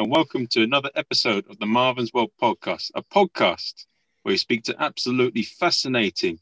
[0.00, 3.86] and welcome to another episode of the Marvin's World podcast, a podcast
[4.22, 6.38] where we speak to absolutely fascinating,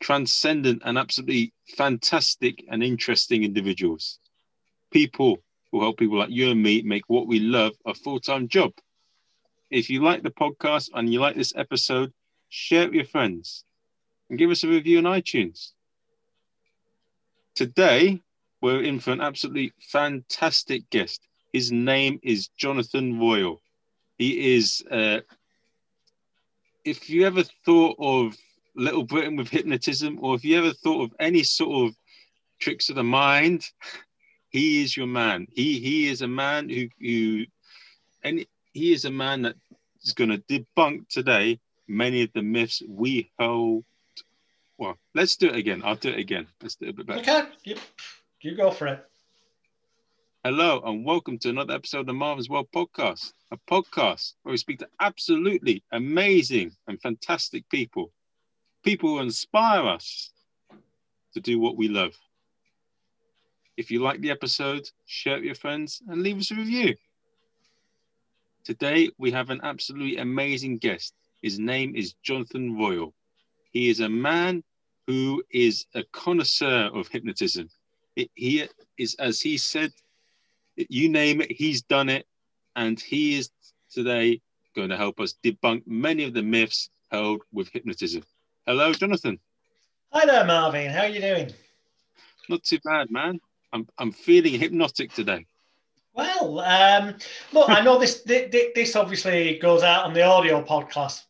[0.00, 4.18] transcendent, and absolutely fantastic and interesting individuals.
[4.90, 5.38] People
[5.70, 8.72] who help people like you and me make what we love a full time job.
[9.70, 12.12] If you like the podcast and you like this episode,
[12.48, 13.64] share it with your friends
[14.28, 15.70] and give us a review on iTunes.
[17.54, 18.20] Today,
[18.60, 21.28] we're in for an absolutely fantastic guest.
[21.52, 23.60] His name is Jonathan Royle.
[24.18, 25.20] He is, uh,
[26.84, 28.36] if you ever thought of
[28.74, 31.96] Little Britain with hypnotism, or if you ever thought of any sort of
[32.58, 33.66] tricks of the mind,
[34.48, 35.46] he is your man.
[35.50, 37.44] He he is a man who who,
[38.22, 39.56] and he is a man that
[40.02, 43.84] is going to debunk today many of the myths we hold.
[44.78, 45.82] Well, let's do it again.
[45.84, 46.46] I'll do it again.
[46.60, 47.20] Let's do it a bit better.
[47.20, 47.76] Okay, you,
[48.40, 49.06] you go for it.
[50.44, 54.56] Hello, and welcome to another episode of the Marvin's World podcast, a podcast where we
[54.56, 58.10] speak to absolutely amazing and fantastic people,
[58.82, 60.32] people who inspire us
[61.34, 62.14] to do what we love.
[63.76, 66.96] If you like the episode, share it with your friends and leave us a review.
[68.64, 71.14] Today, we have an absolutely amazing guest.
[71.40, 73.14] His name is Jonathan Royle.
[73.70, 74.64] He is a man
[75.06, 77.68] who is a connoisseur of hypnotism.
[78.16, 78.66] He
[78.98, 79.92] is, as he said
[80.76, 82.26] you name it, he's done it.
[82.74, 83.50] And he is
[83.92, 84.40] today
[84.74, 88.22] going to help us debunk many of the myths held with hypnotism.
[88.66, 89.38] Hello, Jonathan.
[90.12, 90.90] Hi there, Marvin.
[90.90, 91.52] How are you doing?
[92.48, 93.40] Not too bad, man.
[93.72, 95.46] I'm, I'm feeling hypnotic today.
[96.14, 97.14] Well, um,
[97.52, 101.22] look, I know this, this this obviously goes out on the audio podcast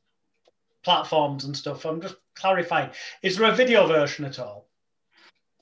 [0.83, 1.85] platforms and stuff.
[1.85, 2.91] I'm just clarifying.
[3.23, 4.69] Is there a video version at all?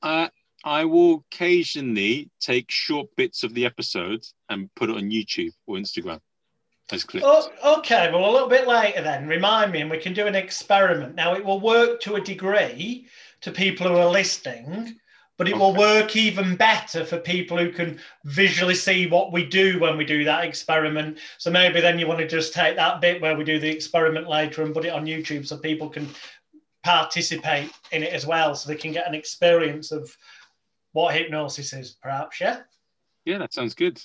[0.02, 0.28] Uh,
[0.64, 5.76] I will occasionally take short bits of the episode and put it on YouTube or
[5.76, 6.20] Instagram
[6.92, 7.24] as clips.
[7.26, 10.34] Oh, okay, well, a little bit later then, remind me, and we can do an
[10.34, 11.14] experiment.
[11.14, 13.06] Now, it will work to a degree
[13.40, 14.96] to people who are listening,
[15.38, 15.60] but it okay.
[15.60, 20.04] will work even better for people who can visually see what we do when we
[20.04, 21.18] do that experiment.
[21.38, 24.28] So maybe then you want to just take that bit where we do the experiment
[24.28, 26.06] later and put it on YouTube so people can
[26.82, 30.14] participate in it as well, so they can get an experience of
[30.92, 32.40] what hypnosis is, perhaps.
[32.40, 32.60] Yeah.
[33.24, 34.02] Yeah, that sounds good.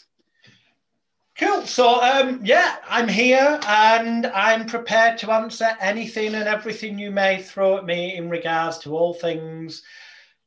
[1.37, 1.65] Cool.
[1.65, 7.41] So, um, yeah, I'm here and I'm prepared to answer anything and everything you may
[7.41, 9.83] throw at me in regards to all things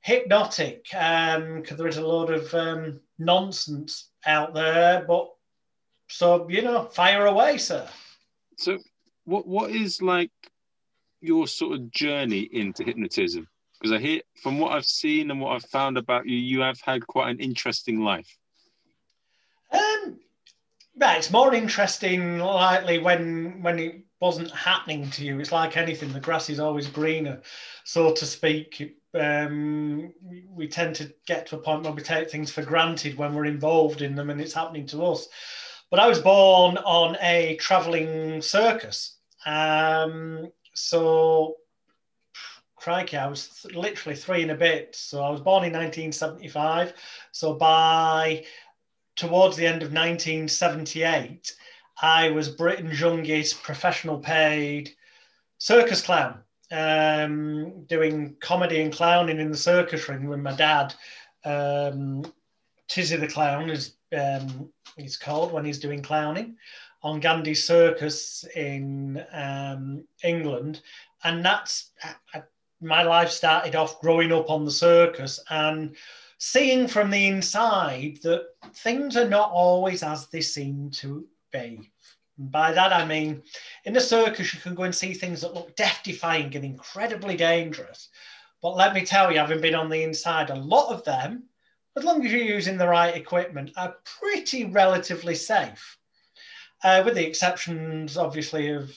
[0.00, 5.04] hypnotic, because um, there is a lot of um, nonsense out there.
[5.06, 5.28] But
[6.08, 7.86] so, you know, fire away, sir.
[8.56, 8.78] So,
[9.24, 10.30] what what is like
[11.20, 13.46] your sort of journey into hypnotism?
[13.78, 16.80] Because I hear from what I've seen and what I've found about you, you have
[16.80, 18.36] had quite an interesting life.
[19.72, 20.18] Um,
[21.00, 25.38] yeah, it's more interesting, likely when when it wasn't happening to you.
[25.38, 27.40] It's like anything; the grass is always greener,
[27.84, 28.96] so to speak.
[29.14, 30.12] Um,
[30.50, 33.46] we tend to get to a point where we take things for granted when we're
[33.46, 35.28] involved in them, and it's happening to us.
[35.90, 41.54] But I was born on a travelling circus, um, so
[42.80, 44.94] crikey, I was th- literally three and a bit.
[44.94, 46.94] So I was born in 1975.
[47.32, 48.44] So by
[49.16, 51.52] towards the end of 1978,
[52.00, 54.90] I was Britain's youngest professional paid
[55.58, 56.40] circus clown,
[56.70, 60.94] um, doing comedy and clowning in the circus ring with my dad.
[61.44, 62.24] Um,
[62.88, 66.56] Tizzy the Clown is um, he's called when he's doing clowning
[67.02, 70.80] on Gandey Circus in um, England,
[71.24, 71.90] and that's
[72.80, 75.96] my life started off growing up on the circus and
[76.38, 81.90] seeing from the inside that things are not always as they seem to be.
[82.38, 83.42] by that I mean,
[83.84, 87.36] in the circus, you can go and see things that look death defying and incredibly
[87.36, 88.10] dangerous.
[88.62, 91.44] But let me tell you, having been on the inside, a lot of them,
[91.96, 95.98] as long as you're using the right equipment, are pretty relatively safe.
[96.84, 98.96] Uh, with the exceptions, obviously, of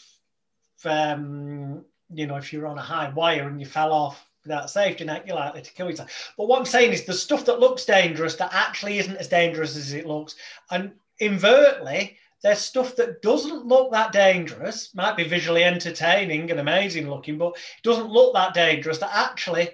[0.86, 5.04] um, you know, if you're on a high wire and you fell off without safety
[5.04, 6.34] net, you're likely to kill yourself.
[6.38, 9.78] But what I'm saying is the stuff that looks dangerous that actually isn't as dangerous
[9.78, 10.36] as it looks.
[10.70, 17.10] And invertly, there's stuff that doesn't look that dangerous, might be visually entertaining and amazing
[17.10, 19.70] looking, but it doesn't look that dangerous that actually,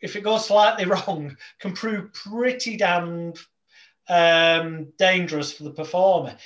[0.00, 3.32] if it goes slightly wrong, can prove pretty damn
[4.08, 6.36] um, dangerous for the performer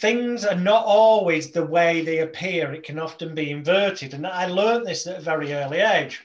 [0.00, 2.72] things are not always the way they appear.
[2.72, 4.14] It can often be inverted.
[4.14, 6.22] And I learned this at a very early age.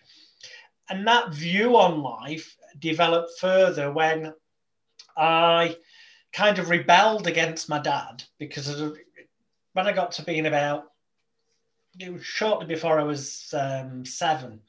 [0.89, 4.33] And that view on life developed further when
[5.17, 5.75] I
[6.31, 8.97] kind of rebelled against my dad because of,
[9.73, 10.91] when I got to being about,
[11.99, 14.61] it was shortly before I was um, seven,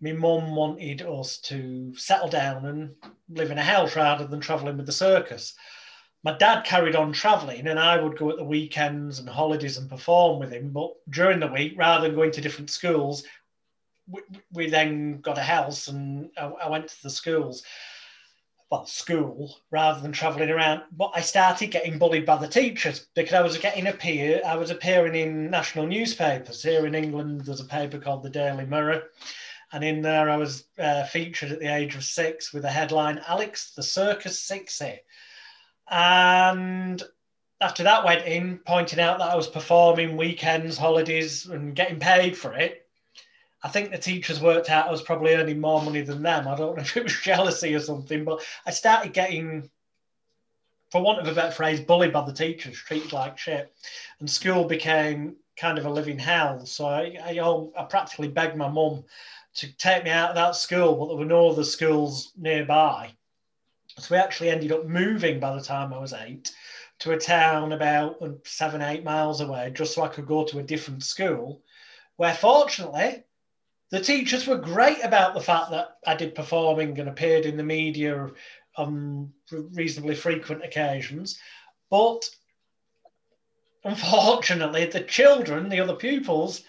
[0.00, 2.94] my mum wanted us to settle down and
[3.30, 5.54] live in a house rather than travelling with the circus.
[6.24, 9.90] My dad carried on travelling, and I would go at the weekends and holidays and
[9.90, 10.70] perform with him.
[10.70, 13.24] But during the week, rather than going to different schools,
[14.06, 14.20] we,
[14.52, 17.62] we then got a house and I, I went to the schools
[18.72, 20.80] well, school rather than traveling around.
[20.92, 24.40] But I started getting bullied by the teachers because I was getting appear.
[24.46, 27.42] I was appearing in national newspapers here in England.
[27.42, 29.02] There's a paper called the Daily Mirror,
[29.74, 33.20] and in there I was uh, featured at the age of six with the headline
[33.28, 35.00] "Alex the Circus Sixie,"
[35.92, 37.02] and
[37.60, 42.36] after that went in, pointing out that I was performing weekends, holidays, and getting paid
[42.36, 42.86] for it.
[43.62, 46.48] I think the teachers worked out I was probably earning more money than them.
[46.48, 49.70] I don't know if it was jealousy or something, but I started getting,
[50.90, 53.72] for want of a better phrase, bullied by the teachers, treated like shit.
[54.18, 56.64] And school became kind of a living hell.
[56.64, 59.04] So I, I, I practically begged my mum
[59.56, 63.12] to take me out of that school, but there were no other schools nearby.
[63.98, 66.52] So we actually ended up moving by the time I was eight
[67.00, 70.62] to a town about seven, eight miles away, just so I could go to a
[70.62, 71.62] different school,
[72.16, 73.24] where fortunately
[73.90, 77.64] the teachers were great about the fact that I did performing and appeared in the
[77.64, 78.30] media
[78.76, 81.38] on reasonably frequent occasions.
[81.90, 82.28] But
[83.84, 86.62] unfortunately, the children, the other pupils,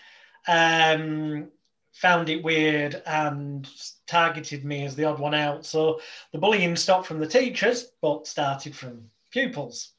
[0.47, 1.49] um,
[1.93, 3.69] found it weird and
[4.07, 5.65] targeted me as the odd one out.
[5.65, 6.01] So
[6.31, 9.91] the bullying stopped from the teachers, but started from pupils.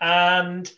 [0.00, 0.70] And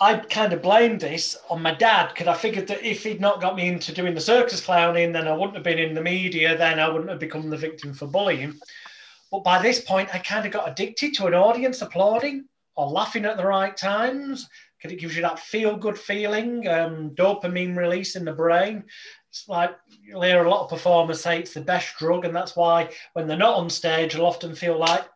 [0.00, 3.40] I kind of blamed this on my dad because I figured that if he'd not
[3.40, 6.58] got me into doing the circus clowning, then I wouldn't have been in the media,
[6.58, 8.58] then I wouldn't have become the victim for bullying.
[9.30, 12.46] But by this point, I kind of got addicted to an audience applauding
[12.76, 17.10] or laughing at the right times because it gives you that feel good feeling, um,
[17.14, 18.84] dopamine release in the brain.
[19.34, 22.54] It's like you'll hear a lot of performers say it's the best drug, and that's
[22.54, 25.08] why when they're not on stage, they'll often feel like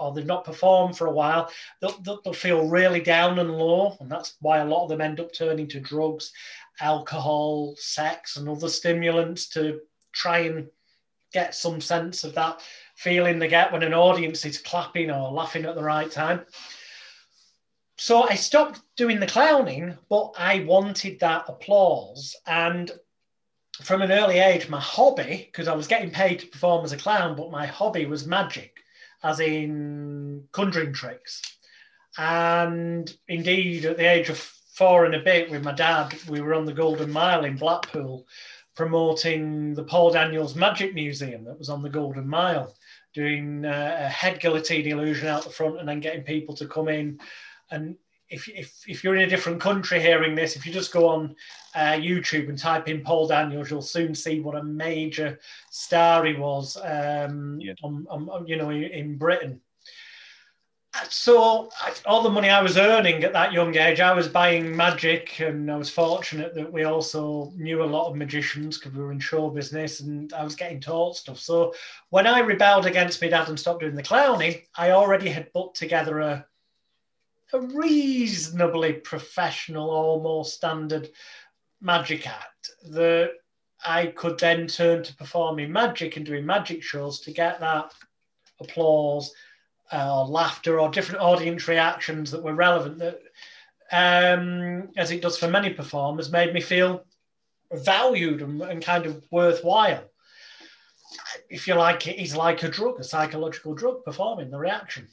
[0.00, 1.50] or they've not performed for a while,
[1.82, 3.94] they'll, they'll, feel really down and low.
[4.00, 6.32] And that's why a lot of them end up turning to drugs,
[6.80, 9.80] alcohol, sex, and other stimulants to
[10.12, 10.68] try and
[11.34, 12.62] get some sense of that
[12.94, 16.40] feeling they get when an audience is clapping or laughing at the right time.
[17.98, 22.34] So I stopped doing the clowning, but I wanted that applause.
[22.46, 22.90] And
[23.82, 26.96] from an early age, my hobby, because I was getting paid to perform as a
[26.96, 28.72] clown, but my hobby was magic
[29.22, 31.42] as in conjuring tricks.
[32.16, 36.54] And indeed, at the age of four and a bit with my dad, we were
[36.54, 38.26] on the Golden Mile in Blackpool
[38.74, 42.74] promoting the Paul Daniels Magic Museum that was on the Golden Mile,
[43.12, 46.88] doing uh, a head guillotine illusion out the front and then getting people to come
[46.88, 47.18] in
[47.70, 47.96] and
[48.30, 51.34] if, if, if you're in a different country hearing this, if you just go on
[51.74, 55.38] uh, YouTube and type in Paul Daniels, you'll soon see what a major
[55.70, 57.74] star he was, um, yeah.
[57.82, 59.60] on, on, you know, in Britain.
[61.10, 61.68] So
[62.06, 65.70] all the money I was earning at that young age, I was buying magic, and
[65.70, 69.20] I was fortunate that we also knew a lot of magicians because we were in
[69.20, 71.38] show business, and I was getting taught stuff.
[71.38, 71.72] So
[72.10, 75.74] when I rebelled against my dad and stopped doing the clowning, I already had put
[75.74, 76.46] together a
[77.52, 81.08] a reasonably professional, almost standard
[81.80, 83.32] magic act that
[83.84, 87.92] I could then turn to performing magic and doing magic shows to get that
[88.60, 89.32] applause
[89.92, 93.20] uh, or laughter or different audience reactions that were relevant that
[93.90, 97.04] um, as it does for many performers made me feel
[97.72, 100.04] valued and, and kind of worthwhile.
[101.48, 105.08] If you like it is like a drug a psychological drug performing the reaction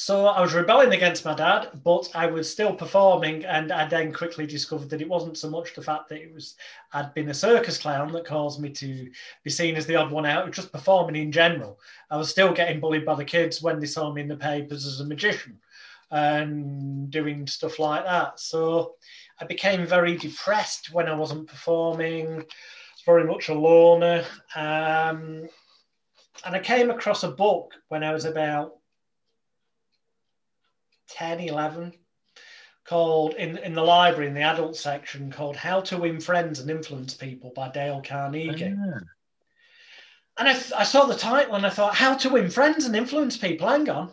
[0.00, 4.14] so I was rebelling against my dad, but I was still performing, and I then
[4.14, 6.56] quickly discovered that it wasn't so much the fact that it was
[6.94, 9.10] I'd been a circus clown that caused me to
[9.44, 10.44] be seen as the odd one out.
[10.44, 11.78] It was just performing in general.
[12.10, 14.86] I was still getting bullied by the kids when they saw me in the papers
[14.86, 15.58] as a magician
[16.10, 18.40] and doing stuff like that.
[18.40, 18.94] So
[19.38, 22.46] I became very depressed when I wasn't performing.
[23.04, 24.24] Very much a loner.
[24.56, 25.46] Um,
[26.46, 28.79] and I came across a book when I was about
[31.10, 31.92] 10, 11,
[32.84, 36.70] called in, in the library in the adult section called How to Win Friends and
[36.70, 38.74] Influence People by Dale Carnegie.
[38.76, 38.98] Ah.
[40.38, 43.36] And I, I saw the title and I thought, How to Win Friends and Influence
[43.36, 43.68] People.
[43.68, 44.12] Hang on.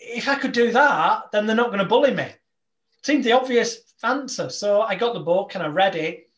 [0.00, 2.28] If I could do that, then they're not going to bully me.
[3.02, 4.48] Seemed the obvious answer.
[4.48, 6.30] So I got the book and I read it.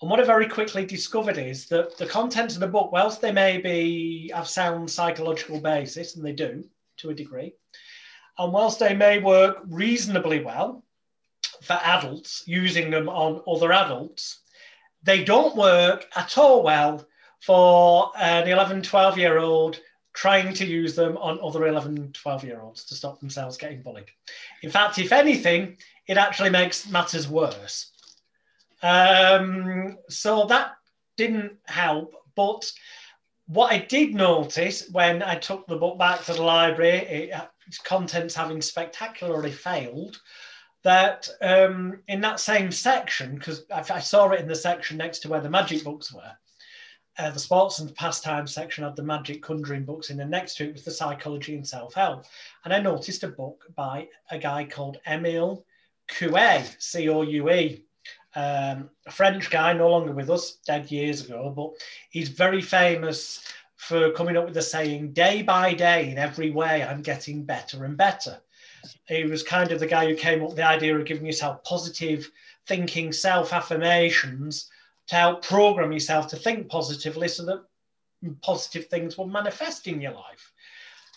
[0.00, 3.30] And what I very quickly discovered is that the contents of the book, whilst they
[3.30, 6.64] may be have sound psychological basis, and they do
[6.96, 7.54] to a degree,
[8.42, 10.82] And whilst they may work reasonably well
[11.62, 14.40] for adults, using them on other adults,
[15.04, 17.06] they don't work at all well
[17.40, 19.78] for an 11, 12 year old
[20.12, 24.10] trying to use them on other 11, 12 year olds to stop themselves getting bullied.
[24.62, 25.76] In fact, if anything,
[26.08, 27.92] it actually makes matters worse.
[28.82, 30.72] Um, so that
[31.16, 32.12] didn't help.
[32.34, 32.70] But
[33.46, 37.40] what I did notice when I took the book back to the library, it,
[37.84, 40.20] contents having spectacularly failed,
[40.82, 45.20] that um, in that same section, because I, I, saw it in the section next
[45.20, 46.32] to where the magic books were,
[47.18, 50.64] uh, the sports and pastime section had the magic conjuring books in, and next to
[50.64, 52.24] it was the psychology and self help.
[52.64, 55.64] And I noticed a book by a guy called Emile
[56.08, 57.84] Coué, C O U E
[58.34, 61.72] um, a French guy, no longer with us, dead years ago, but
[62.10, 63.44] he's very famous
[63.82, 67.84] for coming up with the saying, day by day, in every way, I'm getting better
[67.84, 68.40] and better.
[69.08, 71.64] He was kind of the guy who came up with the idea of giving yourself
[71.64, 72.30] positive
[72.66, 74.70] thinking, self affirmations
[75.08, 77.64] to help program yourself to think positively so that
[78.40, 80.52] positive things will manifest in your life.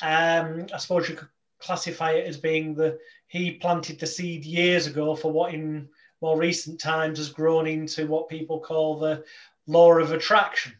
[0.02, 1.30] Um, I suppose you could
[1.60, 5.88] classify it as being the he planted the seed years ago for what in
[6.20, 9.24] more recent times has grown into what people call the
[9.68, 10.74] law of attraction,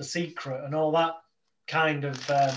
[0.00, 1.14] the secret, and all that
[1.68, 2.30] kind of.
[2.30, 2.54] Um,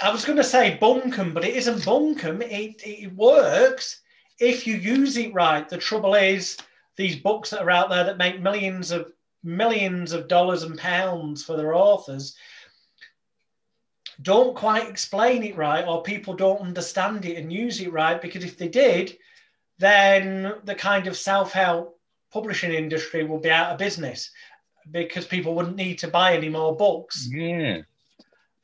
[0.00, 2.40] I was going to say bunkum, but it isn't bunkum.
[2.40, 4.00] It, it works
[4.38, 5.68] if you use it right.
[5.68, 6.56] The trouble is,
[6.96, 11.44] these books that are out there that make millions of millions of dollars and pounds
[11.44, 12.36] for their authors
[14.22, 18.22] don't quite explain it right, or people don't understand it and use it right.
[18.22, 19.16] Because if they did,
[19.78, 21.98] then the kind of self-help
[22.32, 24.30] publishing industry will be out of business
[24.90, 27.28] because people wouldn't need to buy any more books.
[27.30, 27.82] Yeah.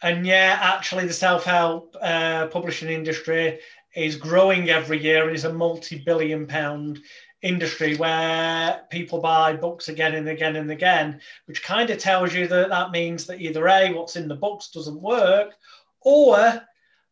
[0.03, 3.61] And yeah, actually, the self-help uh, publishing industry
[3.95, 7.01] is growing every year and is a multi-billion pound
[7.43, 12.47] industry where people buy books again and again and again, which kind of tells you
[12.49, 15.55] that that means that either A, what's in the books doesn't work,
[16.01, 16.63] or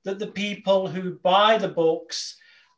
[0.05, 2.37] that the people who buy the books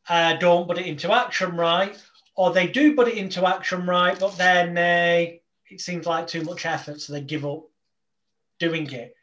[0.09, 2.03] uh, don't put it into action right,
[2.35, 5.33] or they do put it into action right, but then uh,
[5.73, 7.65] it seems like too much effort, so they give up
[8.59, 9.15] doing it.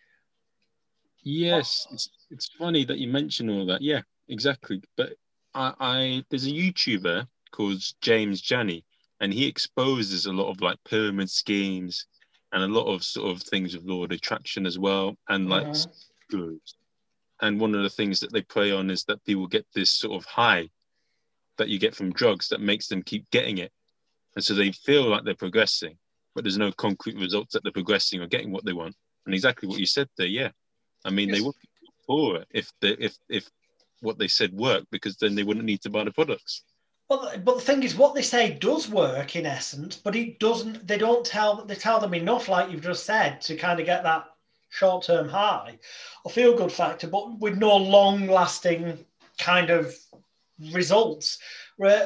[1.22, 3.82] Yes, it's, it's funny that you mention all that.
[3.82, 4.82] Yeah, exactly.
[4.98, 5.14] But
[5.54, 8.84] I, I there's a YouTuber called James Jani,
[9.20, 12.08] and he exposes a lot of like pyramid schemes
[12.52, 15.68] and a lot of sort of things of law of attraction as well, and like
[15.68, 16.52] uh-huh
[17.42, 20.22] and one of the things that they play on is that people get this sort
[20.22, 20.70] of high
[21.58, 23.72] that you get from drugs that makes them keep getting it
[24.36, 25.98] and so they feel like they're progressing
[26.40, 29.68] but there's no concrete results that they're progressing or getting what they want and exactly
[29.68, 30.48] what you said there yeah
[31.04, 31.38] i mean yes.
[31.38, 33.50] they would be poorer if they if if
[34.00, 36.64] what they said worked because then they wouldn't need to buy the products
[37.10, 40.88] well, but the thing is, what they say does work in essence, but it doesn't.
[40.88, 41.66] They don't tell.
[41.66, 44.26] They tell them enough, like you've just said, to kind of get that
[44.70, 45.80] short term high
[46.24, 49.04] or feel good factor, but with no long lasting
[49.40, 49.98] kind of
[50.72, 51.40] results.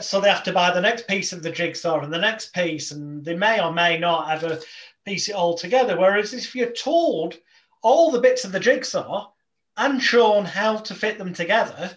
[0.02, 2.92] So they have to buy the next piece of the jigsaw and the next piece,
[2.92, 4.60] and they may or may not ever
[5.06, 5.98] piece it all together.
[5.98, 7.38] Whereas if you're told
[7.82, 9.32] all the bits of the jigsaw
[9.78, 11.96] and shown how to fit them together,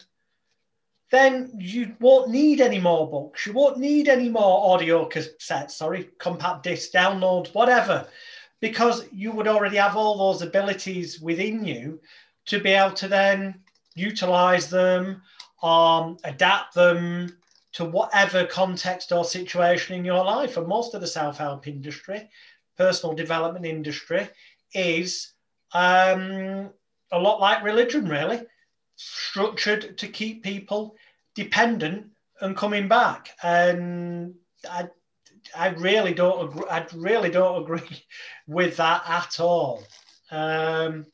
[1.11, 3.47] then you won't need any more books.
[3.47, 8.09] You won't need any more audio cassettes, sorry, compact disc downloads, whatever
[8.61, 12.00] because you would already have all those abilities within you
[12.47, 13.54] to be able to then
[13.95, 15.23] utilize them,
[15.62, 17.37] um, adapt them
[17.76, 20.56] to whatever context or situation in your life.
[20.56, 22.30] And most of the self help industry,
[22.78, 24.28] personal development industry,
[24.73, 25.35] is
[25.75, 26.71] um,
[27.12, 28.40] a lot like religion, really,
[28.97, 30.97] structured to keep people
[31.35, 32.06] dependent
[32.40, 33.28] and coming back.
[33.42, 34.35] And
[34.71, 34.88] I,
[35.54, 36.71] I really don't agree.
[36.71, 38.06] I really don't agree
[38.47, 39.85] with that at all.
[40.30, 41.04] Um,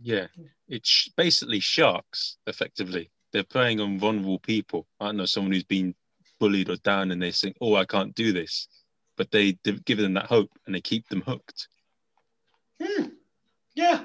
[0.00, 0.28] yeah,
[0.68, 2.38] it's basically sharks.
[2.46, 4.86] Effectively, they're playing on vulnerable people.
[5.00, 5.94] I don't know someone who's been
[6.38, 8.68] bullied or down, and they think, "Oh, I can't do this,"
[9.16, 11.68] but they give them that hope, and they keep them hooked.
[12.80, 13.06] Hmm.
[13.74, 14.04] Yeah,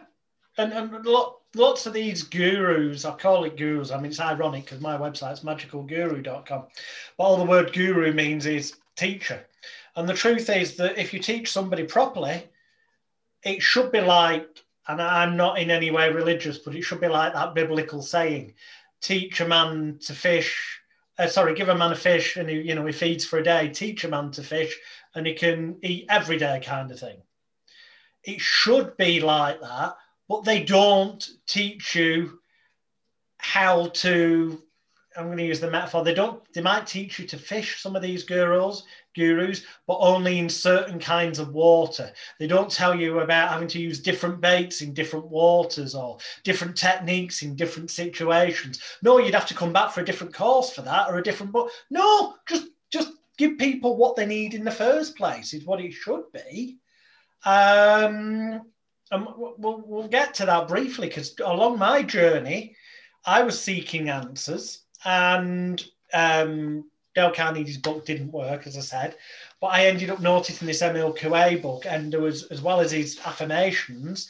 [0.57, 3.91] and and lots of these gurus, I call it gurus.
[3.91, 6.65] I mean, it's ironic because my website's magicalguru.com.
[7.17, 9.45] But all the word guru means is teacher.
[9.95, 12.47] And the truth is that if you teach somebody properly,
[13.43, 17.07] it should be like, and I'm not in any way religious, but it should be
[17.07, 18.53] like that biblical saying
[19.01, 20.81] teach a man to fish.
[21.17, 23.43] Uh, sorry, give a man a fish and he, you know, he feeds for a
[23.43, 23.69] day.
[23.69, 24.77] Teach a man to fish
[25.15, 27.17] and he can eat every day, kind of thing.
[28.23, 29.95] It should be like that,
[30.27, 32.39] but they don't teach you
[33.39, 34.61] how to
[35.17, 36.03] I'm going to use the metaphor.
[36.03, 36.41] They don't.
[36.53, 38.83] They might teach you to fish some of these gurus,
[39.17, 42.11] gurus, but only in certain kinds of water.
[42.39, 46.77] They don't tell you about having to use different baits in different waters or different
[46.77, 48.79] techniques in different situations.
[49.01, 51.51] No, you'd have to come back for a different course for that or a different
[51.51, 51.71] book.
[51.89, 55.91] No, just just give people what they need in the first place is what it
[55.91, 56.77] should be.
[57.45, 58.61] Um,
[59.11, 62.75] and we'll, we'll get to that briefly because along my journey,
[63.25, 65.83] I was seeking answers and
[66.13, 66.85] um,
[67.17, 69.15] Dale Carnegie's book didn't work, as I said.
[69.59, 72.91] But I ended up noticing this Emile Coué book, and there was, as well as
[72.91, 74.29] his affirmations,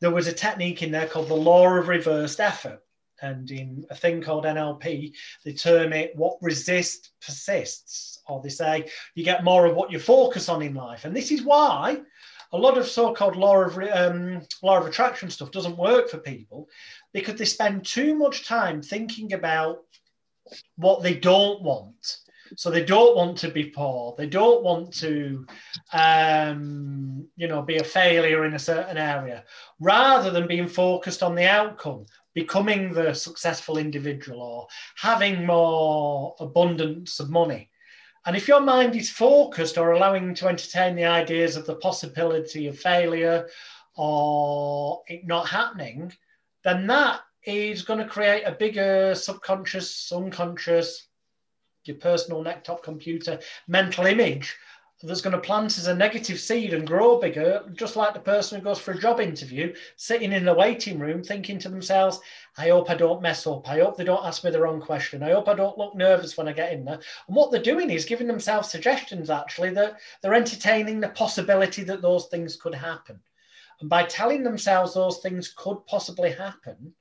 [0.00, 2.80] there was a technique in there called the law of reversed effort.
[3.20, 5.12] And in a thing called NLP,
[5.44, 9.98] they term it what resists persists, or they say you get more of what you
[9.98, 11.04] focus on in life.
[11.04, 12.00] And this is why
[12.52, 16.68] a lot of so-called law of um, law of attraction stuff doesn't work for people
[17.12, 19.80] because they spend too much time thinking about
[20.76, 22.20] what they don't want.
[22.56, 24.14] So they don't want to be poor.
[24.16, 25.46] They don't want to,
[25.92, 29.44] um, you know, be a failure in a certain area,
[29.80, 37.20] rather than being focused on the outcome, becoming the successful individual or having more abundance
[37.20, 37.70] of money.
[38.26, 42.66] And if your mind is focused or allowing to entertain the ideas of the possibility
[42.66, 43.48] of failure
[43.96, 46.12] or it not happening,
[46.62, 51.07] then that is going to create a bigger subconscious, unconscious,
[51.88, 54.56] your personal neck-top computer mental image
[55.04, 58.58] that's going to plant as a negative seed and grow bigger, just like the person
[58.58, 62.18] who goes for a job interview, sitting in the waiting room thinking to themselves,
[62.56, 63.68] I hope I don't mess up.
[63.70, 65.22] I hope they don't ask me the wrong question.
[65.22, 66.98] I hope I don't look nervous when I get in there.
[67.28, 72.02] And what they're doing is giving themselves suggestions, actually, that they're entertaining the possibility that
[72.02, 73.20] those things could happen.
[73.80, 76.92] And by telling themselves those things could possibly happen,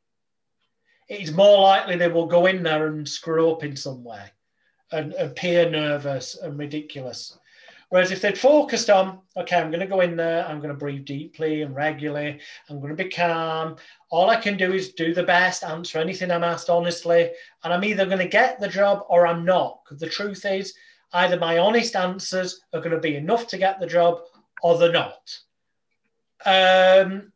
[1.10, 4.30] it's more likely they will go in there and screw up in some way
[4.92, 7.38] and appear nervous and ridiculous.
[7.90, 10.76] Whereas if they'd focused on, okay, I'm going to go in there, I'm going to
[10.76, 13.78] breathe deeply and regularly, I'm going to be calm.
[14.10, 17.32] All I can do is do the best, answer anything I'm asked honestly,
[17.64, 19.80] and I'm either going to get the job or I'm not.
[19.86, 20.74] Because the truth is,
[21.14, 24.20] either my honest answers are going to be enough to get the job
[24.62, 25.40] or they're not.
[26.46, 27.32] Um,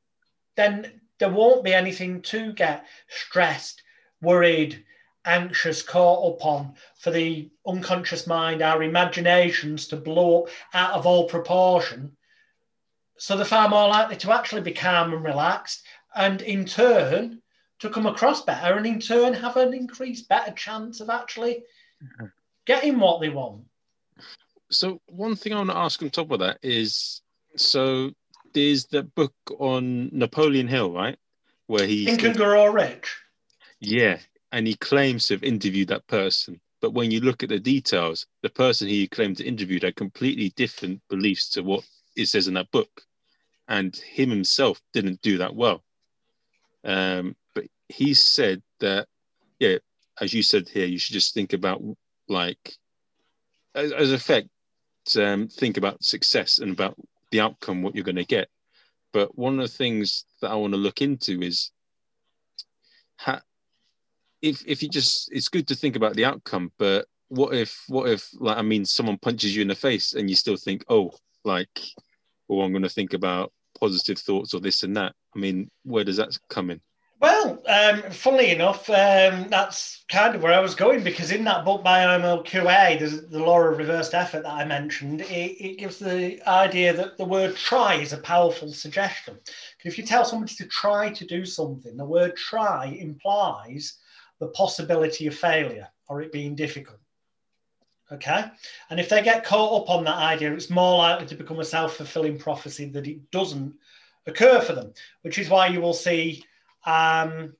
[0.57, 3.83] then there won't be anything to get stressed,
[4.21, 4.83] worried,
[5.25, 11.05] anxious, caught up on for the unconscious mind, our imaginations to blow up out of
[11.05, 12.15] all proportion.
[13.17, 15.83] So they're far more likely to actually be calm and relaxed,
[16.15, 17.41] and in turn,
[17.79, 21.63] to come across better, and in turn, have an increased better chance of actually
[22.65, 23.63] getting what they want.
[24.69, 27.21] So, one thing I want to ask on top of that is
[27.55, 28.11] so
[28.53, 31.17] there's the book on Napoleon Hill, right?
[31.67, 33.15] Where he Think and Grow Rich.
[33.79, 34.19] Yeah,
[34.51, 36.59] and he claims to have interviewed that person.
[36.81, 40.49] But when you look at the details, the person he claimed to interview had completely
[40.55, 41.83] different beliefs to what
[42.15, 43.03] it says in that book.
[43.67, 45.83] And him himself didn't do that well.
[46.83, 49.07] Um, but he said that,
[49.59, 49.77] yeah,
[50.19, 51.81] as you said here, you should just think about
[52.27, 52.75] like,
[53.75, 54.49] as, as a fact,
[55.17, 56.95] um, think about success and about
[57.31, 58.49] the outcome, what you're going to get.
[59.13, 61.71] But one of the things that I want to look into is
[63.17, 63.39] how,
[64.41, 68.09] if if you just it's good to think about the outcome, but what if what
[68.09, 71.11] if like I mean someone punches you in the face and you still think, oh,
[71.43, 71.79] like,
[72.49, 75.13] oh, I'm going to think about positive thoughts or this and that.
[75.35, 76.81] I mean, where does that come in?
[77.21, 81.63] Well, um, funnily enough, um, that's kind of where I was going because in that
[81.63, 85.77] book by Emile Coué, the, the law of reversed effort that I mentioned, it, it,
[85.77, 89.37] gives the idea that the word try is a powerful suggestion.
[89.85, 93.99] If you tell somebody to try to do something, the word try implies
[94.41, 96.97] the possibility of failure or it being difficult.
[98.11, 98.43] Okay.
[98.89, 101.63] And if they get caught up on that idea, it's more likely to become a
[101.63, 103.73] self fulfilling prophecy that it doesn't
[104.25, 106.43] occur for them, which is why you will see
[106.85, 107.53] um,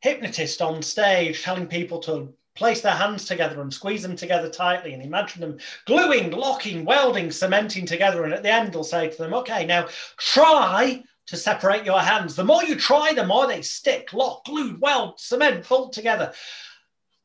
[0.00, 4.94] hypnotist on stage telling people to place their hands together and squeeze them together tightly
[4.94, 8.24] and imagine them gluing, locking, welding, cementing together.
[8.24, 9.86] And at the end, they'll say to them, okay, now
[10.18, 12.36] try to separate your hands.
[12.36, 16.32] The more you try, the more they stick, lock, glued, weld, cement, bolt together.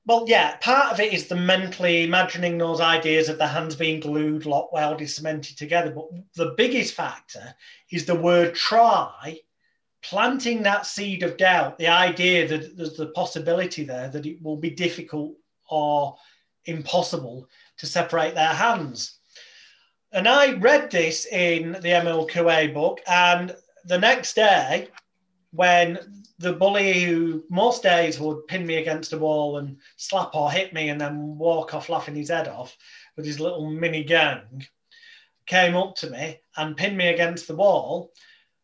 [0.06, 4.00] Well, yeah, part of it is the mentally imagining those ideas of the hands being
[4.00, 5.92] glued, locked, welded, cemented together.
[5.92, 7.54] But the biggest factor
[7.92, 9.40] is the word try
[10.04, 14.58] planting that seed of doubt, the idea that there's the possibility there that it will
[14.58, 15.36] be difficult
[15.70, 16.16] or
[16.66, 19.20] impossible to separate their hands.
[20.12, 21.90] And I read this in the
[22.30, 24.88] Coué book, and the next day
[25.52, 26.00] when
[26.40, 30.74] the bully who most days would pin me against a wall and slap or hit
[30.74, 32.76] me and then walk off laughing his head off
[33.16, 34.66] with his little mini gang
[35.46, 38.12] came up to me and pinned me against the wall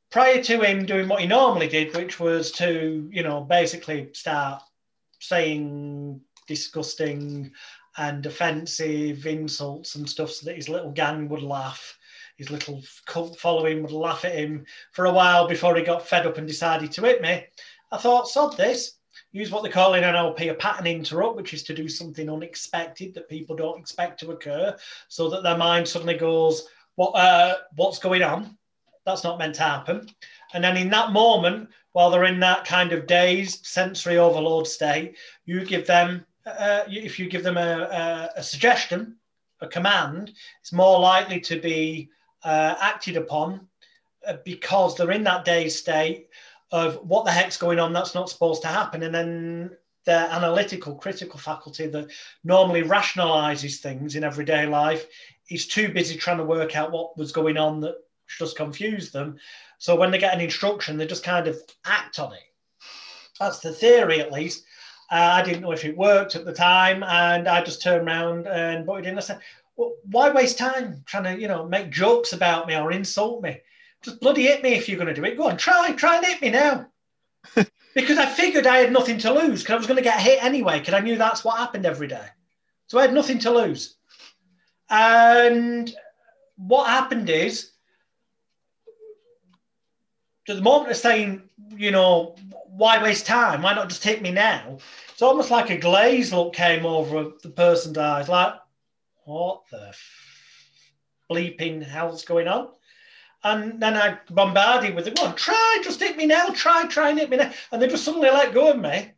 [0.10, 4.64] prior to him doing what he normally did, which was to, you know, basically start
[5.20, 7.52] saying disgusting
[7.98, 11.98] and offensive insults and stuff so that his little gang would laugh.
[12.38, 16.28] His little cult following would laugh at him for a while before he got fed
[16.28, 17.46] up and decided to hit me.
[17.92, 18.94] I thought, sod this.
[19.32, 23.16] Use what they call in NLP a pattern interrupt, which is to do something unexpected
[23.16, 27.16] that people don't expect to occur, so that their mind suddenly goes, "What?
[27.16, 28.56] Uh, what's going on?"
[29.04, 30.08] That's not meant to happen.
[30.54, 35.18] And then in that moment, while they're in that kind of dazed sensory overload state,
[35.46, 39.16] you give them, uh, if you give them a, a, a, suggestion,
[39.62, 42.12] a command, it's more likely to be
[42.48, 43.68] uh, acted upon
[44.26, 46.30] uh, because they're in that dazed state
[46.72, 49.04] of what the heck's going on, that's not supposed to happen.
[49.04, 52.10] And then their analytical, critical faculty that
[52.46, 55.08] normally rationalizes things in everyday life
[55.50, 57.96] is too busy trying to work out what was going on that
[58.40, 59.38] just confuse them.
[59.78, 62.40] So when they get an instruction, they just kind of act on it.
[63.42, 64.64] That's the theory, at least.
[65.12, 68.48] Uh, I didn't know if it worked at the time, and I just turned around
[68.48, 69.18] and it in.
[69.18, 69.40] I said,
[69.78, 73.62] well, "Why waste time trying to, you know, make jokes about me or insult me?
[74.04, 75.38] Just bloody hit me if you're going to do it.
[75.38, 76.88] Go on, try, try and hit me now."
[77.96, 80.44] because I figured I had nothing to lose because I was going to get hit
[80.44, 82.28] anyway because I knew that's what happened every day.
[82.88, 83.96] So I had nothing to lose.
[84.90, 85.94] And
[86.58, 87.72] what happened is
[90.46, 91.42] to the moment of saying,
[91.76, 92.36] you know,
[92.68, 93.62] why waste time?
[93.62, 94.78] Why not just hit me now?
[95.12, 98.54] It's almost like a glaze look came over the person's eyes, like,
[99.28, 99.94] what the
[101.30, 102.70] bleeping hell's going on?
[103.44, 105.18] And then I bombarded with it.
[105.18, 106.48] Go on, try, just hit me now.
[106.50, 107.52] Try, try and hit me now.
[107.72, 109.12] And they just suddenly let go of me,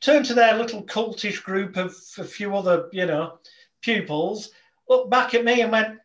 [0.00, 3.38] turned to their little cultish group of a few other, you know,
[3.80, 4.50] pupils,
[4.88, 5.98] looked back at me and went,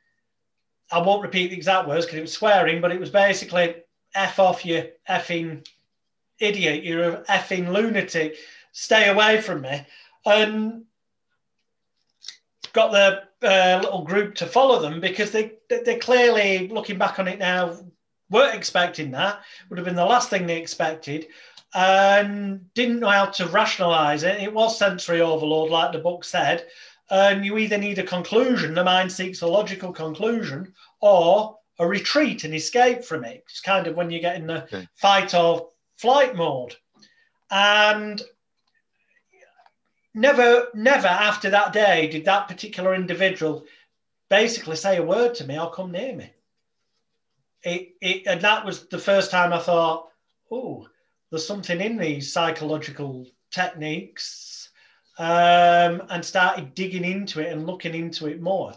[0.91, 3.75] I won't repeat the exact words because it was swearing, but it was basically,
[4.15, 5.67] F off, you effing
[6.39, 6.83] idiot.
[6.83, 8.37] You're a effing lunatic.
[8.71, 9.85] Stay away from me.
[10.25, 10.85] And
[12.75, 17.27] got the uh, little group to follow them because they, they're clearly looking back on
[17.27, 17.79] it now,
[18.29, 19.41] weren't expecting that.
[19.69, 21.27] Would have been the last thing they expected
[21.73, 24.41] and didn't know how to rationalize it.
[24.41, 26.67] It was sensory overload, like the book said.
[27.09, 32.43] And you either need a conclusion, the mind seeks a logical conclusion, or a retreat
[32.43, 33.43] and escape from it.
[33.47, 34.87] It's kind of when you get in the okay.
[34.95, 36.75] fight or flight mode.
[37.51, 38.21] And
[40.15, 43.65] never, never after that day did that particular individual
[44.29, 46.31] basically say a word to me or come near me.
[47.63, 50.07] It, it, and that was the first time I thought,
[50.51, 50.87] oh,
[51.29, 54.69] there's something in these psychological techniques,
[55.17, 58.73] um, and started digging into it and looking into it more.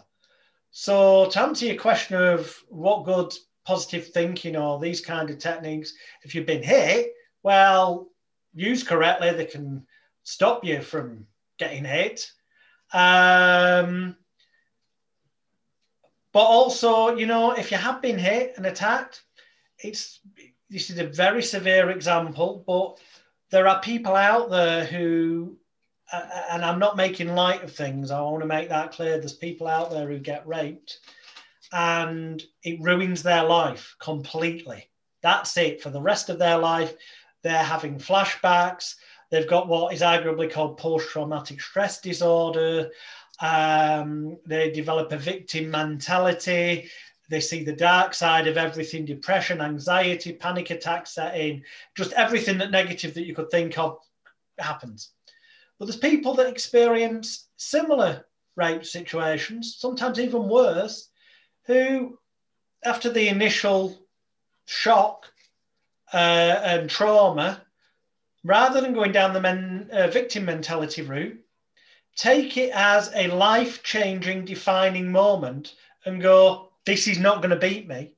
[0.71, 3.33] So to answer your question of what good
[3.65, 8.09] positive thinking or these kind of techniques, if you've been hit, well,
[8.53, 9.85] used correctly, they can
[10.23, 11.25] stop you from
[11.59, 12.31] getting hit.
[12.93, 14.15] Um,
[16.31, 19.23] but also, you know, if you have been hit and attacked,
[19.79, 20.19] it's
[20.69, 22.99] this is a very severe example, but
[23.51, 25.57] there are people out there who
[26.11, 28.11] and I'm not making light of things.
[28.11, 29.19] I want to make that clear.
[29.19, 30.99] There's people out there who get raped
[31.71, 34.89] and it ruins their life completely.
[35.21, 35.81] That's it.
[35.81, 36.93] For the rest of their life,
[37.43, 38.95] they're having flashbacks.
[39.29, 42.89] They've got what is arguably called post traumatic stress disorder.
[43.41, 46.89] Um, they develop a victim mentality.
[47.29, 51.63] They see the dark side of everything depression, anxiety, panic attacks set in.
[51.95, 53.99] Just everything that negative that you could think of
[54.57, 55.11] happens.
[55.77, 61.09] But there's people that experience similar rape situations, sometimes even worse,
[61.65, 62.17] who,
[62.83, 63.97] after the initial
[64.65, 65.25] shock
[66.13, 67.61] uh, and trauma,
[68.43, 71.39] rather than going down the men, uh, victim mentality route,
[72.15, 75.75] take it as a life changing, defining moment
[76.05, 78.13] and go, This is not going to beat me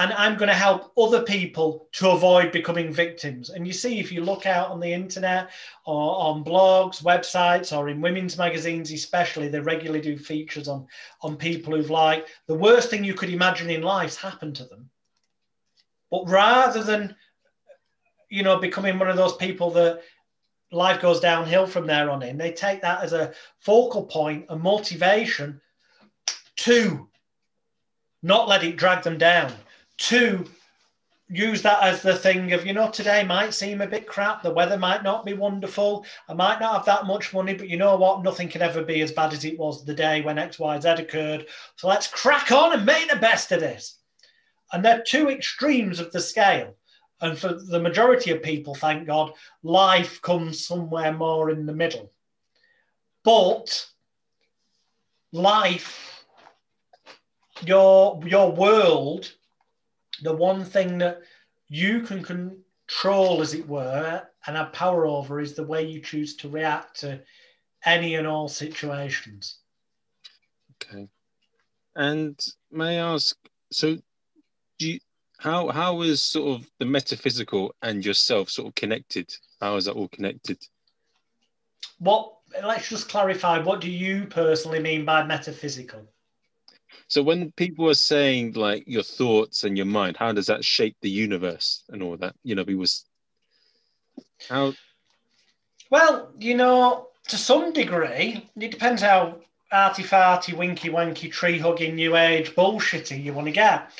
[0.00, 3.50] and I'm going to help other people to avoid becoming victims.
[3.50, 5.50] And you see, if you look out on the internet
[5.84, 10.86] or on blogs, websites, or in women's magazines, especially, they regularly do features on,
[11.20, 14.88] on people who've like the worst thing you could imagine in life happened to them.
[16.10, 17.14] But rather than,
[18.30, 20.02] you know, becoming one of those people that
[20.72, 24.56] life goes downhill from there on in, they take that as a focal point, a
[24.56, 25.60] motivation
[26.56, 27.08] to
[28.22, 29.52] not let it drag them down
[29.96, 30.46] to
[31.28, 34.42] use that as the thing of, you know, today might seem a bit crap.
[34.42, 36.04] The weather might not be wonderful.
[36.28, 38.22] I might not have that much money, but you know what?
[38.22, 40.88] Nothing can ever be as bad as it was the day when X, Y, Z
[40.88, 41.46] occurred.
[41.76, 43.98] So let's crack on and make the best of this.
[44.72, 46.74] And they're two extremes of the scale.
[47.20, 52.12] And for the majority of people, thank God, life comes somewhere more in the middle.
[53.24, 53.86] But
[55.32, 56.24] life,
[57.64, 59.30] your your world
[60.22, 61.22] the one thing that
[61.68, 66.36] you can control, as it were, and have power over is the way you choose
[66.36, 67.20] to react to
[67.84, 69.58] any and all situations.
[70.82, 71.08] Okay.
[71.96, 72.38] And
[72.70, 73.36] may I ask,
[73.72, 73.98] so
[75.40, 79.34] how how is sort of the metaphysical and yourself sort of connected?
[79.60, 80.58] How is that all connected?
[81.98, 86.02] What let's just clarify, what do you personally mean by metaphysical?
[87.08, 90.96] So when people are saying like your thoughts and your mind, how does that shape
[91.00, 92.34] the universe and all that?
[92.44, 93.06] You know, we was
[94.46, 94.74] how
[95.90, 99.38] well, you know, to some degree, it depends how
[99.72, 103.90] arty farty, winky wanky, tree hugging, new age bullshitty you want to get.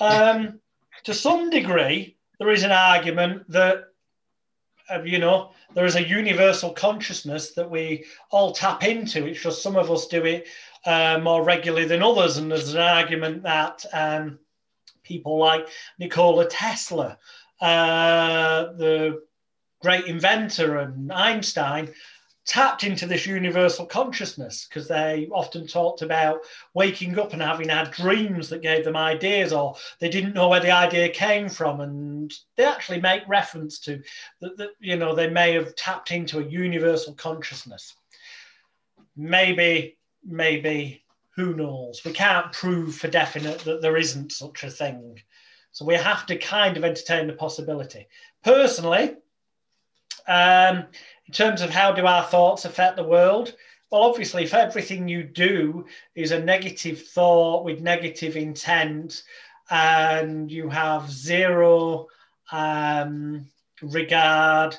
[0.00, 0.60] Um,
[1.04, 3.84] to some degree, there is an argument that
[4.90, 9.26] uh, you know there is a universal consciousness that we all tap into.
[9.26, 10.48] It's just some of us do it
[10.86, 12.36] uh, more regularly than others.
[12.36, 14.38] And there's an argument that um,
[15.02, 17.18] people like Nikola Tesla,
[17.60, 19.22] uh, the
[19.82, 21.92] great inventor, and Einstein
[22.48, 26.40] tapped into this universal consciousness because they often talked about
[26.74, 30.58] waking up and having had dreams that gave them ideas or they didn't know where
[30.58, 34.02] the idea came from and they actually make reference to
[34.40, 37.94] that, that you know they may have tapped into a universal consciousness
[39.14, 41.02] maybe maybe
[41.38, 42.02] who knows?
[42.04, 45.20] We can't prove for definite that there isn't such a thing.
[45.70, 48.08] So we have to kind of entertain the possibility.
[48.42, 49.14] Personally,
[50.26, 50.86] um,
[51.28, 53.54] in terms of how do our thoughts affect the world,
[53.90, 59.22] well, obviously, if everything you do is a negative thought with negative intent,
[59.70, 62.06] and you have zero
[62.50, 63.46] um,
[63.82, 64.76] regard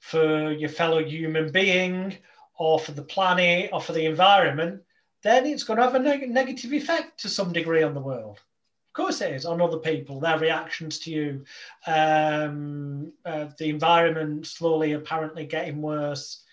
[0.00, 2.16] for your fellow human being,
[2.58, 4.82] or for the planet or for the environment,
[5.22, 8.40] then it's going to have a neg- negative effect to some degree on the world.
[8.94, 11.44] Course, it is on other people, their reactions to you,
[11.86, 16.44] um, uh, the environment slowly apparently getting worse.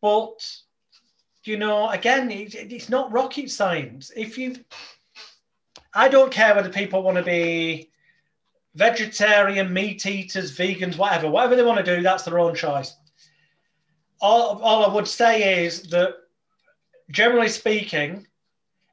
[0.00, 0.46] But,
[1.44, 4.12] you know, again, it, it's not rocket science.
[4.14, 4.56] If you,
[5.94, 7.90] I don't care whether people want to be
[8.74, 12.94] vegetarian, meat eaters, vegans, whatever, whatever they want to do, that's their own choice
[14.20, 16.14] all, all I would say is that
[17.10, 18.26] generally speaking,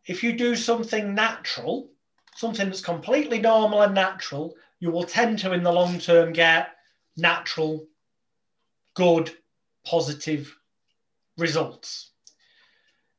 [0.06, 1.90] if you do something natural,
[2.36, 6.76] something that's completely normal and natural, you will tend to, in the long term, get
[7.18, 7.88] natural,
[8.94, 9.32] good,
[9.86, 10.56] positive
[11.38, 12.12] results.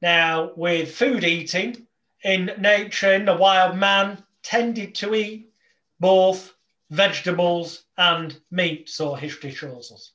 [0.02, 1.87] Now, with food eating,
[2.22, 5.50] in nature, in the wild man tended to eat
[5.98, 6.55] both
[6.90, 10.12] vegetables and meat, so history shows us.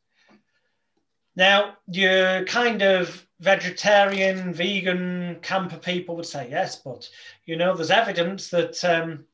[1.36, 7.10] Now, your kind of vegetarian, vegan camper people would say yes, but
[7.46, 9.26] you know, there's evidence that um,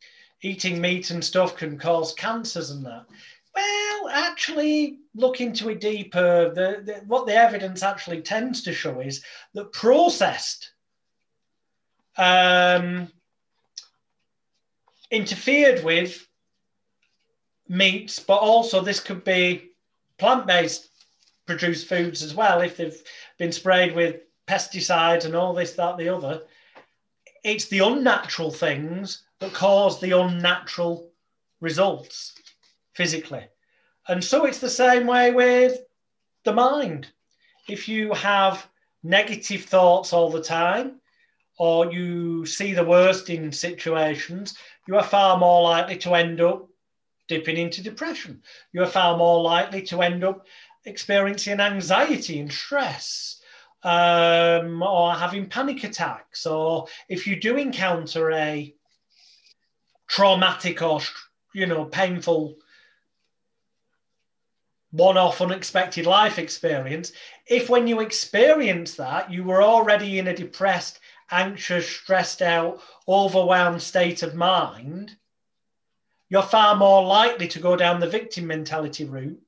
[0.41, 3.05] eating meat and stuff can cause cancers and that.
[3.53, 6.51] Well, actually, look into it deeper.
[6.53, 10.71] The, the, what the evidence actually tends to show is that processed
[12.17, 13.11] um,
[15.11, 16.25] interfered with
[17.67, 19.71] meats, but also this could be
[20.17, 20.89] plant based
[21.45, 23.01] produced foods as well if they've
[23.37, 26.41] been sprayed with pesticides and all this, that, the other.
[27.43, 31.11] It's the unnatural things that cause the unnatural
[31.61, 32.33] results
[32.93, 33.47] physically.
[34.07, 35.79] And so it's the same way with
[36.43, 37.07] the mind.
[37.67, 38.67] If you have
[39.03, 41.01] negative thoughts all the time,
[41.59, 46.67] or you see the worst in situations, you are far more likely to end up
[47.27, 48.41] dipping into depression.
[48.71, 50.45] You are far more likely to end up
[50.87, 53.41] experiencing anxiety and stress
[53.83, 58.73] um, or having panic attacks, or if you do encounter a
[60.07, 61.01] traumatic or
[61.53, 62.55] you know painful
[64.91, 67.11] one-off unexpected life experience
[67.45, 73.81] if when you experience that you were already in a depressed anxious stressed out overwhelmed
[73.81, 75.13] state of mind
[76.29, 79.41] you're far more likely to go down the victim mentality route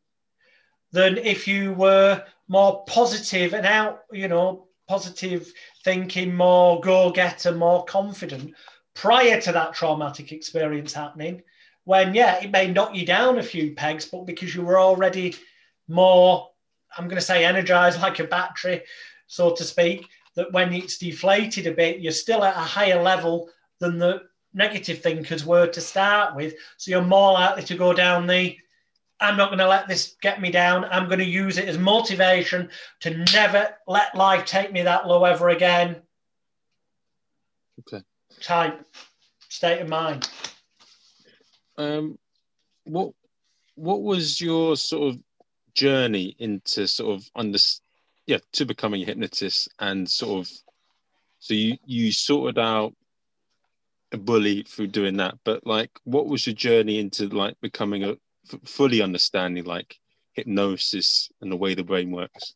[0.91, 5.51] than if you were more positive and out, you know, positive
[5.83, 8.53] thinking, more go getter, more confident
[8.95, 11.41] prior to that traumatic experience happening,
[11.85, 15.35] when, yeah, it may knock you down a few pegs, but because you were already
[15.87, 16.49] more,
[16.97, 18.83] I'm going to say, energized like a battery,
[19.27, 23.49] so to speak, that when it's deflated a bit, you're still at a higher level
[23.79, 24.23] than the
[24.53, 26.53] negative thinkers were to start with.
[26.77, 28.57] So you're more likely to go down the
[29.19, 30.85] I'm not going to let this get me down.
[30.85, 32.69] I'm going to use it as motivation
[33.01, 35.97] to never let life take me that low ever again.
[37.79, 38.03] Okay.
[38.41, 38.85] Type
[39.49, 40.29] state of mind.
[41.77, 42.17] Um,
[42.85, 43.13] what
[43.75, 45.21] what was your sort of
[45.73, 47.57] journey into sort of under
[48.25, 50.51] yeah to becoming a hypnotist and sort of
[51.39, 52.93] so you you sorted out
[54.11, 58.17] a bully through doing that but like what was your journey into like becoming a
[58.51, 59.97] f- fully understanding like
[60.33, 62.53] hypnosis and the way the brain works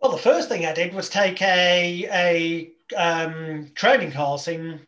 [0.00, 4.80] well the first thing i did was take a a um, training course in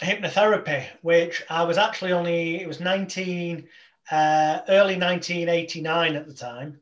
[0.00, 3.66] hypnotherapy which i was actually only it was 19
[4.10, 6.80] uh, early 1989 at the time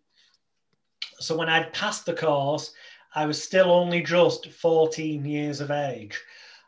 [1.20, 2.72] so when I'd passed the course,
[3.14, 6.20] I was still only just 14 years of age.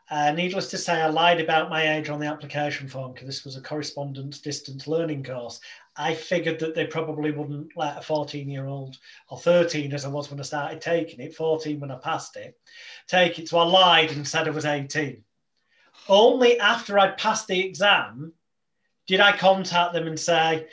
[0.09, 3.43] Uh, needless to say, I lied about my age on the application form because this
[3.43, 5.59] was a correspondence distance learning course.
[5.97, 8.97] I figured that they probably wouldn't let a 14 year old
[9.29, 12.57] or 13 as I was when I started taking it, 14 when I passed it,
[13.07, 13.49] take it.
[13.49, 15.23] So I lied and said I was 18.
[16.07, 18.31] Only after I'd passed the exam
[19.07, 20.67] did I contact them and say,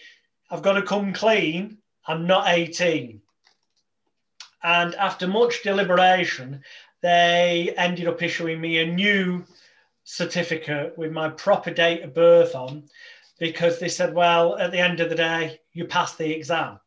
[0.49, 1.79] I've got to come clean.
[2.07, 3.21] I'm not 18.
[4.63, 6.63] And after much deliberation,
[7.05, 9.45] they ended up issuing me a new
[10.05, 12.83] certificate with my proper date of birth on
[13.39, 16.81] because they said, well, at the end of the day, you passed the exam.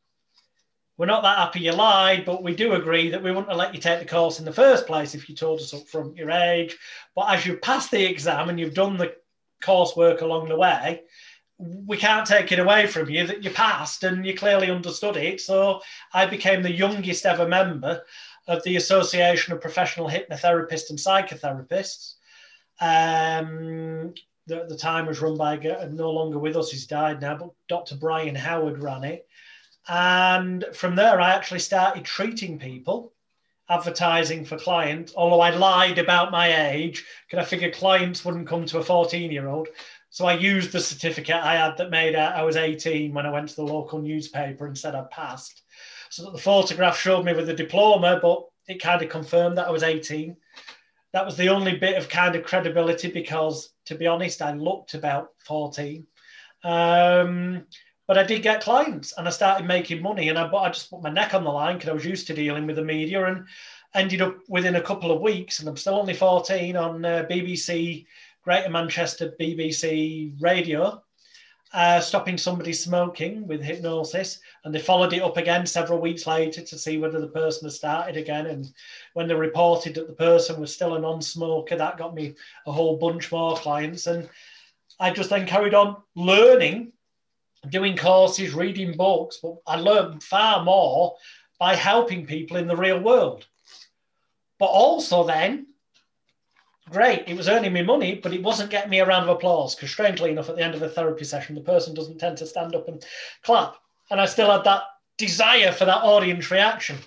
[0.98, 3.76] We're not that happy you lied, but we do agree that we wouldn't have let
[3.76, 6.32] you take the course in the first place if you told us up front your
[6.32, 6.76] age.
[7.16, 9.14] But as you passed the exam and you've done the
[9.62, 11.04] coursework along the way,
[11.60, 15.42] we can't take it away from you that you passed and you clearly understood it.
[15.42, 18.02] So I became the youngest ever member
[18.48, 22.16] of the Association of Professional Hypnotherapists and Psychotherapists.
[22.80, 24.14] Um,
[24.46, 25.58] the, the time was run by
[25.92, 27.96] no longer with us, he's died now, but Dr.
[27.96, 29.28] Brian Howard ran it.
[29.90, 33.14] And from there, I actually started treating people,
[33.70, 35.14] advertising for clients.
[35.16, 39.32] Although I lied about my age, because I figured clients wouldn't come to a 14
[39.32, 39.68] year old.
[40.10, 43.50] So I used the certificate I had that made I was 18 when I went
[43.50, 45.64] to the local newspaper and said I'd passed.
[46.10, 49.68] So that the photograph showed me with a diploma, but it kind of confirmed that
[49.68, 50.36] I was 18.
[51.14, 54.94] That was the only bit of kind of credibility because, to be honest, I looked
[54.94, 56.06] about 14.
[56.64, 57.66] Um,
[58.08, 61.02] but I did get clients and I started making money and I, I just put
[61.02, 63.46] my neck on the line because I was used to dealing with the media and
[63.94, 68.06] ended up within a couple of weeks and I'm still only 14 on uh, BBC
[68.44, 71.04] Greater Manchester BBC radio,
[71.74, 74.40] uh, stopping somebody smoking with hypnosis.
[74.64, 77.74] And they followed it up again several weeks later to see whether the person had
[77.74, 78.48] started again.
[78.48, 78.72] And
[79.14, 82.72] when they reported that the person was still a non smoker, that got me a
[82.72, 84.08] whole bunch more clients.
[84.08, 84.30] And
[85.00, 86.94] I just then carried on learning,
[87.70, 91.16] doing courses, reading books, but I learned far more
[91.60, 93.46] by helping people in the real world.
[94.60, 95.68] But also then
[96.90, 97.24] great.
[97.28, 99.92] It was earning me money, but it wasn't getting me a round of applause because,
[99.92, 102.76] strangely enough, at the end of a therapy session, the person doesn't tend to stand
[102.76, 103.06] up and
[103.44, 103.76] clap.
[104.10, 104.84] And I still had that
[105.18, 106.98] desire for that audience reaction.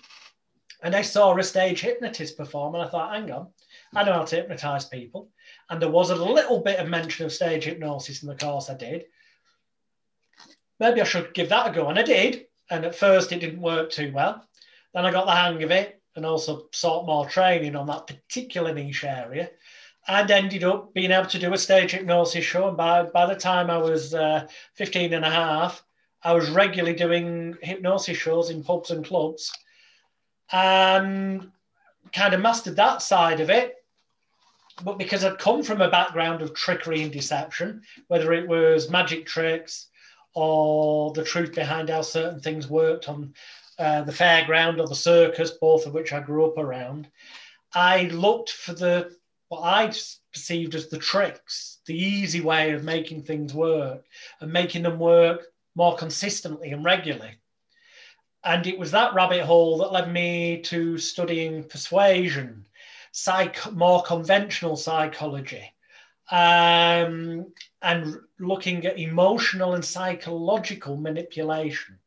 [0.82, 3.48] And I saw a stage hypnotist perform, and I thought, hang on,
[3.94, 5.28] I know how to hypnotize people.
[5.68, 8.74] And there was a little bit of mention of stage hypnosis in the course I
[8.74, 9.04] did.
[10.78, 11.88] Maybe I should give that a go.
[11.88, 12.46] And I did.
[12.70, 14.44] And at first, it didn't work too well.
[14.94, 18.72] Then I got the hang of it and also sought more training on that particular
[18.72, 19.50] niche area
[20.10, 22.66] and ended up being able to do a stage hypnosis show.
[22.66, 25.84] And by, by the time I was uh, 15 and a half,
[26.24, 29.52] I was regularly doing hypnosis shows in pubs and clubs
[30.50, 31.52] and
[32.12, 33.76] kind of mastered that side of it.
[34.84, 39.26] But because I'd come from a background of trickery and deception, whether it was magic
[39.26, 39.86] tricks
[40.34, 43.32] or the truth behind how certain things worked on
[43.78, 47.08] uh, the fairground or the circus, both of which I grew up around,
[47.72, 49.14] I looked for the
[49.50, 49.92] what I
[50.32, 54.04] perceived as the tricks, the easy way of making things work
[54.40, 55.42] and making them work
[55.74, 57.32] more consistently and regularly.
[58.44, 62.64] And it was that rabbit hole that led me to studying persuasion,
[63.10, 65.74] psych, more conventional psychology,
[66.30, 71.98] um, and looking at emotional and psychological manipulation,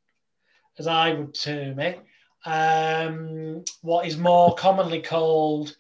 [0.80, 2.02] as I would term it,
[2.46, 5.76] um, what is more commonly called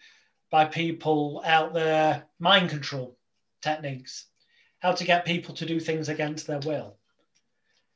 [0.53, 3.17] by people out there mind control
[3.63, 4.27] techniques,
[4.77, 6.95] how to get people to do things against their will.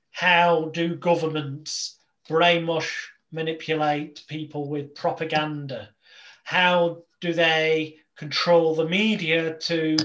[0.09, 2.91] How do governments brainwash,
[3.31, 5.89] manipulate people with propaganda?
[6.45, 9.95] How do they control the media to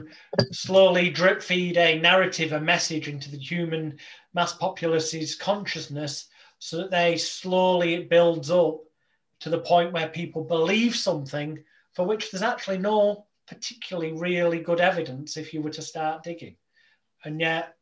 [0.51, 3.99] slowly drip feed a narrative, a message into the human
[4.35, 6.27] mass populace's consciousness
[6.59, 8.81] so that they slowly it builds up
[9.41, 11.59] to the point where people believe something
[11.95, 16.57] for which there's actually no particularly really good evidence if you were to start digging.
[17.25, 17.77] And yet,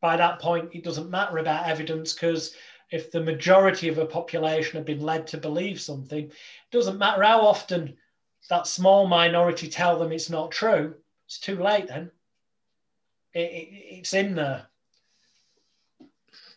[0.00, 2.54] by that point, it doesn't matter about evidence because
[2.90, 6.32] if the majority of a population have been led to believe something, it
[6.70, 7.96] doesn't matter how often
[8.50, 10.94] that small minority tell them it's not true.
[11.26, 12.10] It's too late then.
[13.32, 13.68] It, it,
[13.98, 14.66] it's in there.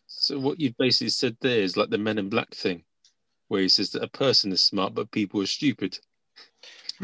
[0.08, 2.84] So what you've basically said there is like the Men in Black thing,
[3.48, 6.00] where he says that a person is smart but people are stupid.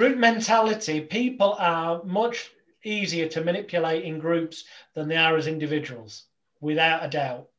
[0.01, 0.99] Group mentality.
[0.99, 2.49] People are much
[2.83, 4.63] easier to manipulate in groups
[4.95, 6.23] than they are as individuals,
[6.59, 7.49] without a doubt.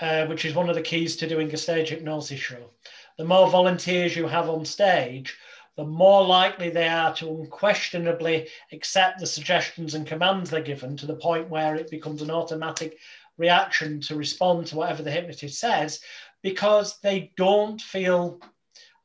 [0.00, 2.70] Uh, which is one of the keys to doing a stage hypnosis show.
[3.16, 5.36] The more volunteers you have on stage,
[5.76, 11.06] the more likely they are to unquestionably accept the suggestions and commands they're given to
[11.06, 12.96] the point where it becomes an automatic
[13.38, 15.98] reaction to respond to whatever the hypnotist says
[16.42, 18.40] because they don't feel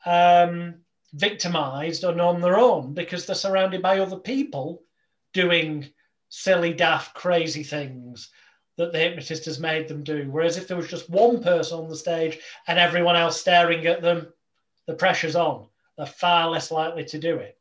[0.05, 0.75] um,
[1.13, 4.83] victimized or on their own because they're surrounded by other people
[5.33, 5.87] doing
[6.29, 8.29] silly, daft, crazy things
[8.77, 10.27] that the hypnotist has made them do.
[10.29, 14.01] Whereas if there was just one person on the stage and everyone else staring at
[14.01, 14.27] them,
[14.87, 15.67] the pressure's on.
[15.97, 17.57] They're far less likely to do it.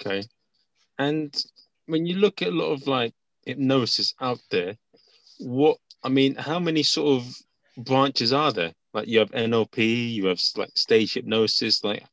[0.00, 0.24] Okay.
[0.98, 1.32] And
[1.86, 3.14] when you look at a lot of like
[3.46, 4.76] hypnosis out there,
[5.38, 7.36] what I mean, how many sort of
[7.76, 8.72] branches are there?
[8.92, 12.04] Like you have NLP, you have like stage hypnosis, like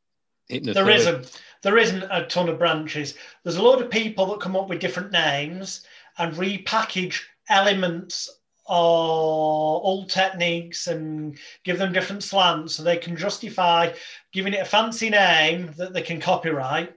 [0.49, 0.73] hypnotherapy.
[0.73, 1.41] There isn't.
[1.61, 3.15] There isn't a ton of branches.
[3.43, 5.86] There's a lot of people that come up with different names
[6.17, 8.30] and repackage elements
[8.65, 13.91] or old techniques and give them different slants so they can justify
[14.32, 16.95] giving it a fancy name that they can copyright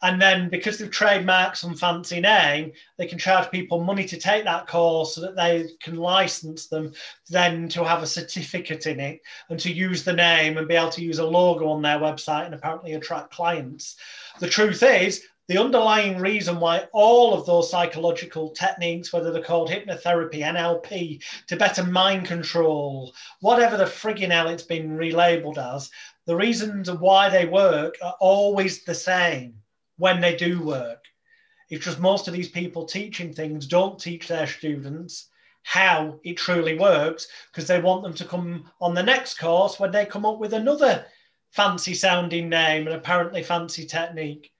[0.00, 4.44] and then because they've trademarked some fancy name, they can charge people money to take
[4.44, 6.92] that course so that they can license them
[7.28, 9.20] then to have a certificate in it
[9.50, 12.46] and to use the name and be able to use a logo on their website
[12.46, 13.96] and apparently attract clients.
[14.38, 19.70] The truth is, the underlying reason why all of those psychological techniques, whether they're called
[19.70, 25.90] hypnotherapy, NLP, Tibetan mind control, whatever the frigging hell it's been relabeled as,
[26.26, 29.54] the reasons why they work are always the same
[29.98, 31.04] when they do work.
[31.68, 35.28] It's just most of these people teaching things don't teach their students
[35.64, 39.90] how it truly works because they want them to come on the next course when
[39.90, 41.04] they come up with another
[41.50, 44.50] fancy sounding name and apparently fancy technique.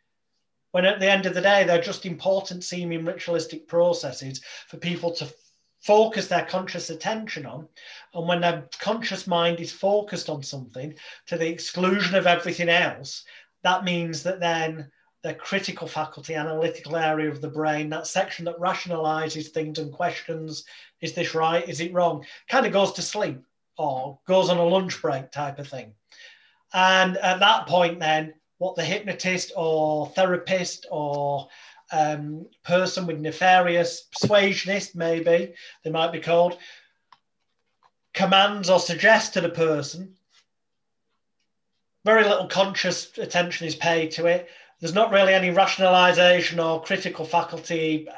[0.73, 5.11] When at the end of the day, they're just important seeming ritualistic processes for people
[5.13, 5.33] to
[5.81, 7.69] focus their conscious attention on.
[8.13, 10.95] And when their conscious mind is focused on something
[11.27, 13.25] to the exclusion of everything else,
[13.63, 14.91] that means that then
[15.23, 20.65] the critical faculty, analytical area of the brain, that section that rationalizes things and questions,
[21.01, 21.69] is this right?
[21.69, 22.25] Is it wrong?
[22.49, 23.43] Kind of goes to sleep
[23.77, 25.93] or goes on a lunch break type of thing.
[26.73, 31.49] And at that point, then, what the hypnotist or therapist or
[31.93, 36.59] um, person with nefarious persuasionist, maybe they might be called,
[38.15, 40.15] commands or suggests to the person.
[42.05, 44.49] Very little conscious attention is paid to it
[44.81, 48.13] there's not really any rationalization or critical faculty uh,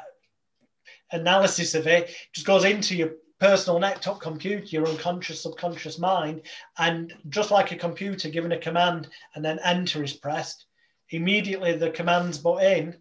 [1.11, 2.09] analysis of it.
[2.09, 6.43] It just goes into your personal neck-top computer, your unconscious, subconscious mind,
[6.77, 10.65] and just like a computer, given a command and then enter is pressed,
[11.09, 12.95] immediately the command's put in.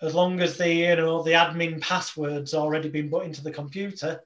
[0.00, 4.20] As long as the you know the admin password's already been put into the computer,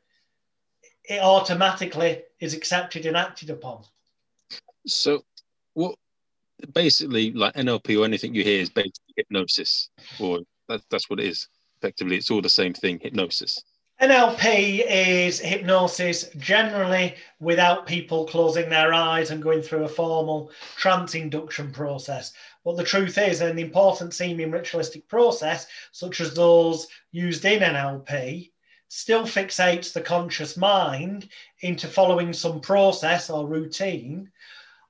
[1.04, 3.84] it automatically is accepted and acted upon.
[4.86, 5.22] So,
[5.74, 5.96] what
[6.72, 11.26] basically like NLP or anything you hear is basically hypnosis, or that, that's what it
[11.26, 11.48] is.
[11.78, 13.62] Effectively, it's all the same thing, hypnosis.
[14.00, 21.14] NLP is hypnosis generally without people closing their eyes and going through a formal trance
[21.14, 22.34] induction process.
[22.62, 28.50] But the truth is, an important seeming ritualistic process, such as those used in NLP,
[28.88, 31.28] still fixates the conscious mind
[31.60, 34.30] into following some process or routine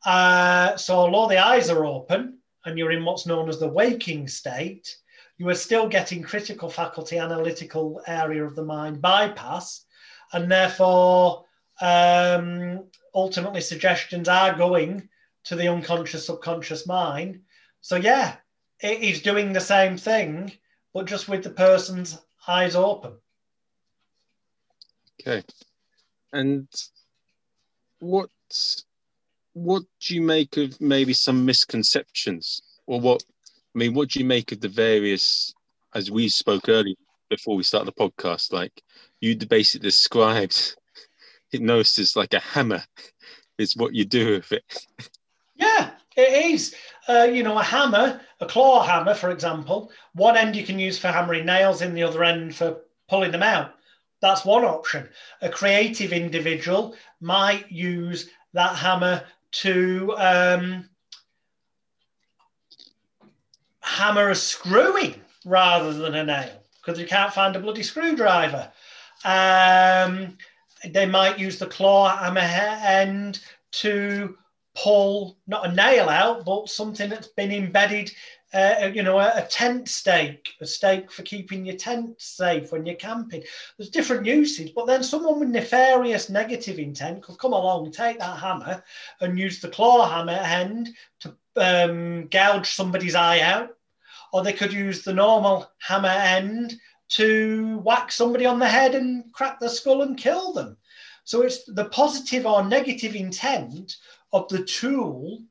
[0.07, 4.29] uh, so although the eyes are open and you're in what's known as the waking
[4.29, 4.97] state,
[5.37, 9.85] you are still getting critical faculty analytical area of the mind bypass,
[10.33, 11.45] and therefore
[11.81, 12.85] um,
[13.15, 15.09] ultimately suggestions are going
[15.45, 17.41] to the unconscious subconscious mind.
[17.81, 18.37] So yeah,
[18.81, 20.53] it is doing the same thing,
[20.95, 23.15] but just with the person's eyes open.
[25.21, 25.43] Okay.
[26.33, 26.69] And
[27.99, 28.31] what
[29.57, 32.61] what do you make of maybe some misconceptions?
[32.87, 33.25] Or what
[33.75, 35.55] I mean what do you make of the various
[35.95, 36.95] as we spoke earlier
[37.31, 38.83] before we start the podcast like
[39.21, 40.77] you basically described
[41.51, 42.83] hypnosis like a hammer
[43.57, 44.87] is what you do with it.
[45.55, 46.75] Yeah it is.
[47.09, 50.99] Uh, you know a hammer a claw hammer for example one end you can use
[50.99, 53.73] for hammering nails in the other end for pulling them out.
[54.21, 55.09] That's one option.
[55.41, 59.23] A creative individual might use that hammer
[59.61, 60.89] to um,
[63.81, 68.71] hammer a screw in rather than a nail because you can't find a bloody screwdriver.
[69.25, 70.37] Um,
[70.85, 73.41] they might use the claw hammer end
[73.73, 74.37] to
[74.75, 78.11] pull not a nail out, but something that's been embedded
[78.55, 82.87] uh, you know, a, a, tent stake, a stake for keeping your tent safe when
[82.87, 83.43] you're camping.
[83.77, 88.39] There's different uses, but then someone with nefarious negative intent could come along, take that
[88.39, 88.83] hammer,
[89.21, 90.91] and use the claw hammer end
[91.21, 93.77] to um, gouge somebody's eye out,
[94.33, 96.77] or they could use the normal hammer end
[97.09, 100.77] to whack somebody on the head and crack the skull and kill them.
[101.25, 103.97] So it's the positive or negative intent
[104.33, 105.43] of the tool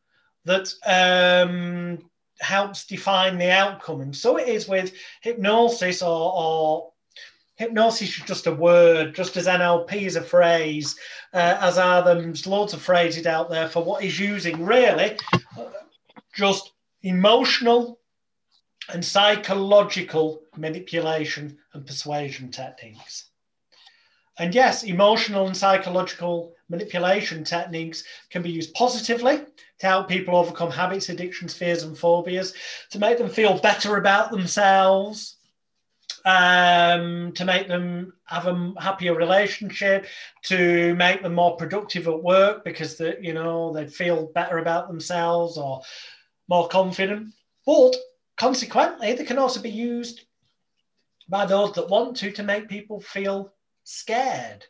[0.45, 2.09] that um,
[2.39, 4.01] helps define the outcome.
[4.01, 6.91] And so it is with hypnosis or, or
[7.55, 10.95] hypnosis is just a word, just as NLP is a phrase,
[11.33, 15.17] uh, as are there's loads of phrases out there for what is using really
[16.33, 16.73] just
[17.03, 17.99] emotional
[18.89, 23.29] and psychological manipulation and persuasion techniques.
[24.37, 29.37] And yes, emotional and psychological manipulation techniques can be used positively
[29.79, 32.53] to help people overcome habits, addictions, fears, and phobias,
[32.91, 35.37] to make them feel better about themselves,
[36.25, 40.07] um, to make them have a happier relationship,
[40.43, 44.87] to make them more productive at work because the, you know they feel better about
[44.87, 45.81] themselves or
[46.47, 47.33] more confident.
[47.65, 47.95] But
[48.37, 50.21] consequently, they can also be used
[51.29, 53.53] by those that want to to make people feel
[53.83, 54.65] scared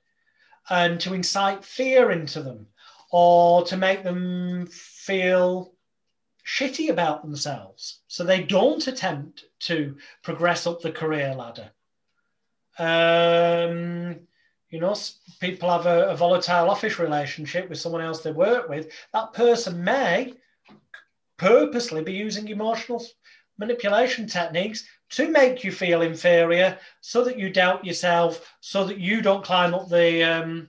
[0.70, 2.68] and to incite fear into them
[3.12, 5.74] or to make them feel
[6.46, 11.72] shitty about themselves so they don't attempt to progress up the career ladder.
[12.78, 14.20] Um,
[14.70, 14.96] you know,
[15.40, 18.92] people have a, a, volatile office relationship with someone else they work with.
[19.14, 20.34] That person may
[21.38, 23.04] purposely be using emotional
[23.58, 29.22] manipulation techniques to make you feel inferior so that you doubt yourself, so that you
[29.22, 30.68] don't climb up the um,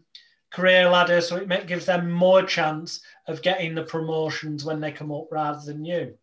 [0.52, 5.12] career ladder, so it gives them more chance of getting the promotions when they come
[5.12, 6.14] up rather than you.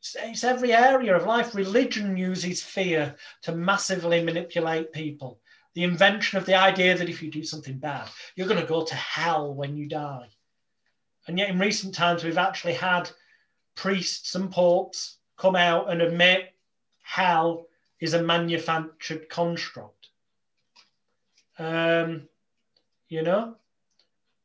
[0.00, 1.54] It's, it's every area of life.
[1.54, 5.40] Religion uses fear to massively manipulate people.
[5.74, 8.84] The invention of the idea that if you do something bad, you're going to go
[8.84, 10.28] to hell when you die.
[11.26, 13.10] And yet, in recent times, we've actually had
[13.74, 16.54] priests and popes come out and admit
[17.02, 17.66] hell
[18.00, 20.08] is a manufactured construct.
[21.58, 22.28] Um,
[23.08, 23.56] you know,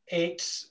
[0.06, 0.68] it's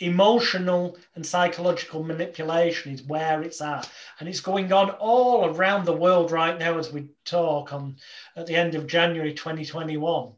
[0.00, 5.92] emotional and psychological manipulation is where it's at and it's going on all around the
[5.92, 7.96] world right now as we talk on
[8.36, 10.32] at the end of january 2021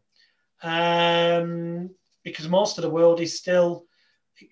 [0.62, 1.90] um,
[2.22, 3.84] because most of the world is still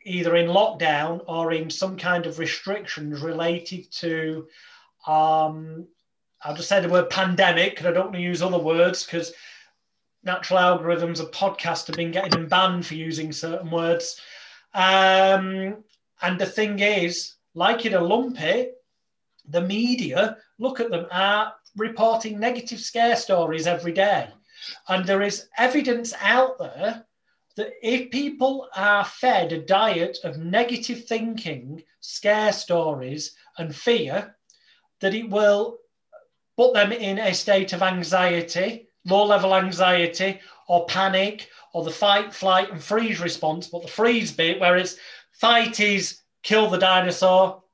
[0.05, 4.47] either in lockdown or in some kind of restrictions related to
[5.07, 5.87] um,
[6.43, 9.33] i'll just say the word pandemic because i don't want to use other words because
[10.25, 14.21] natural algorithms of podcasts have been getting them banned for using certain words.
[14.75, 15.85] Um,
[16.23, 18.75] and the thing is, like in a lump it,
[19.49, 24.29] the media look at them are reporting negative scare stories every day.
[24.89, 27.05] And there is evidence out there
[27.59, 34.37] that if people are fed a diet of negative thinking, scare stories, and fear,
[35.01, 35.79] that it will
[36.57, 42.33] put them in a state of anxiety, low level anxiety or panic or the fight,
[42.33, 43.67] flight, and freeze response.
[43.67, 44.97] But the freeze bit, where it's
[45.33, 47.65] fight is kill the dinosaur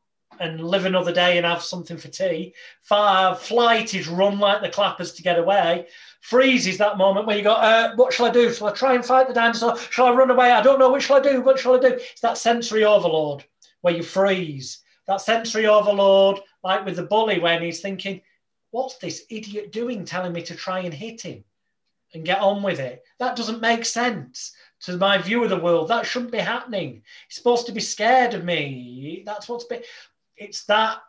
[0.40, 2.54] and live another day and have something for tea.
[2.80, 5.86] Fire, flight is run like the clappers to get away.
[6.24, 8.50] Freeze is that moment where you go, uh, what shall I do?
[8.50, 9.76] Shall I try and fight the dinosaur?
[9.76, 10.52] Shall I run away?
[10.52, 10.88] I don't know.
[10.88, 11.42] What shall I do?
[11.42, 11.88] What shall I do?
[11.88, 13.44] It's that sensory overload
[13.82, 14.82] where you freeze.
[15.06, 18.22] That sensory overload, like with the bully, when he's thinking,
[18.70, 21.44] what's this idiot doing telling me to try and hit him
[22.14, 23.04] and get on with it?
[23.18, 24.54] That doesn't make sense
[24.84, 25.88] to my view of the world.
[25.88, 27.02] That shouldn't be happening.
[27.28, 29.24] He's supposed to be scared of me.
[29.26, 29.82] That's what's been,
[30.38, 31.02] it's that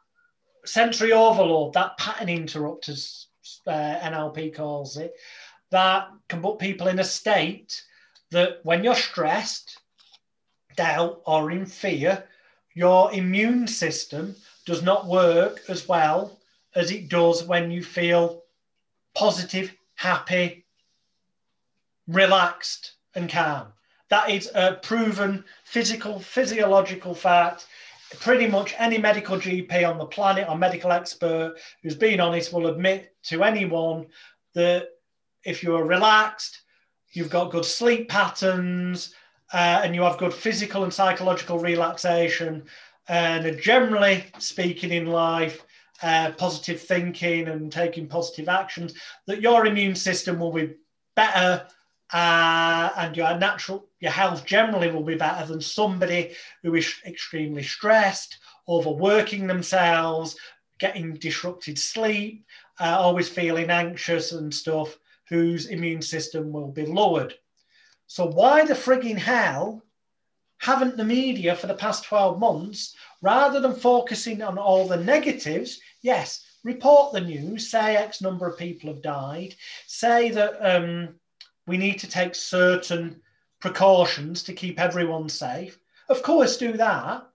[0.66, 3.25] sensory overload, that pattern interrupters
[3.68, 5.14] uh, NLP calls it,
[5.72, 7.82] that can put people in a state
[8.32, 9.80] that when you're stressed,
[10.76, 12.24] doubt, or in fear,
[12.74, 14.36] your immune system
[14.66, 16.40] does not work as well
[16.76, 18.44] as it does when you feel
[19.14, 20.66] positive, happy,
[22.08, 23.68] relaxed, and calm.
[24.10, 27.68] That is a proven physical, physiological fact.
[28.20, 32.68] Pretty much any medical GP on the planet or medical expert who's been honest will
[32.68, 34.06] admit to anyone
[34.54, 34.90] that
[35.44, 36.62] if you're relaxed,
[37.14, 39.14] you've got good sleep patterns,
[39.54, 42.64] uh, and you have good physical and psychological relaxation,
[43.08, 45.64] and generally speaking in life,
[46.02, 48.94] uh, positive thinking and taking positive actions,
[49.28, 50.74] that your immune system will be
[51.16, 51.66] better
[52.14, 57.64] uh, and your natural your health generally will be better than somebody who is extremely
[57.64, 58.38] stressed,
[58.68, 60.36] overworking themselves,
[60.80, 62.46] getting disrupted sleep,
[62.80, 64.98] uh, always feeling anxious and stuff,
[65.30, 67.34] whose immune system will be lowered.
[68.08, 69.82] So why the frigging hell
[70.60, 75.80] haven't the media for the past 12 months, rather than focusing on all the negatives,
[76.02, 79.56] yes, report the news, say X number of people have died,
[79.88, 81.16] say that um,
[81.68, 83.22] we need to take certain
[83.60, 85.80] precautions to keep everyone safe.
[86.10, 87.28] Of course, do that.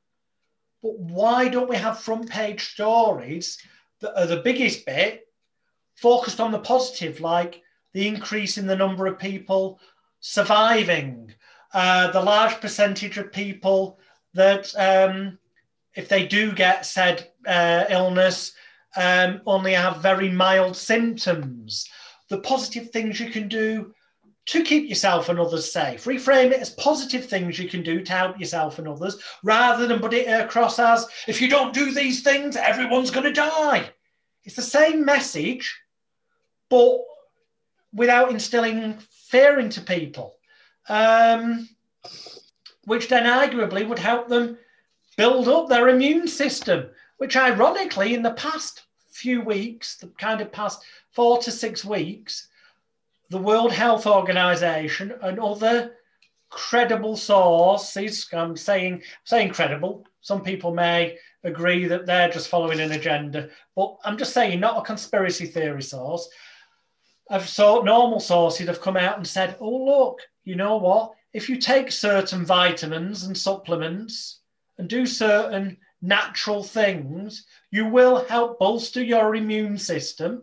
[0.83, 3.59] But why don't we have front page stories
[4.01, 5.27] that are the biggest bit
[5.97, 7.63] focused on the positive, like
[7.93, 9.81] the increase in the number of people
[10.21, 11.35] surviving,
[11.75, 13.99] uh, the large percentage of people
[14.35, 15.39] that, um,
[15.95, 18.53] if they do get said uh, illness,
[18.97, 21.89] um, only have very mild symptoms.
[22.29, 23.93] The positive things you can do
[24.51, 26.05] to keep yourself and others safe.
[26.07, 30.01] Reframe it as positive things you can do to help yourself and others rather than
[30.01, 33.89] put it across as if you don't do these things, everyone's going to die.
[34.43, 35.81] It's the same message,
[36.69, 36.99] but
[37.93, 38.99] without instilling
[39.29, 40.35] fear into people,
[40.89, 41.69] um,
[42.87, 44.59] which then arguably would help them
[45.17, 48.83] build up their immune system, which ironically, in the past
[49.13, 50.83] few weeks, the kind of past
[51.13, 52.49] four to six weeks,
[53.31, 55.93] the World Health Organization and other
[56.51, 62.81] credible sources, I'm um, saying, saying credible, some people may agree that they're just following
[62.81, 66.29] an agenda, but I'm just saying, not a conspiracy theory source.
[67.31, 71.13] I've saw normal sources have come out and said, oh, look, you know what?
[71.33, 74.41] If you take certain vitamins and supplements
[74.77, 80.43] and do certain natural things, you will help bolster your immune system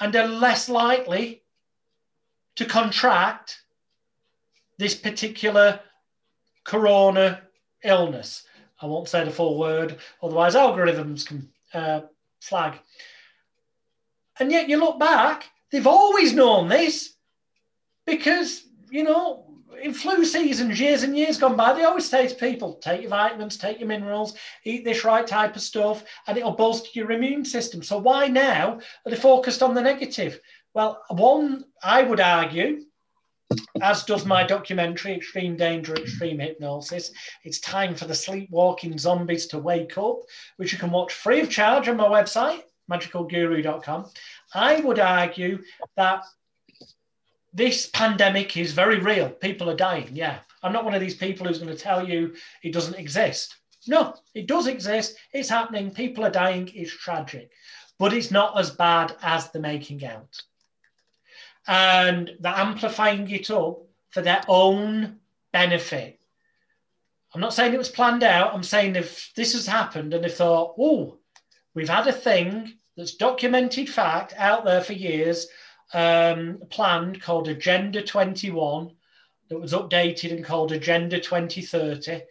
[0.00, 1.42] and are less likely
[2.56, 3.62] to contract
[4.78, 5.80] this particular
[6.64, 7.42] corona
[7.82, 8.46] illness.
[8.80, 12.00] I won't say the full word, otherwise, algorithms can uh,
[12.40, 12.78] flag.
[14.38, 17.14] And yet, you look back, they've always known this
[18.04, 22.34] because, you know, in flu seasons, years and years gone by, they always say to
[22.34, 26.52] people, take your vitamins, take your minerals, eat this right type of stuff, and it'll
[26.52, 27.82] bolster your immune system.
[27.82, 30.40] So why now are they focused on the negative?
[30.74, 32.82] Well, one, I would argue,
[33.80, 37.12] as does my documentary, Extreme Danger, Extreme Hypnosis,
[37.44, 40.20] it's time for the sleepwalking zombies to wake up,
[40.56, 44.10] which you can watch free of charge on my website, magicalguru.com.
[44.52, 45.62] I would argue
[45.96, 46.24] that
[47.54, 49.30] this pandemic is very real.
[49.30, 50.10] People are dying.
[50.12, 50.38] Yeah.
[50.62, 53.56] I'm not one of these people who's going to tell you it doesn't exist.
[53.86, 55.16] No, it does exist.
[55.32, 55.90] It's happening.
[55.90, 56.70] People are dying.
[56.74, 57.50] It's tragic,
[57.98, 60.42] but it's not as bad as the making out.
[61.66, 65.18] And they're amplifying it up for their own
[65.52, 66.18] benefit.
[67.34, 68.54] I'm not saying it was planned out.
[68.54, 71.18] I'm saying if this has happened and they thought, oh,
[71.74, 75.46] we've had a thing that's documented fact out there for years
[75.92, 78.90] um, planned called Agenda 21
[79.48, 82.22] that was updated and called Agenda 2030.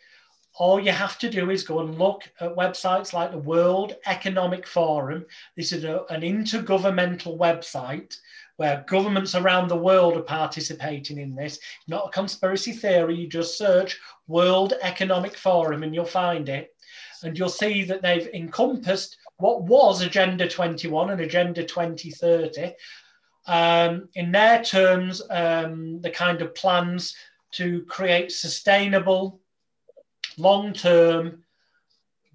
[0.55, 4.67] All you have to do is go and look at websites like the World Economic
[4.67, 5.25] Forum.
[5.55, 8.17] This is a, an intergovernmental website
[8.57, 11.57] where governments around the world are participating in this.
[11.87, 16.75] Not a conspiracy theory, you just search World Economic Forum and you'll find it.
[17.23, 22.73] And you'll see that they've encompassed what was Agenda 21 and Agenda 2030
[23.45, 27.15] um, in their terms, um, the kind of plans
[27.51, 29.39] to create sustainable,
[30.37, 31.43] long term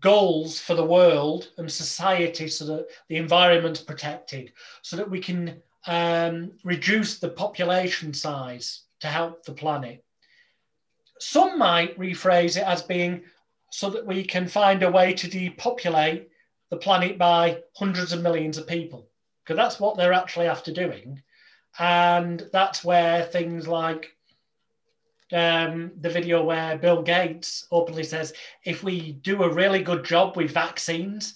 [0.00, 4.52] goals for the world and society so that the environment's protected,
[4.82, 10.04] so that we can um, reduce the population size to help the planet.
[11.20, 13.22] Some might rephrase it as being
[13.70, 16.28] so that we can find a way to depopulate
[16.70, 19.08] the planet by hundreds of millions of people
[19.48, 21.22] because that's what they're actually after doing.
[21.78, 24.14] And that's where things like
[25.32, 28.34] um, the video where Bill Gates openly says,
[28.66, 31.34] if we do a really good job with vaccines,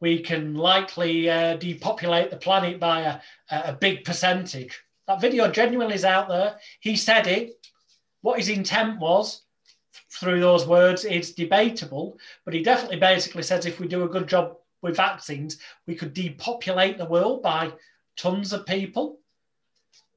[0.00, 4.80] we can likely uh, depopulate the planet by a, a big percentage.
[5.06, 6.56] That video genuinely is out there.
[6.80, 7.66] He said it.
[8.22, 9.42] What his intent was
[10.10, 14.26] through those words is debatable, but he definitely basically says if we do a good
[14.26, 17.72] job with vaccines, we could depopulate the world by
[18.16, 19.20] tons of people.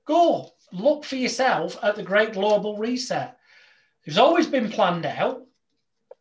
[0.05, 3.37] Go look for yourself at the Great Global Reset.
[4.03, 5.43] It's always been planned out.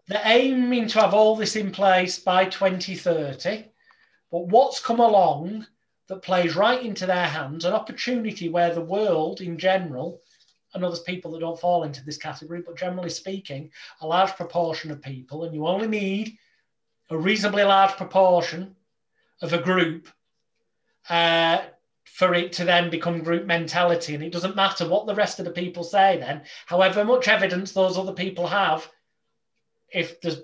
[0.07, 3.65] They're aiming to have all this in place by 2030.
[4.31, 5.67] But what's come along
[6.09, 10.21] that plays right into their hands, an opportunity where the world in general,
[10.73, 13.71] and know there's people that don't fall into this category, but generally speaking,
[14.01, 16.37] a large proportion of people, and you only need
[17.11, 18.75] a reasonably large proportion
[19.43, 20.09] of a group
[21.09, 21.63] uh,
[22.05, 24.15] for it to then become group mentality.
[24.15, 27.73] And it doesn't matter what the rest of the people say then, however much evidence
[27.73, 28.89] those other people have,
[29.93, 30.43] if there's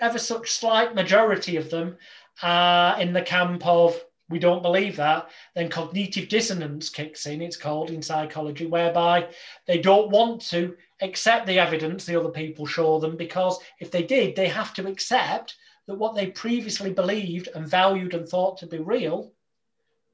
[0.00, 1.96] ever such slight majority of them
[2.42, 7.56] uh, in the camp of we don't believe that, then cognitive dissonance kicks in, it's
[7.56, 9.28] called in psychology, whereby
[9.66, 14.02] they don't want to accept the evidence the other people show them because if they
[14.02, 15.54] did, they have to accept
[15.86, 19.32] that what they previously believed and valued and thought to be real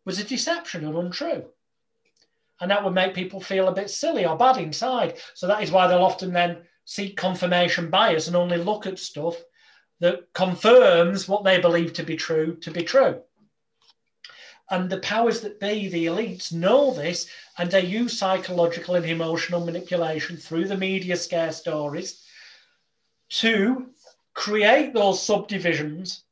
[0.05, 1.45] was a deception and untrue.
[2.61, 5.19] And that would make people feel a bit silly or bad inside.
[5.35, 9.37] So that is why they'll often then seek confirmation bias and only look at stuff
[10.01, 13.21] that confirms what they believe to be true to be true.
[14.71, 19.65] And the powers that be, the elites, know this and they use psychological and emotional
[19.65, 22.25] manipulation through the media scare stories
[23.29, 23.91] to
[24.33, 26.25] create those subdivisions.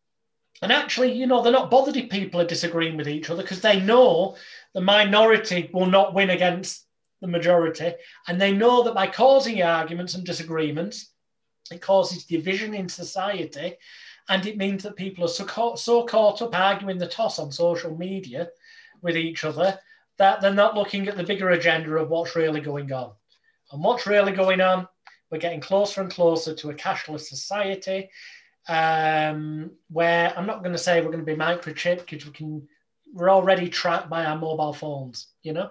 [0.62, 3.60] And actually, you know, they're not bothered if people are disagreeing with each other because
[3.60, 4.36] they know
[4.74, 6.86] the minority will not win against
[7.20, 7.92] the majority.
[8.28, 11.12] And they know that by causing arguments and disagreements,
[11.70, 13.76] it causes division in society.
[14.32, 17.52] And it means that people are so caught, so caught up arguing the toss on
[17.52, 18.48] social media
[19.02, 19.78] with each other
[20.16, 23.12] that they're not looking at the bigger agenda of what's really going on.
[23.70, 24.88] And what's really going on,
[25.30, 28.08] we're getting closer and closer to a cashless society
[28.70, 32.66] um, where I'm not going to say we're going to be microchipped because we can,
[33.12, 35.68] we're already tracked by our mobile phones, you know?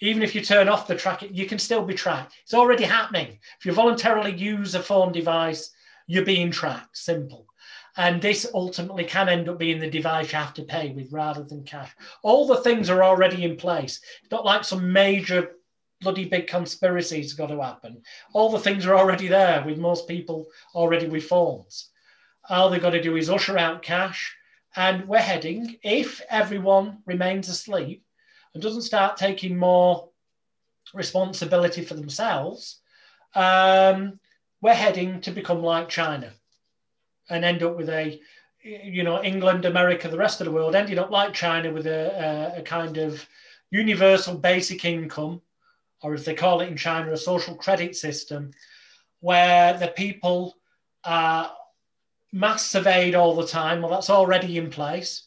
[0.00, 2.34] Even if you turn off the tracking, you can still be tracked.
[2.42, 3.38] It's already happening.
[3.58, 5.70] If you voluntarily use a phone device,
[6.06, 6.98] you're being tracked.
[6.98, 7.47] Simple.
[7.98, 11.42] And this ultimately can end up being the device you have to pay with rather
[11.42, 11.90] than cash.
[12.22, 14.00] All the things are already in place.
[14.22, 15.56] It's not like some major
[16.00, 18.00] bloody big conspiracy has got to happen.
[18.32, 20.46] All the things are already there with most people
[20.76, 21.90] already with phones.
[22.48, 24.32] All they've got to do is usher out cash.
[24.76, 28.04] And we're heading, if everyone remains asleep,
[28.54, 30.08] and doesn't start taking more
[30.94, 32.78] responsibility for themselves,
[33.34, 34.20] um,
[34.60, 36.32] we're heading to become like China
[37.30, 38.20] and end up with a,
[38.62, 42.54] you know, England, America, the rest of the world, ended up like China with a,
[42.56, 43.26] a, a kind of
[43.70, 45.40] universal basic income,
[46.02, 48.50] or as they call it in China, a social credit system,
[49.20, 50.56] where the people
[51.04, 51.52] are
[52.32, 53.80] mass surveyed all the time.
[53.80, 55.24] Well, that's already in place.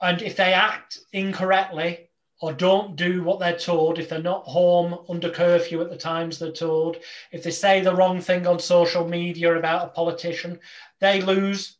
[0.00, 2.10] And if they act incorrectly
[2.40, 6.38] or don't do what they're told, if they're not home under curfew at the times
[6.38, 6.98] they're told,
[7.32, 10.58] if they say the wrong thing on social media about a politician,
[11.00, 11.76] they lose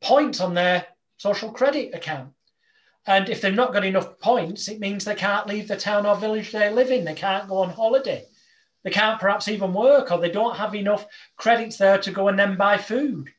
[0.00, 0.86] points on their
[1.16, 2.32] social credit account.
[3.06, 6.16] And if they've not got enough points, it means they can't leave the town or
[6.16, 7.04] village they live in.
[7.04, 8.26] They can't go on holiday.
[8.84, 12.38] They can't perhaps even work, or they don't have enough credits there to go and
[12.38, 13.30] then buy food.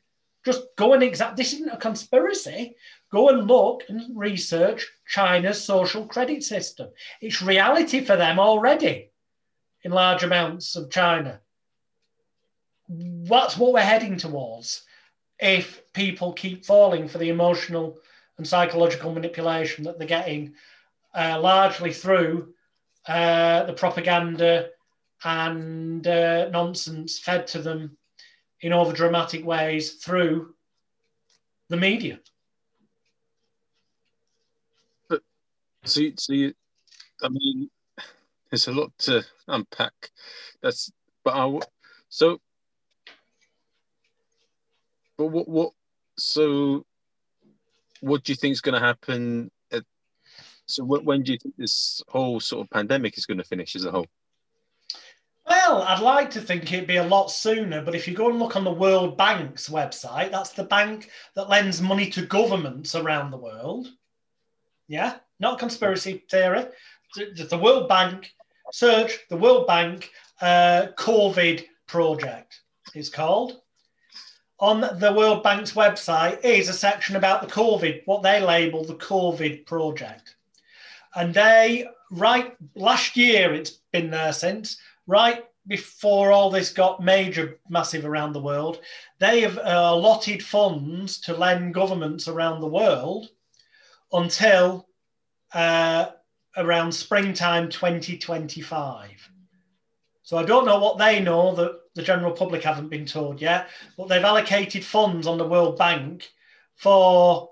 [0.44, 1.36] Just go and exact.
[1.36, 2.74] This isn't a conspiracy.
[3.10, 6.88] Go and look and research China's social credit system.
[7.20, 9.10] It's reality for them already
[9.84, 11.40] in large amounts of China.
[12.88, 14.84] That's what we're heading towards
[15.38, 17.98] if people keep falling for the emotional
[18.38, 20.54] and psychological manipulation that they're getting
[21.14, 22.54] uh, largely through
[23.06, 24.68] uh, the propaganda
[25.24, 27.96] and uh, nonsense fed to them
[28.62, 30.54] in over dramatic ways through
[31.68, 32.20] the media.
[35.08, 35.22] But
[35.84, 36.54] So, so you,
[37.22, 37.68] I mean,
[38.50, 40.10] there's a lot to unpack.
[40.62, 40.92] That's,
[41.24, 41.58] but I,
[42.08, 42.38] so,
[45.16, 45.72] but what, what,
[46.16, 46.86] so,
[48.00, 49.50] what do you think is going to happen?
[49.72, 49.82] At,
[50.66, 53.74] so, when, when do you think this whole sort of pandemic is going to finish
[53.74, 54.06] as a whole?
[55.46, 58.38] Well, I'd like to think it'd be a lot sooner, but if you go and
[58.38, 63.30] look on the World Bank's website, that's the bank that lends money to governments around
[63.30, 63.88] the world
[64.88, 66.66] Yeah, not conspiracy theory.
[67.16, 68.32] The, World Bank
[68.72, 72.60] search the World Bank uh, COVID project.
[72.94, 73.60] It's called.
[74.60, 78.94] On the World Bank's website is a section about the COVID, what they label the
[78.94, 80.36] COVID project.
[81.16, 87.60] And they, right last year, it's been there since, right before all this got major,
[87.68, 88.80] massive around the world,
[89.18, 93.28] they have uh, allotted funds to lend governments around the world
[94.12, 94.88] until
[95.54, 96.06] uh,
[96.56, 99.30] around springtime 2025.
[100.24, 103.68] So I don't know what they know that the general public haven't been told yet,
[103.96, 106.28] but they've allocated funds on the World Bank
[106.76, 107.50] for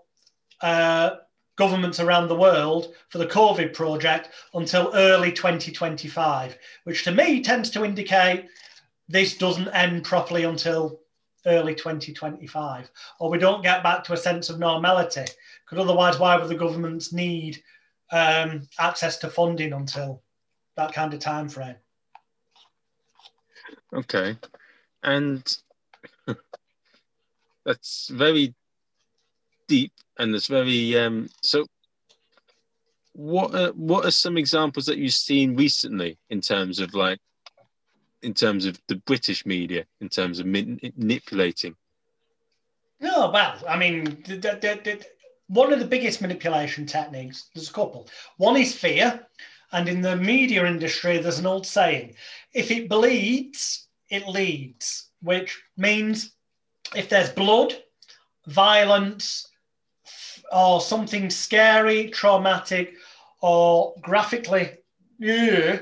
[0.60, 1.16] uh,
[1.60, 7.68] governments around the world for the COVID project until early 2025, which to me tends
[7.68, 8.46] to indicate
[9.08, 11.00] this doesn't end properly until
[11.44, 15.26] early 2025, or we don't get back to a sense of normality.
[15.66, 17.62] Because otherwise, why would the governments need
[18.10, 20.22] um, access to funding until
[20.76, 21.76] that kind of time frame?
[23.92, 24.34] Okay,
[25.02, 25.58] and
[27.66, 28.54] that's very
[29.68, 31.66] deep and it's very um, so
[33.12, 37.18] what are, what are some examples that you've seen recently in terms of like
[38.22, 41.74] in terms of the british media in terms of manipulating?
[43.00, 45.06] No well i mean the, the, the,
[45.48, 48.08] one of the biggest manipulation techniques there's a couple.
[48.36, 49.26] One is fear
[49.72, 52.14] and in the media industry there's an old saying
[52.52, 56.32] if it bleeds it leads which means
[56.94, 57.74] if there's blood
[58.46, 59.46] violence
[60.52, 62.94] or something scary, traumatic,
[63.40, 64.78] or graphically
[65.18, 65.80] yeah,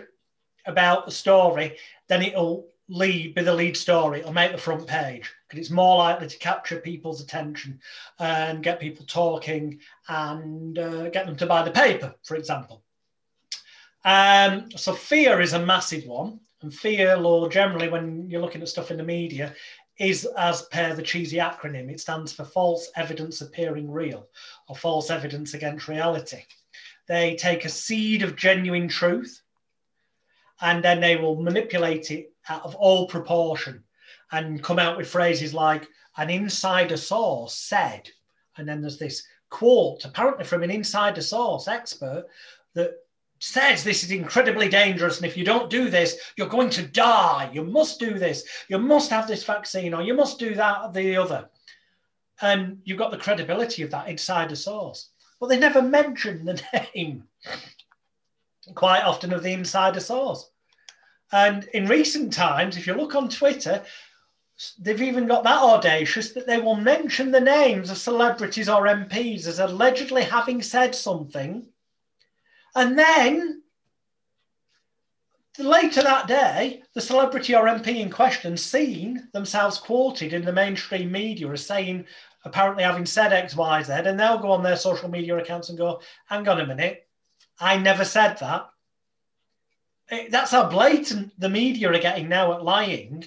[0.66, 1.76] about the story,
[2.08, 5.98] then it'll lead be the lead story or make the front page because it's more
[5.98, 7.78] likely to capture people's attention
[8.18, 12.82] and get people talking and uh, get them to buy the paper, for example.
[14.04, 16.40] Um, so fear is a massive one.
[16.60, 19.54] And fear law, generally, when you're looking at stuff in the media,
[19.98, 21.90] is as per the cheesy acronym.
[21.90, 24.28] It stands for false evidence appearing real
[24.68, 26.42] or false evidence against reality.
[27.06, 29.40] They take a seed of genuine truth
[30.60, 33.82] and then they will manipulate it out of all proportion
[34.32, 38.08] and come out with phrases like an insider source said,
[38.56, 42.26] and then there's this quote apparently from an insider source expert
[42.74, 42.92] that
[43.38, 47.50] says this is incredibly dangerous and if you don't do this you're going to die.
[47.52, 48.44] You must do this.
[48.68, 51.48] You must have this vaccine or you must do that or the other.
[52.40, 55.10] And you've got the credibility of that insider source.
[55.40, 56.60] But they never mention the
[56.94, 57.24] name
[58.74, 60.50] quite often of the insider source.
[61.32, 63.82] And in recent times if you look on twitter
[64.80, 69.46] they've even got that audacious that they will mention the names of celebrities or mps
[69.46, 71.64] as allegedly having said something
[72.74, 73.62] and then
[75.58, 81.10] later that day, the celebrity or MP in question seen themselves quoted in the mainstream
[81.10, 82.04] media as saying,
[82.44, 85.78] apparently having said X, Y, Z, and they'll go on their social media accounts and
[85.78, 87.06] go, hang on a minute,
[87.58, 88.70] I never said that.
[90.10, 93.24] It, that's how blatant the media are getting now at lying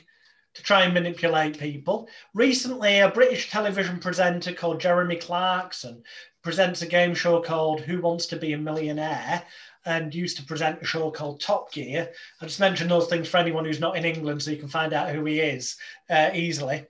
[0.53, 2.09] to try and manipulate people.
[2.33, 6.03] Recently, a British television presenter called Jeremy Clarkson
[6.43, 9.43] presents a game show called Who Wants to Be a Millionaire
[9.85, 12.09] and used to present a show called Top Gear.
[12.39, 14.93] I just mention those things for anyone who's not in England so you can find
[14.93, 15.77] out who he is
[16.09, 16.85] uh, easily.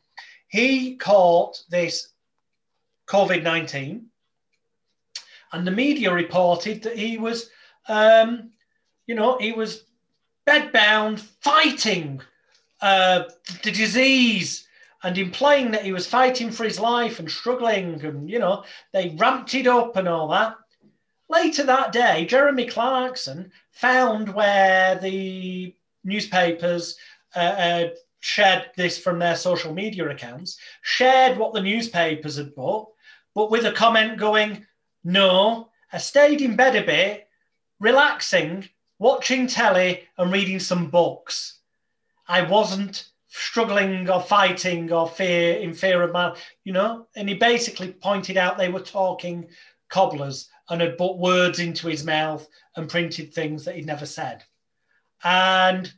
[0.48, 2.10] He caught this
[3.08, 4.06] COVID 19
[5.54, 7.50] and the media reported that he was,
[7.88, 8.52] um,
[9.08, 9.84] you know, he was
[10.48, 12.22] bedbound fighting
[12.82, 13.24] uh,
[13.64, 14.68] the disease
[15.04, 19.16] and implying that he was fighting for his life and struggling, and you know, they
[19.18, 20.56] ramped it up and all that.
[21.30, 25.74] Later that day, Jeremy Clarkson found where the
[26.04, 26.98] newspapers
[27.36, 27.90] uh, uh,
[28.20, 32.90] shared this from their social media accounts, shared what the newspapers had bought,
[33.34, 34.66] but with a comment going,
[35.04, 37.28] No, I stayed in bed a bit,
[37.80, 41.60] relaxing, watching telly, and reading some books.
[42.28, 47.08] I wasn't struggling or fighting or fear in fear of man, you know.
[47.16, 49.48] And he basically pointed out they were talking
[49.90, 54.44] cobblers and had put words into his mouth and printed things that he'd never said.
[55.24, 55.92] And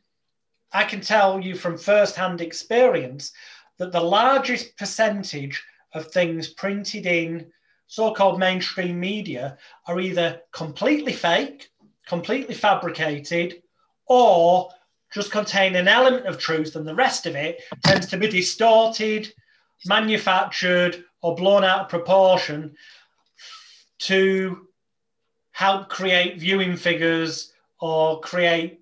[0.72, 3.32] I can tell you from first-hand experience
[3.78, 5.64] that the largest percentage
[5.94, 7.52] of things printed in
[7.88, 9.58] so-called mainstream media
[9.88, 11.70] are either completely fake,
[12.08, 13.62] completely fabricated,
[14.08, 14.70] or
[15.14, 19.32] just contain an element of truth and the rest of it tends to be distorted,
[19.86, 22.76] manufactured, or blown out of proportion
[24.00, 24.68] to
[25.52, 28.82] help create viewing figures or create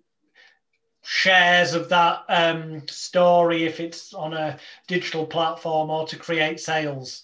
[1.04, 4.58] shares of that um, story if it's on a
[4.88, 7.24] digital platform or to create sales.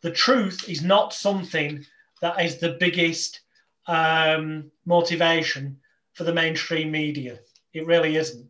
[0.00, 1.84] The truth is not something
[2.22, 3.40] that is the biggest
[3.86, 5.78] um, motivation
[6.14, 7.38] for the mainstream media.
[7.72, 8.46] It really isn't.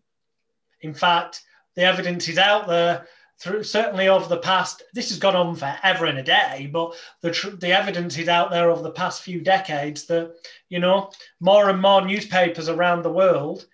[0.81, 1.43] In fact,
[1.75, 3.07] the evidence is out there
[3.41, 4.83] through certainly over the past.
[4.95, 8.51] This has gone on forever and a day, but the tr- the evidence is out
[8.51, 10.35] there over the past few decades that
[10.69, 11.11] you know
[11.41, 13.67] more and more newspapers around the world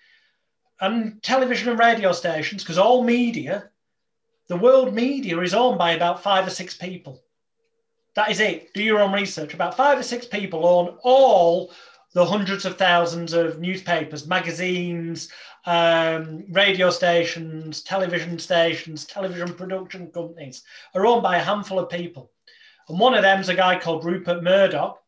[0.81, 3.71] and television and radio stations, because all media,
[4.49, 7.23] the world media is owned by about five or six people.
[8.15, 8.73] That is it.
[8.75, 9.55] Do your own research.
[9.55, 11.73] About five or six people own all
[12.15, 15.31] the hundreds of thousands of newspapers, magazines,
[15.67, 20.63] um, radio stations, television stations, television production companies
[20.95, 22.31] are owned by a handful of people.
[22.89, 25.03] And one of them is a guy called Rupert Murdoch,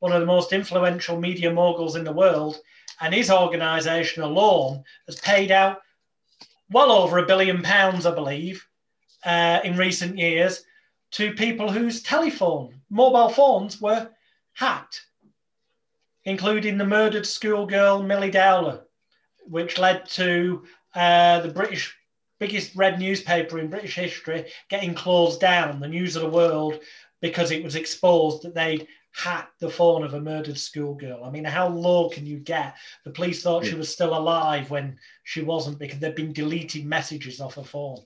[0.00, 2.58] one of the most influential media moguls in the world.
[3.00, 5.80] And his organisation alone has paid out
[6.70, 8.66] well over a billion pounds, I believe,
[9.24, 10.64] uh, in recent years
[11.12, 14.10] to people whose telephone, mobile phones were
[14.54, 15.06] hacked
[16.30, 18.84] including the murdered schoolgirl Milly Dowler,
[19.46, 20.62] which led to
[20.94, 21.92] uh, the British
[22.38, 26.78] biggest red newspaper in British history getting closed down, the News of the World,
[27.20, 31.24] because it was exposed that they'd hacked the phone of a murdered schoolgirl.
[31.24, 32.76] I mean, how low can you get?
[33.04, 33.70] The police thought yeah.
[33.70, 37.98] she was still alive when she wasn't because they'd been deleting messages off her phone.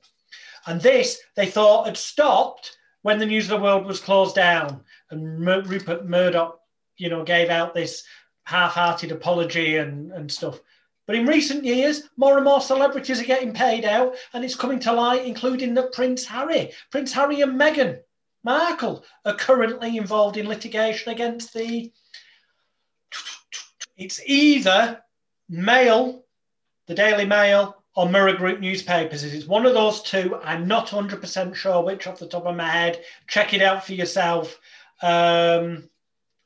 [0.66, 4.83] And this they thought had stopped when the News of the World was closed down
[5.11, 6.59] and Rupert Murdoch
[6.97, 8.05] you know, gave out this
[8.45, 10.61] half-hearted apology and, and stuff.
[11.07, 14.81] But in recent years, more and more celebrities are getting paid out, and it's coming
[14.81, 18.01] to light, including that Prince Harry, Prince Harry and Meghan
[18.43, 21.93] Markle are currently involved in litigation against the.
[23.97, 25.03] It's either
[25.49, 26.25] Mail,
[26.87, 29.23] the Daily Mail, or Mirror Group newspapers.
[29.23, 30.39] It's one of those two.
[30.43, 33.03] I'm not 100% sure which off the top of my head.
[33.29, 34.59] Check it out for yourself.
[35.01, 35.89] Um,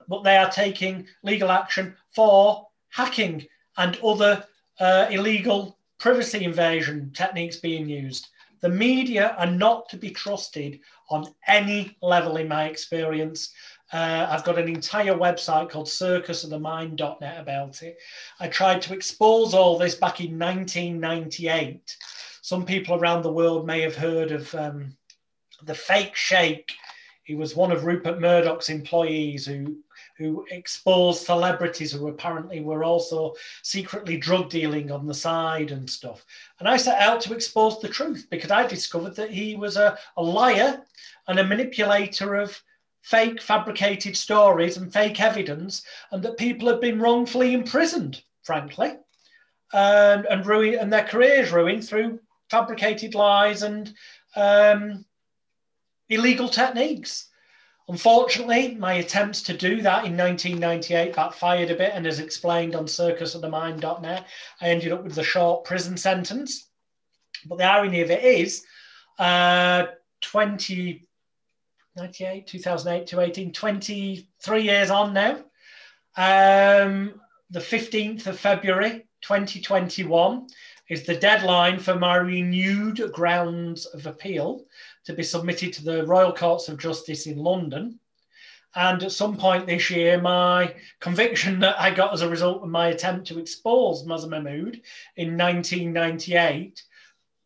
[0.09, 3.47] but they are taking legal action for hacking
[3.77, 4.45] and other
[4.81, 8.29] uh, illegal privacy invasion techniques being used.
[8.61, 10.81] The media are not to be trusted
[11.11, 13.53] on any level, in my experience.
[13.93, 17.99] Uh, I've got an entire website called circusofthemind.net about it.
[18.41, 21.97] I tried to expose all this back in 1998.
[22.43, 24.97] Some people around the world may have heard of um,
[25.63, 26.73] the Fake Sheikh.
[27.25, 29.77] He was one of Rupert Murdoch's employees who
[30.19, 36.27] who exposed celebrities who apparently were also secretly drug dealing on the side and stuff.
[36.59, 39.97] And I set out to expose the truth because I discovered that he was a,
[40.17, 40.83] a liar
[41.29, 42.61] and a manipulator of
[43.03, 48.97] fake fabricated stories and fake evidence, and that people had been wrongfully imprisoned, frankly,
[49.73, 52.19] and, and, ruin, and their careers ruined through
[52.51, 53.95] fabricated lies and
[54.37, 55.05] um,
[56.09, 57.28] illegal techniques.
[57.89, 62.85] Unfortunately, my attempts to do that in 1998 backfired a bit, and as explained on
[62.85, 64.27] circusofthemind.net,
[64.61, 66.69] I ended up with a short prison sentence.
[67.47, 68.63] But the irony of it is,
[69.19, 69.87] uh,
[70.21, 71.07] 20,
[71.97, 75.37] 98, 2008 to 18, 23 years on now.
[76.17, 77.21] Um,
[77.51, 80.47] the 15th of February 2021
[80.91, 84.65] is the deadline for my renewed grounds of appeal
[85.09, 87.99] to be submitted to the Royal Courts of Justice in London.
[88.75, 92.69] And at some point this year, my conviction that I got as a result of
[92.69, 94.27] my attempt to expose Mazza
[95.17, 96.83] in 1998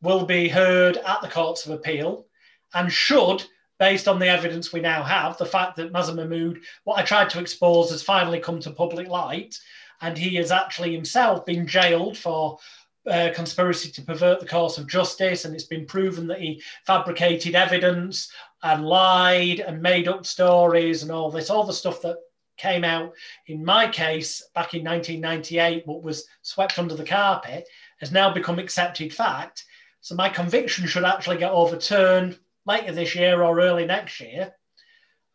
[0.03, 2.27] will be heard at the Courts of Appeal
[2.75, 3.45] and should,
[3.79, 7.39] based on the evidence we now have, the fact that Mazza what I tried to
[7.39, 9.57] expose, has finally come to public light.
[10.01, 12.59] And he has actually himself been jailed for
[13.07, 17.55] uh, conspiracy to pervert the course of justice, and it's been proven that he fabricated
[17.55, 18.31] evidence
[18.63, 22.17] and lied and made up stories and all this, all the stuff that
[22.57, 23.13] came out
[23.49, 27.67] in my case back in 1998, what was swept under the carpet,
[27.99, 29.65] has now become accepted fact.
[30.01, 34.53] So my conviction should actually get overturned later this year or early next year,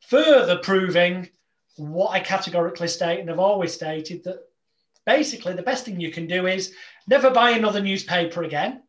[0.01, 1.29] further proving
[1.75, 4.46] what I categorically state and have always stated that
[5.07, 6.73] basically the best thing you can do is
[7.07, 8.83] never buy another newspaper again,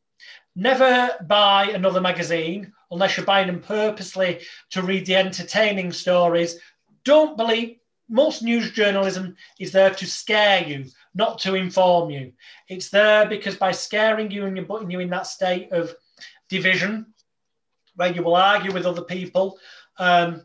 [0.56, 4.40] never buy another magazine unless you're buying them purposely
[4.70, 6.58] to read the entertaining stories.
[7.04, 7.76] Don't believe
[8.10, 12.32] most news journalism is there to scare you, not to inform you.
[12.68, 15.94] It's there because by scaring you and putting you in that state of
[16.48, 17.14] division
[17.94, 19.58] where you will argue with other people,
[19.98, 20.42] um,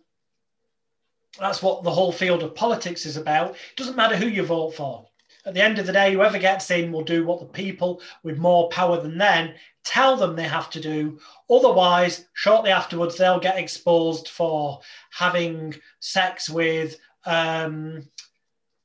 [1.39, 3.51] that's what the whole field of politics is about.
[3.51, 5.07] It doesn't matter who you vote for.
[5.45, 8.37] At the end of the day, whoever gets in will do what the people with
[8.37, 11.19] more power than them tell them they have to do.
[11.49, 14.79] Otherwise, shortly afterwards, they'll get exposed for
[15.11, 18.07] having sex with, um,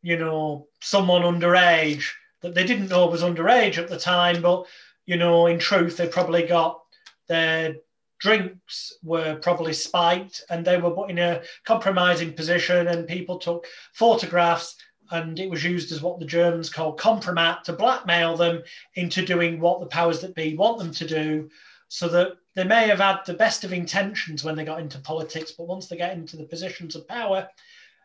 [0.02, 4.42] you know, someone underage that they didn't know was underage at the time.
[4.42, 4.66] But,
[5.06, 6.80] you know, in truth, they probably got
[7.28, 7.76] their
[8.18, 13.64] drinks were probably spiked and they were put in a compromising position and people took
[13.92, 14.74] photographs
[15.10, 18.62] and it was used as what the Germans call compromat to blackmail them
[18.94, 21.50] into doing what the powers that be want them to do,
[21.88, 25.52] so that they may have had the best of intentions when they got into politics,
[25.52, 27.48] but once they get into the positions of power,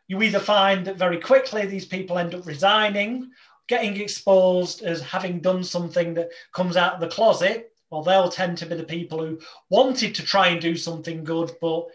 [0.07, 3.31] you either find that very quickly these people end up resigning,
[3.67, 7.71] getting exposed as having done something that comes out of the closet.
[7.89, 9.39] Well, they'll tend to be the people who
[9.69, 11.85] wanted to try and do something good, but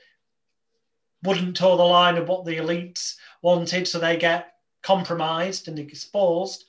[1.22, 4.52] wouldn't toe the line of what the elites wanted, so they get
[4.88, 6.64] compromised and exposed,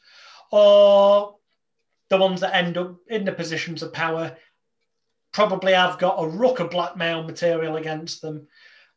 [0.52, 1.38] or
[2.10, 4.36] the ones that end up in the positions of power
[5.32, 8.46] probably have got a ruck of blackmail material against them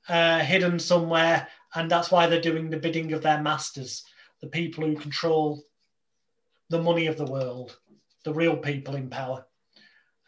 [0.09, 1.47] uh, hidden somewhere,
[1.77, 4.05] and that's why they're doing the bidding of their masters,
[4.41, 5.63] the people who control
[6.71, 7.79] the money of the world,
[8.25, 9.47] the real people in power.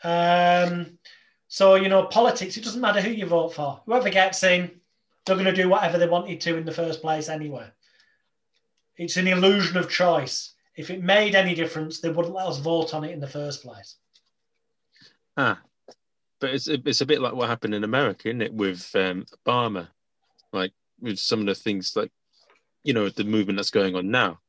[0.04, 0.98] Um,
[1.48, 3.80] so, you know, politics, it doesn't matter who you vote for.
[3.86, 4.70] Whoever gets in,
[5.26, 7.66] they're going to do whatever they wanted to in the first place anyway.
[8.96, 10.54] It's an illusion of choice.
[10.76, 13.62] If it made any difference, they wouldn't let us vote on it in the first
[13.62, 13.96] place.
[15.36, 15.60] Ah,
[16.40, 19.24] but it's a, it's a bit like what happened in America, isn't it, with um,
[19.46, 19.88] Obama,
[20.52, 22.10] like with some of the things like,
[22.82, 24.40] you know, the movement that's going on now.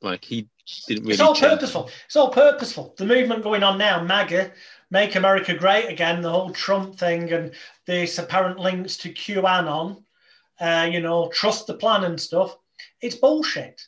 [0.00, 0.48] Like he
[0.88, 1.12] didn't really.
[1.12, 1.52] It's all change.
[1.52, 1.90] purposeful.
[2.06, 2.94] It's all purposeful.
[2.98, 4.52] The movement going on now, MAGA,
[4.90, 7.52] Make America Great Again, the whole Trump thing, and
[7.86, 10.02] this apparent links to QAnon.
[10.60, 12.56] Uh, you know, trust the plan and stuff.
[13.02, 13.82] It's bullshit.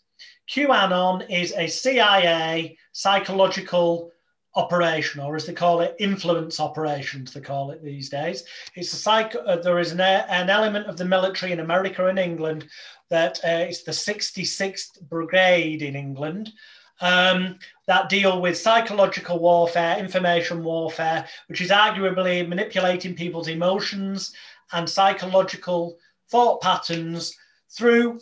[0.48, 4.10] QAnon is a CIA psychological
[4.56, 8.44] operation, or as they call it, influence operations, they call it these days.
[8.74, 12.18] It's a psych- uh, there is an, an, element of the military in America and
[12.18, 12.66] England
[13.10, 16.52] that uh, it's the 66th Brigade in England
[17.00, 24.32] um, that deal with psychological warfare, information warfare, which is arguably manipulating people's emotions
[24.72, 25.96] and psychological
[26.30, 27.36] thought patterns
[27.70, 28.20] through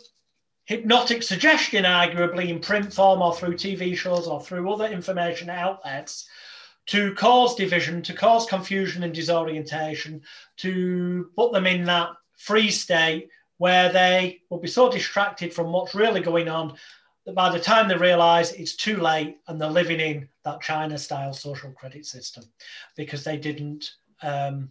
[0.65, 6.27] hypnotic suggestion, arguably in print form or through TV shows or through other information outlets,
[6.85, 10.21] to cause division, to cause confusion and disorientation,
[10.57, 15.95] to put them in that free state where they will be so distracted from what's
[15.95, 16.75] really going on
[17.25, 20.97] that by the time they realize it's too late and they're living in that China
[20.97, 22.43] style social credit system
[22.97, 23.91] because they didn't
[24.21, 24.69] um,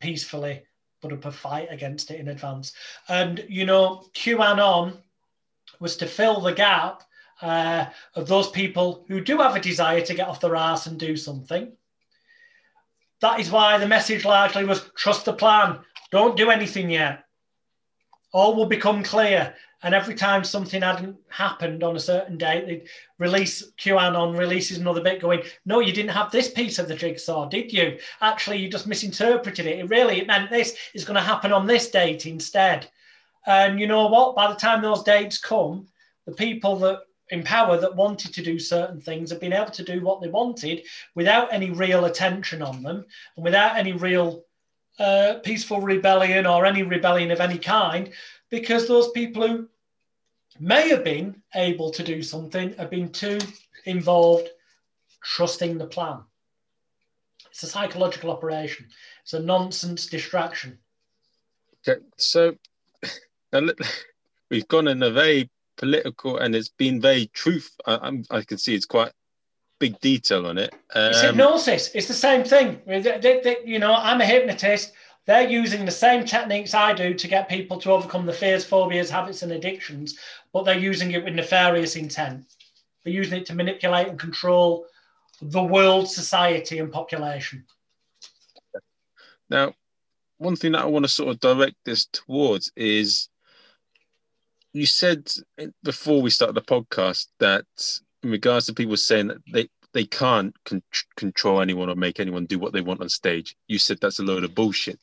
[0.00, 0.62] peacefully
[1.02, 2.72] put up a fight against it in advance.
[3.08, 4.98] And, you know, QAnon
[5.78, 7.02] was to fill the gap
[7.42, 10.98] uh, of those people who do have a desire to get off their ass and
[10.98, 11.72] do something.
[13.20, 15.78] That is why the message largely was trust the plan,
[16.10, 17.24] don't do anything yet.
[18.32, 19.54] All will become clear.
[19.82, 25.00] And every time something hadn't happened on a certain date, they'd release QAnon releases another
[25.00, 27.98] bit going, no, you didn't have this piece of the jigsaw, did you?
[28.20, 29.78] Actually, you just misinterpreted it.
[29.78, 32.90] It really it meant this is going to happen on this date instead.
[33.46, 34.36] And you know what?
[34.36, 35.86] By the time those dates come,
[36.26, 37.00] the people that
[37.30, 40.28] in power that wanted to do certain things have been able to do what they
[40.28, 40.82] wanted
[41.14, 43.04] without any real attention on them
[43.36, 44.44] and without any real
[44.98, 48.10] uh, peaceful rebellion or any rebellion of any kind,
[48.50, 49.68] because those people who
[50.58, 53.38] may have been able to do something have been too
[53.86, 54.48] involved
[55.22, 56.18] trusting the plan.
[57.50, 58.88] It's a psychological operation.
[59.22, 60.78] It's a nonsense distraction.
[61.88, 62.56] Okay, so
[64.50, 67.74] we've gone in a very political and it's been very truth.
[67.86, 69.12] I, I can see it's quite
[69.78, 70.72] big detail on it.
[70.94, 71.90] Um, it's hypnosis.
[71.94, 72.80] It's the same thing.
[72.86, 74.92] They, they, they, you know, I'm a hypnotist.
[75.26, 79.10] They're using the same techniques I do to get people to overcome the fears, phobias,
[79.10, 80.18] habits, and addictions,
[80.52, 82.44] but they're using it with nefarious intent.
[83.04, 84.86] They're using it to manipulate and control
[85.40, 87.64] the world, society, and population.
[89.48, 89.74] Now,
[90.38, 93.28] one thing that I want to sort of direct this towards is
[94.72, 95.30] you said
[95.82, 97.64] before we started the podcast that
[98.22, 100.82] in regards to people saying that they they can't con-
[101.16, 104.22] control anyone or make anyone do what they want on stage, you said that's a
[104.22, 105.00] load of bullshit.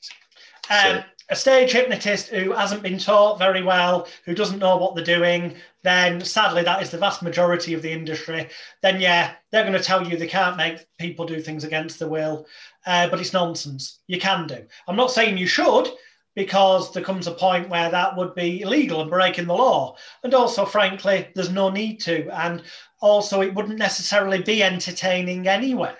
[0.69, 4.95] Um, so, a stage hypnotist who hasn't been taught very well, who doesn't know what
[4.95, 8.47] they're doing, then sadly that is the vast majority of the industry.
[8.81, 12.07] Then yeah, they're going to tell you they can't make people do things against their
[12.07, 12.47] will,
[12.85, 13.99] uh, but it's nonsense.
[14.07, 14.65] You can do.
[14.87, 15.89] I'm not saying you should,
[16.37, 19.97] because there comes a point where that would be illegal and breaking the law.
[20.23, 22.29] And also, frankly, there's no need to.
[22.29, 22.61] And
[23.01, 25.95] also, it wouldn't necessarily be entertaining anyway.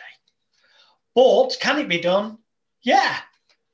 [1.15, 2.38] But can it be done?
[2.84, 3.18] Yeah.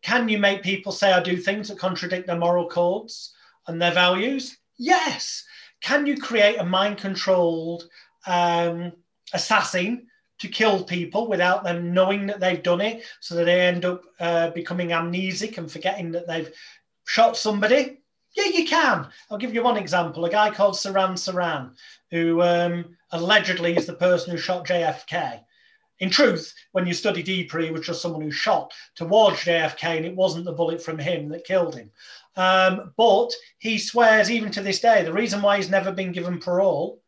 [0.04, 3.34] Can you make people say I do things that contradict their moral codes
[3.68, 4.56] and their values?
[4.78, 5.44] Yes.
[5.82, 7.90] Can you create a mind controlled
[8.26, 8.94] um,
[9.34, 10.08] assassin
[10.44, 14.04] to kill people without them knowing that they've done it so that they end up
[14.20, 16.52] uh, becoming amnesic and forgetting that they've
[17.06, 18.02] shot somebody?
[18.36, 19.08] Yeah, you can.
[19.32, 20.26] I'll give you one example.
[20.26, 21.72] A guy called Sirhan Sirhan,
[22.12, 25.40] who um, allegedly is the person who shot JFK.
[26.00, 30.06] In truth, when you study deeper, he was just someone who shot towards JFK and
[30.06, 31.90] it wasn't the bullet from him that killed him.
[32.36, 36.40] Um, but he swears, even to this day, the reason why he's never been given
[36.40, 37.00] parole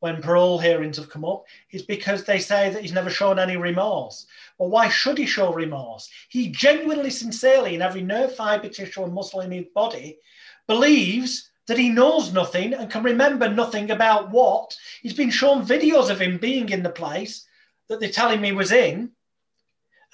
[0.00, 3.56] when parole hearings have come up is because they say that he's never shown any
[3.56, 4.26] remorse.
[4.56, 6.08] Well, why should he show remorse?
[6.28, 10.18] He genuinely, sincerely, in every nerve fiber, tissue, and muscle in his body,
[10.66, 14.76] believes that he knows nothing and can remember nothing about what.
[15.02, 17.46] He's been shown videos of him being in the place
[17.88, 19.10] that they're telling me was in.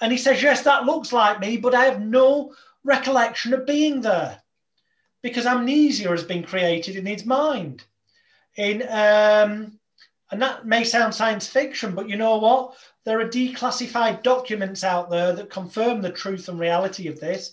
[0.01, 2.53] And he says, Yes, that looks like me, but I have no
[2.83, 4.41] recollection of being there
[5.21, 7.83] because amnesia has been created in his mind
[8.57, 9.79] in um,
[10.31, 12.75] and that may sound science fiction, but you know what?
[13.05, 17.51] There are declassified documents out there that confirm the truth and reality of this.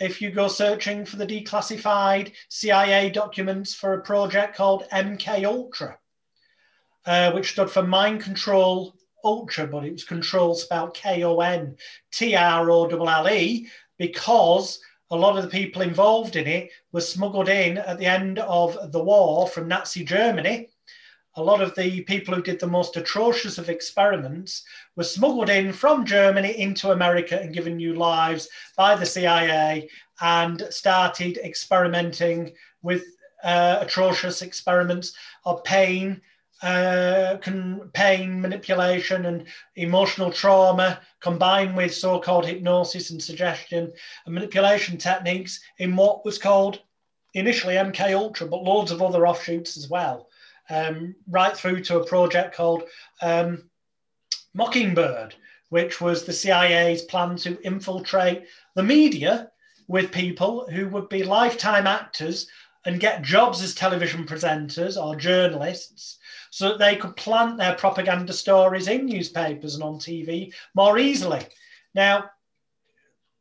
[0.00, 5.98] If you go searching for the declassified CIA documents for a project called MK Ultra,
[7.06, 11.76] uh, which stood for Mind Control Ultra, but it was control spelled K O N
[12.12, 13.68] T R O L L E,
[13.98, 14.80] because
[15.14, 18.90] a lot of the people involved in it were smuggled in at the end of
[18.90, 20.70] the war from Nazi Germany.
[21.36, 24.64] A lot of the people who did the most atrocious of experiments
[24.96, 29.88] were smuggled in from Germany into America and given new lives by the CIA
[30.20, 33.04] and started experimenting with
[33.44, 35.14] uh, atrocious experiments
[35.44, 36.20] of pain,
[36.64, 39.44] uh, can, pain, manipulation, and
[39.76, 43.92] emotional trauma combined with so called hypnosis and suggestion
[44.24, 46.80] and manipulation techniques in what was called
[47.34, 50.28] initially MK Ultra, but loads of other offshoots as well,
[50.70, 52.84] um, right through to a project called
[53.20, 53.68] um,
[54.54, 55.34] Mockingbird,
[55.68, 59.50] which was the CIA's plan to infiltrate the media
[59.86, 62.48] with people who would be lifetime actors
[62.86, 66.18] and get jobs as television presenters or journalists
[66.54, 71.40] so that they could plant their propaganda stories in newspapers and on TV more easily.
[71.96, 72.30] Now,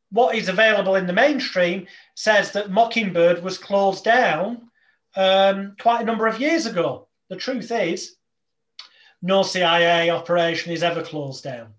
[0.09, 1.85] what is available in the mainstream
[2.15, 4.63] says that Mockingbird was closed down
[5.15, 7.07] um, quite a number of years ago.
[7.29, 8.15] The truth is,
[9.21, 11.75] no CIA operation is ever closed down.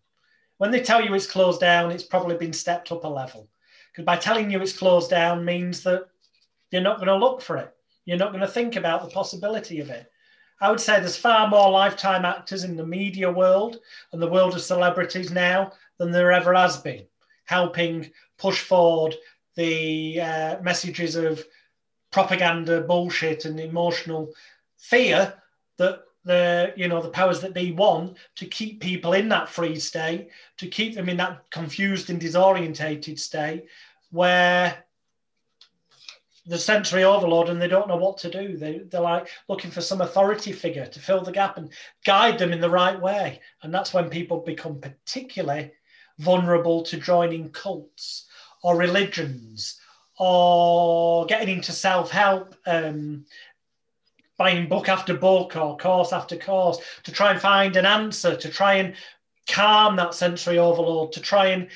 [0.59, 3.49] When they tell you it's closed down, it's probably been stepped up a level.
[3.91, 6.05] Because by telling you it's closed down means that
[6.71, 7.75] you're not going to look for it.
[8.05, 10.09] You're not going to think about the possibility of it.
[10.65, 13.81] I would say there's far more lifetime actors in the media world
[14.13, 17.05] and the world of celebrities now than there ever has been,
[17.45, 19.15] helping push forward
[19.57, 21.45] the uh, messages of
[22.13, 24.33] propaganda, bullshit, and emotional
[24.79, 25.35] fear
[25.77, 29.79] that the you know the powers that be want to keep people in that free
[29.79, 33.67] state, to keep them in that confused and disorientated state,
[34.13, 34.84] where
[36.47, 38.57] the sensory overload and they don't know what to do.
[38.57, 41.71] They, they're like looking for some authority figure to fill the gap and
[42.05, 43.41] guide them in the right way.
[43.63, 45.73] And that's when people become particularly
[46.19, 48.27] vulnerable to joining cults
[48.63, 49.81] or religions
[50.19, 53.25] or getting into self help, um,
[54.37, 58.49] buying book after book or course after course to try and find an answer, to
[58.51, 58.95] try and
[59.49, 61.69] calm that sensory overload, to try and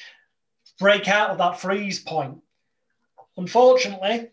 [0.79, 2.39] break out of that freeze point.
[3.37, 4.31] Unfortunately,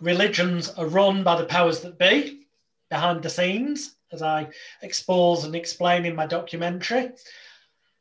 [0.00, 2.46] religions are run by the powers that be
[2.90, 4.48] behind the scenes, as I
[4.82, 7.10] expose and explain in my documentary.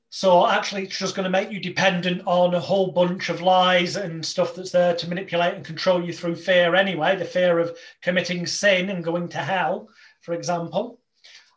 [0.10, 3.98] So actually, it's just going to make you dependent on a whole bunch of lies
[3.98, 7.78] and stuff that's there to manipulate and control you through fear anyway, the fear of
[8.02, 9.90] committing sin and going to hell,
[10.22, 11.00] for example.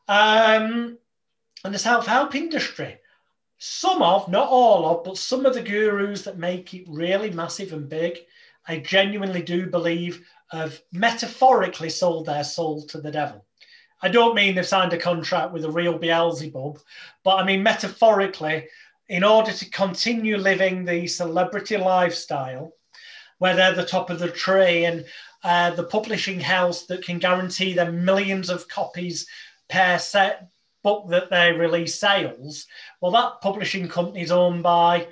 [0.09, 0.99] Um,
[1.65, 2.99] and the self-help industry.
[3.59, 7.73] Some of, not all of, but some of the gurus that make it really massive
[7.73, 8.19] and big
[8.69, 13.45] I genuinely do believe have metaphorically sold their soul to the devil.
[14.01, 16.79] I don't mean they've signed a contract with a real Beelzebub,
[17.25, 18.69] but I mean metaphorically,
[19.09, 22.73] in order to continue living the celebrity lifestyle,
[23.39, 25.05] where they're the top of the tree and
[25.43, 29.27] uh, the publishing house that can guarantee them millions of copies
[29.69, 30.49] per set
[30.83, 32.67] book that they release sales,
[33.01, 35.07] well, that publishing company is owned by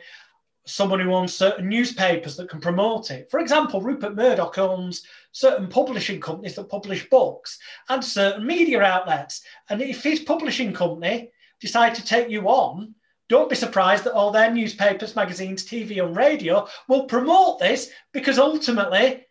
[0.66, 3.30] someone who owns certain newspapers that can promote it.
[3.30, 9.42] For example, Rupert Murdoch owns certain publishing companies that publish books and certain media outlets.
[9.70, 11.30] And if his publishing company
[11.60, 12.94] decide to take you on,
[13.28, 18.38] don't be surprised that all their newspapers, magazines, TV, and radio will promote this because
[18.38, 19.26] ultimately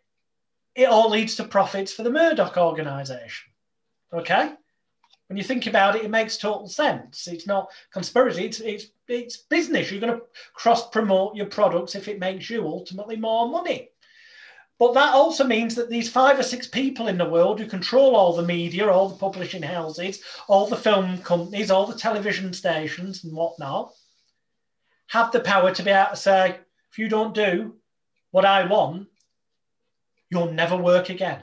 [0.74, 3.52] it all leads to profits for the Murdoch organization.
[4.12, 4.52] Okay?
[5.28, 7.26] When you think about it, it makes total sense.
[7.26, 9.90] It's not conspiracy, it's, it's, it's business.
[9.90, 10.22] You're going to
[10.54, 13.90] cross promote your products if it makes you ultimately more money.
[14.78, 18.14] But that also means that these five or six people in the world who control
[18.14, 23.24] all the media, all the publishing houses, all the film companies, all the television stations
[23.24, 23.92] and whatnot,
[25.08, 26.58] have the power to be able to say,
[26.90, 27.74] if you don't do
[28.32, 29.08] what I want,
[30.28, 31.42] you'll never work again.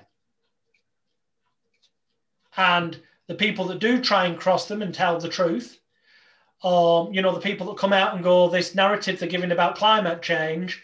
[2.55, 5.79] And the people that do try and cross them and tell the truth,
[6.63, 9.75] um, you know, the people that come out and go, this narrative they're giving about
[9.75, 10.81] climate change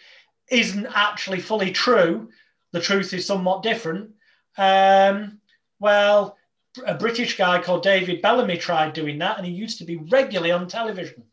[0.52, 2.30] isn't actually fully true.
[2.72, 4.12] The truth is somewhat different.
[4.58, 5.40] Um,
[5.80, 6.38] well,
[6.86, 10.52] a British guy called David Bellamy tried doing that, and he used to be regularly
[10.52, 11.24] on television.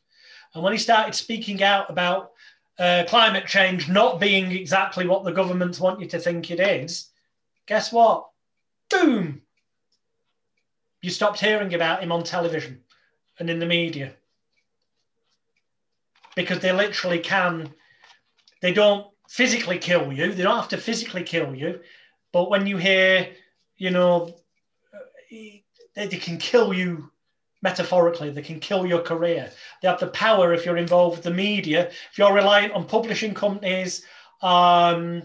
[0.54, 2.32] And when he started speaking out about
[2.78, 7.08] uh, climate change not being exactly what the governments want you to think it is,
[7.66, 8.28] guess what?
[8.90, 9.42] Boom!
[11.06, 12.80] You stopped hearing about him on television
[13.38, 14.14] and in the media.
[16.34, 17.72] Because they literally can,
[18.60, 21.78] they don't physically kill you, they don't have to physically kill you,
[22.32, 23.28] but when you hear,
[23.76, 24.34] you know,
[25.30, 25.62] they,
[25.94, 27.08] they can kill you
[27.62, 29.52] metaphorically, they can kill your career.
[29.82, 33.32] They have the power if you're involved with the media, if you're reliant on publishing
[33.32, 34.04] companies,
[34.42, 35.22] um,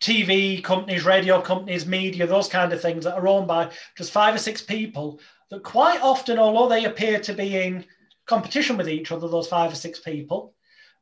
[0.00, 4.34] TV companies, radio companies, media, those kind of things that are owned by just five
[4.34, 5.20] or six people
[5.50, 7.84] that quite often, although they appear to be in
[8.26, 10.54] competition with each other, those five or six people,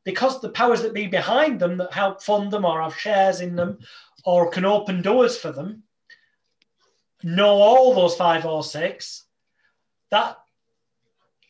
[0.03, 3.55] because the powers that be behind them that help fund them or have shares in
[3.55, 3.77] them
[4.25, 5.83] or can open doors for them
[7.23, 9.25] know all those five or six,
[10.11, 10.37] that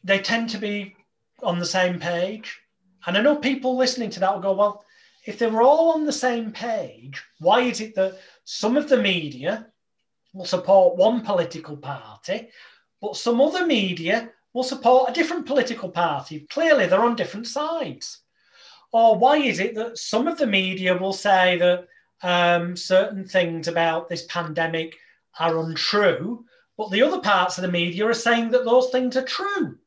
[0.03, 0.95] they tend to be
[1.44, 2.60] on the same page.
[3.06, 4.84] And I know people listening to that will go, well,
[5.28, 8.98] if they were all on the same page, why is it that some of the
[8.98, 9.68] media
[10.34, 12.48] will support one political party,
[13.02, 16.48] but some other media will support a different political party?
[16.49, 18.22] Clearly, they're on different sides.
[18.94, 21.88] Or why is it that some of the media will say that
[22.24, 24.95] um, certain things about this pandemic
[25.40, 26.45] are untrue,
[26.78, 29.78] but the other parts of the media are saying that those things are true?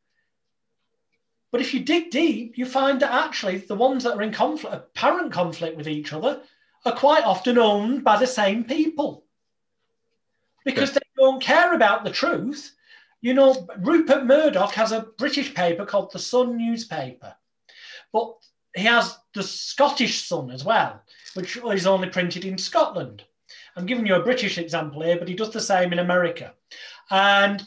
[1.53, 4.75] But if you dig deep, you find that actually the ones that are in conflict,
[4.75, 6.43] apparent conflict with each other,
[6.85, 9.25] are quite often owned by the same people
[10.65, 12.75] because they don't care about the truth.
[13.21, 17.35] You know, Rupert Murdoch has a British paper called the Sun newspaper,
[18.13, 18.35] but
[18.75, 21.03] he has the Scottish Sun as well,
[21.35, 23.25] which is only printed in Scotland.
[23.77, 26.55] I'm giving you a British example here, but he does the same in America.
[27.11, 27.67] And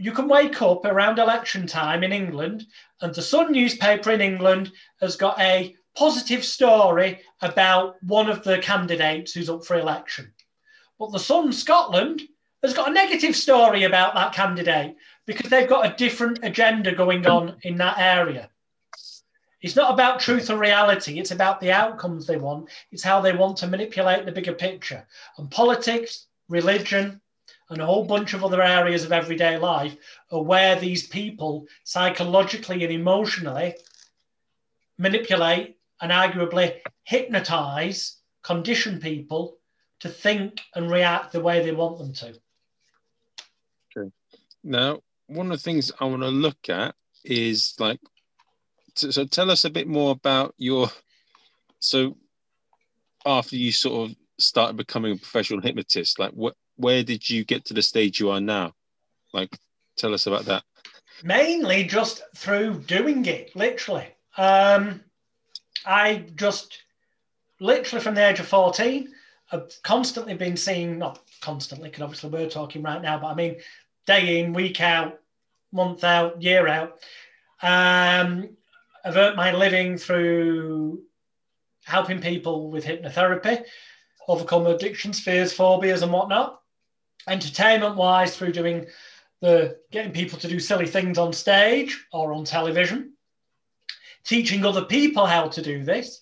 [0.00, 2.64] you can wake up around election time in England,
[3.02, 4.72] and the Sun newspaper in England
[5.02, 10.32] has got a positive story about one of the candidates who's up for election.
[10.98, 12.22] But the Sun Scotland
[12.62, 14.96] has got a negative story about that candidate
[15.26, 18.48] because they've got a different agenda going on in that area.
[19.60, 23.36] It's not about truth or reality, it's about the outcomes they want, it's how they
[23.36, 25.06] want to manipulate the bigger picture.
[25.36, 27.20] And politics, religion,
[27.70, 29.96] and a whole bunch of other areas of everyday life
[30.32, 33.76] are where these people psychologically and emotionally
[34.98, 39.58] manipulate and arguably hypnotize, condition people
[40.00, 42.34] to think and react the way they want them to.
[43.96, 44.10] Okay.
[44.64, 46.94] Now, one of the things I want to look at
[47.24, 48.00] is like,
[48.94, 50.90] so tell us a bit more about your.
[51.78, 52.16] So,
[53.24, 57.66] after you sort of started becoming a professional hypnotist, like what where did you get
[57.66, 58.74] to the stage you are now?
[59.32, 59.56] Like,
[59.96, 60.64] tell us about that.
[61.22, 64.08] Mainly just through doing it, literally.
[64.36, 65.02] Um,
[65.84, 66.82] I just
[67.60, 69.12] literally from the age of 14,
[69.52, 73.56] I've constantly been seeing, not constantly, because obviously we're talking right now, but I mean,
[74.06, 75.20] day in, week out,
[75.72, 77.00] month out, year out.
[77.62, 78.48] Um,
[79.04, 81.02] I've earned my living through
[81.84, 83.64] helping people with hypnotherapy,
[84.28, 86.59] overcome addictions, fears, phobias, and whatnot
[87.28, 88.86] entertainment wise through doing
[89.40, 93.12] the getting people to do silly things on stage or on television,
[94.24, 96.20] teaching other people how to do this,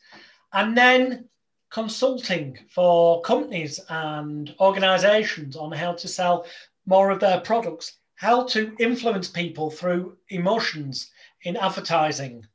[0.52, 1.28] and then
[1.70, 6.46] consulting for companies and organizations on how to sell
[6.86, 11.10] more of their products, how to influence people through emotions
[11.42, 12.46] in advertising,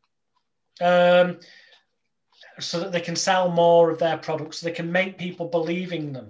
[0.81, 1.39] um,
[2.59, 5.91] so that they can sell more of their products, so they can make people believe
[5.91, 6.29] in them.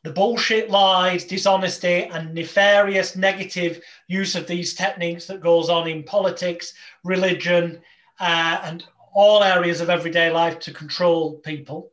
[0.03, 6.03] the bullshit, lies, dishonesty, and nefarious negative use of these techniques that goes on in
[6.03, 6.73] politics,
[7.03, 7.81] religion,
[8.23, 11.91] uh, and all areas of everyday life to control people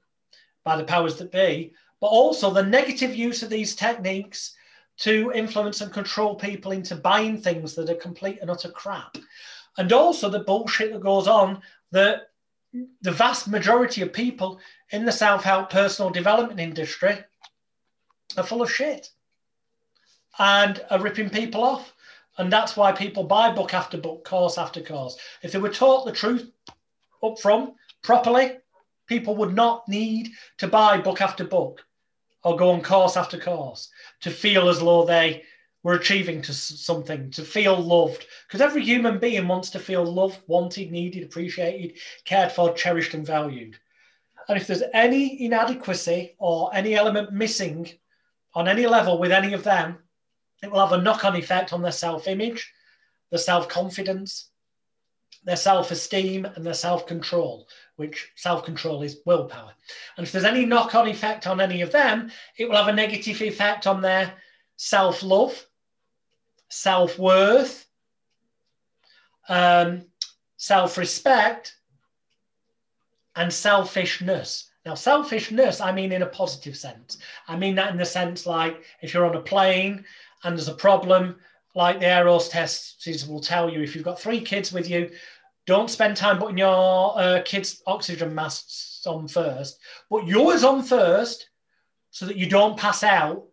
[0.65, 4.55] by the powers that be, but also the negative use of these techniques
[4.97, 9.17] to influence and control people into buying things that are complete and utter crap.
[9.77, 12.29] And also the bullshit that goes on that
[13.03, 17.19] the vast majority of people in the self help personal development industry
[18.37, 19.11] are full of shit
[20.39, 21.93] and are ripping people off.
[22.41, 25.19] And that's why people buy book after book, course after course.
[25.43, 26.51] If they were taught the truth
[27.23, 28.57] up front properly,
[29.07, 31.85] people would not need to buy book after book
[32.43, 33.91] or go on course after course
[34.23, 35.43] to feel as though they
[35.83, 38.25] were achieving to something, to feel loved.
[38.49, 43.27] Because every human being wants to feel loved, wanted, needed, appreciated, cared for, cherished, and
[43.27, 43.77] valued.
[44.49, 47.87] And if there's any inadequacy or any element missing
[48.55, 49.99] on any level with any of them,
[50.63, 52.73] it will have a knock on effect on their self image,
[53.31, 54.51] their self confidence,
[55.45, 57.67] their self esteem, and their self control
[58.01, 59.75] which self control is willpower.
[60.17, 62.95] And if there's any knock on effect on any of them, it will have a
[62.95, 64.33] negative effect on their
[64.77, 65.67] self love,
[66.71, 67.87] self worth,
[69.51, 70.07] um,
[70.57, 71.77] self respect,
[73.37, 74.71] and selfishness.
[74.87, 77.19] Now, selfishness, I mean in a positive sense.
[77.47, 80.07] I mean that in the sense like if you're on a plane
[80.45, 81.37] and there's a problem,
[81.75, 85.11] like the air hostesses will tell you, if you've got three kids with you,
[85.67, 89.79] don't spend time putting your uh, kids' oxygen masks on first.
[90.09, 91.49] Put yours on first
[92.11, 93.45] so that you don't pass out.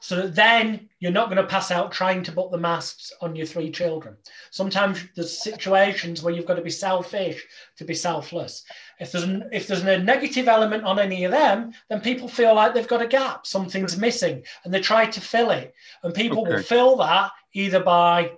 [0.00, 3.34] So that then you're not going to pass out trying to put the masks on
[3.34, 4.16] your three children.
[4.50, 7.44] Sometimes there's situations where you've got to be selfish
[7.76, 8.64] to be selfless.
[9.00, 12.54] If there's an, if there's a negative element on any of them, then people feel
[12.54, 15.74] like they've got a gap, something's missing, and they try to fill it.
[16.02, 16.54] And people okay.
[16.54, 18.32] will fill that either by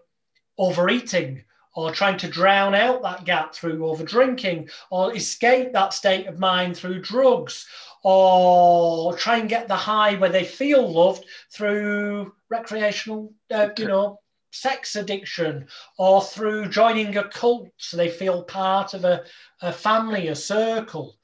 [0.58, 6.26] overeating or trying to drown out that gap through over drinking, or escape that state
[6.26, 7.66] of mind through drugs,
[8.02, 14.20] or try and get the high where they feel loved through recreational, uh, you know,
[14.52, 15.66] sex addiction,
[15.98, 19.22] or through joining a cult so they feel part of a,
[19.62, 21.16] a family, a circle.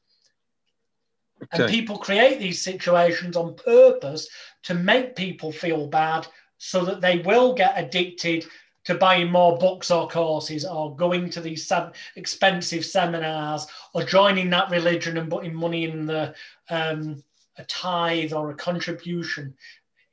[1.42, 1.64] Okay.
[1.64, 4.28] And people create these situations on purpose
[4.64, 6.26] to make people feel bad
[6.58, 8.46] so that they will get addicted
[8.86, 11.70] to buying more books or courses or going to these
[12.14, 16.34] expensive seminars or joining that religion and putting money in the
[16.70, 17.22] um,
[17.58, 19.54] a tithe or a contribution.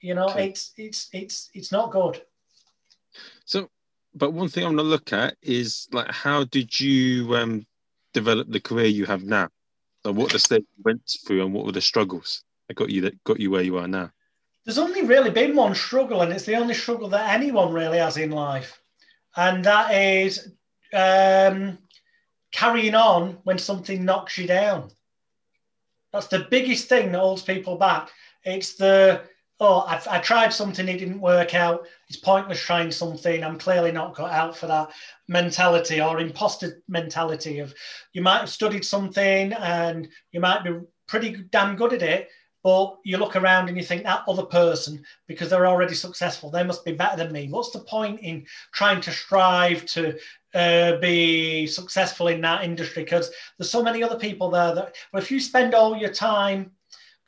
[0.02, 0.50] You know okay.
[0.50, 2.22] it's it's it's it's not good.
[3.46, 3.70] So
[4.16, 7.66] but one thing i'm going to look at is like how did you um
[8.14, 9.50] develop the career you have now?
[10.04, 13.24] Like what the state went through and what were the struggles that got you that
[13.24, 14.12] got you where you are now
[14.66, 18.18] there's only really been one struggle, and it's the only struggle that anyone really has
[18.18, 18.80] in life,
[19.36, 20.52] and that is
[20.94, 21.78] um,
[22.52, 24.90] carrying on when something knocks you down.
[26.14, 28.10] That's the biggest thing that holds people back.
[28.46, 29.24] It's the,
[29.60, 31.88] oh, I've, I tried something, it didn't work out.
[32.08, 33.44] It's pointless trying something.
[33.44, 34.92] I'm clearly not got out for that
[35.28, 37.74] mentality or imposter mentality of
[38.14, 42.30] you might have studied something and you might be pretty damn good at it,
[42.64, 46.64] but you look around and you think that other person, because they're already successful, they
[46.64, 47.50] must be better than me.
[47.50, 50.18] What's the point in trying to strive to
[50.56, 53.04] uh, be successful in that industry?
[53.04, 56.72] Because there's so many other people there that, well, if you spend all your time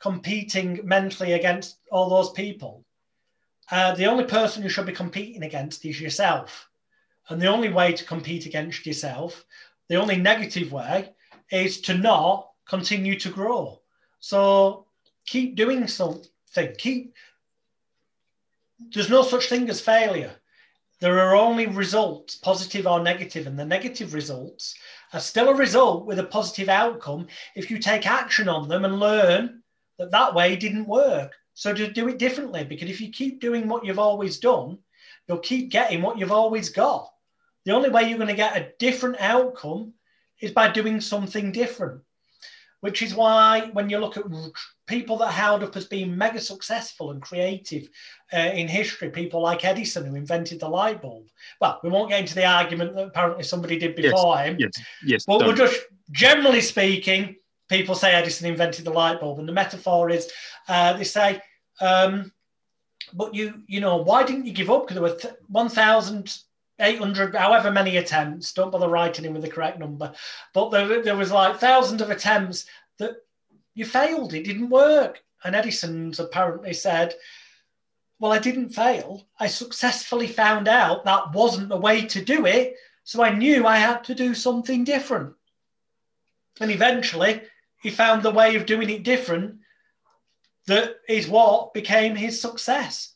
[0.00, 2.82] competing mentally against all those people,
[3.70, 6.68] uh, the only person you should be competing against is yourself.
[7.28, 9.44] And the only way to compete against yourself,
[9.88, 11.12] the only negative way,
[11.50, 13.80] is to not continue to grow.
[14.20, 14.85] So
[15.26, 16.28] keep doing something.
[16.78, 17.14] Keep.
[18.92, 20.34] There's no such thing as failure.
[21.00, 24.74] There are only results, positive or negative, and the negative results
[25.12, 28.98] are still a result with a positive outcome if you take action on them and
[28.98, 29.62] learn
[29.98, 31.34] that that way didn't work.
[31.52, 34.78] So to do it differently, because if you keep doing what you've always done,
[35.26, 37.12] you'll keep getting what you've always got.
[37.64, 39.92] The only way you're going to get a different outcome
[40.40, 42.02] is by doing something different
[42.86, 44.22] which is why when you look at
[44.86, 47.88] people that are held up as being mega successful and creative
[48.32, 51.24] uh, in history, people like Edison who invented the light bulb.
[51.60, 54.56] Well, we won't get into the argument that apparently somebody did before yes, him.
[54.60, 54.70] Yes,
[55.04, 55.24] yes.
[55.26, 55.80] But we're just
[56.12, 57.34] generally speaking,
[57.68, 60.30] people say Edison invented the light bulb, and the metaphor is
[60.68, 61.40] uh, they say,
[61.80, 62.30] um,
[63.14, 64.86] but you, you know, why didn't you give up?
[64.86, 66.38] Because there were th- 1,000
[66.78, 70.12] 800, however many attempts, don't bother writing in with the correct number,
[70.52, 72.66] but there, there was like thousands of attempts
[72.98, 73.16] that
[73.74, 75.22] you failed, it didn't work.
[75.44, 77.14] And Edison's apparently said,
[78.18, 79.28] Well, I didn't fail.
[79.38, 82.76] I successfully found out that wasn't the way to do it.
[83.04, 85.34] So I knew I had to do something different.
[86.60, 87.42] And eventually
[87.80, 89.58] he found the way of doing it different
[90.66, 93.14] that is what became his success.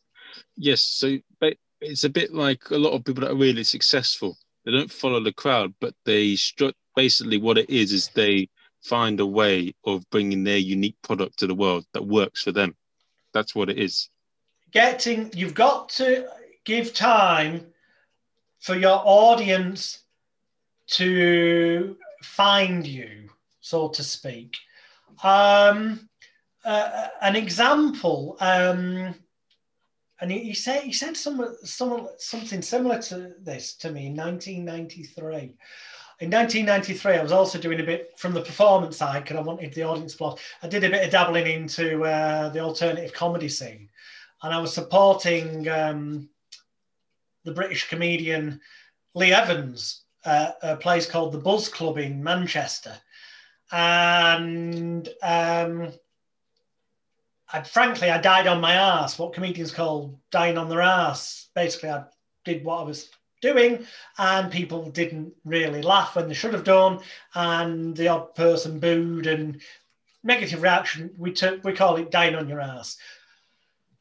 [0.57, 0.82] Yes.
[0.82, 1.19] So,
[1.81, 4.36] it's a bit like a lot of people that are really successful.
[4.65, 6.36] They don't follow the crowd, but they
[6.94, 8.48] basically what it is is they
[8.82, 12.77] find a way of bringing their unique product to the world that works for them.
[13.32, 14.09] That's what it is.
[14.73, 16.28] Getting you've got to
[16.65, 17.66] give time
[18.61, 20.01] for your audience
[20.89, 23.31] to find you,
[23.61, 24.57] so to speak.
[25.23, 26.09] Um,
[26.65, 28.36] uh, an example.
[28.40, 29.15] Um,
[30.20, 34.16] and he, he, said he said some, some, something similar to this to me in
[34.16, 35.55] 1993.
[36.20, 39.72] In 1993, I was also doing a bit from the performance side because I wanted
[39.72, 40.38] the audience block.
[40.62, 43.88] I did a bit of dabbling into uh, the alternative comedy scene,
[44.42, 46.28] and I was supporting um,
[47.44, 48.60] the British comedian
[49.14, 52.94] Lee Evans, uh, a place called the Buzz Club in Manchester,
[53.72, 55.90] and um,
[57.52, 59.18] I, frankly, I died on my ass.
[59.18, 61.48] What comedians call dying on their ass.
[61.55, 62.05] Basically, I
[62.44, 63.10] did what I was
[63.40, 63.86] doing,
[64.18, 67.01] and people didn't really laugh when they should have done,
[67.35, 69.60] and the odd person booed and
[70.22, 71.10] negative reaction.
[71.18, 72.97] We took we call it dying on your ass.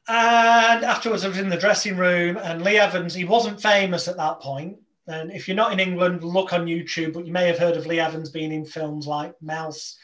[0.07, 3.13] And afterwards, I was in the dressing room, and Lee Evans.
[3.13, 4.77] He wasn't famous at that point.
[5.07, 7.13] And if you're not in England, look on YouTube.
[7.13, 9.97] But you may have heard of Lee Evans being in films like Mouse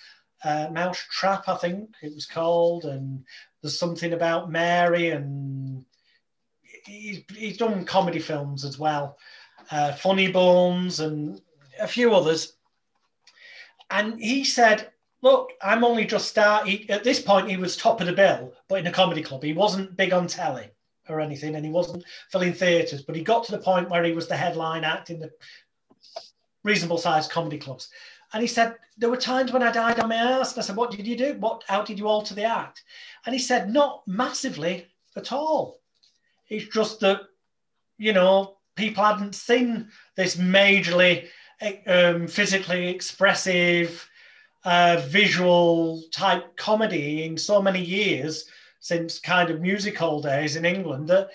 [0.45, 3.26] uh, Mouse Trap, I think it was called, and
[3.61, 5.84] there's something about Mary, and
[6.85, 9.17] he's, he's done comedy films as well,
[9.72, 11.41] uh, Funny Bones, and
[11.80, 12.53] a few others.
[13.89, 14.91] And he said,
[15.22, 16.88] Look, I'm only just starting.
[16.91, 19.41] At this point, he was top of the bill, but in a comedy club.
[19.41, 20.69] He wasn't big on telly
[21.09, 24.11] or anything, and he wasn't filling theatres, but he got to the point where he
[24.11, 25.31] was the headline act in the
[26.63, 27.89] reasonable sized comedy clubs.
[28.36, 30.52] And he said, There were times when I died on my ass.
[30.52, 31.38] And I said, What did you do?
[31.40, 32.84] What, how did you alter the act?
[33.26, 35.80] And he said, Not massively at all.
[36.49, 37.22] It's just that,
[37.98, 39.88] you know, people hadn't seen
[40.18, 41.30] this majorly
[41.88, 44.06] um, physically expressive,
[44.66, 48.49] uh, visual type comedy in so many years
[48.82, 51.30] since kind of music hall days in England that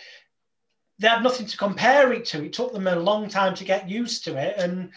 [0.98, 2.44] they had nothing to compare it to.
[2.44, 4.58] It took them a long time to get used to it.
[4.58, 4.90] And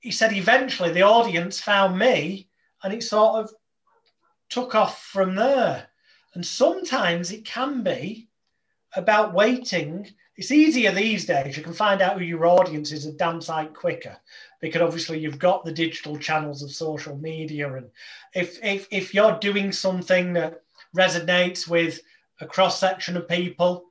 [0.00, 2.48] he said eventually the audience found me
[2.82, 3.50] and it sort of
[4.48, 5.88] took off from there.
[6.34, 8.28] And sometimes it can be
[8.94, 10.08] about waiting.
[10.36, 11.56] It's easier these days.
[11.56, 14.16] You can find out who your audience is a damn sight quicker
[14.60, 17.74] because obviously you've got the digital channels of social media.
[17.74, 17.90] And
[18.34, 20.62] if, if, if you're doing something that
[20.96, 22.00] resonates with
[22.40, 23.86] a cross section of people,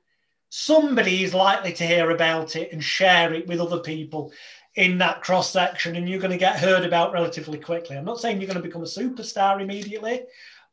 [0.48, 4.32] somebody is likely to hear about it and share it with other people
[4.78, 7.96] in that cross section and you're going to get heard about relatively quickly.
[7.96, 10.22] I'm not saying you're going to become a superstar immediately,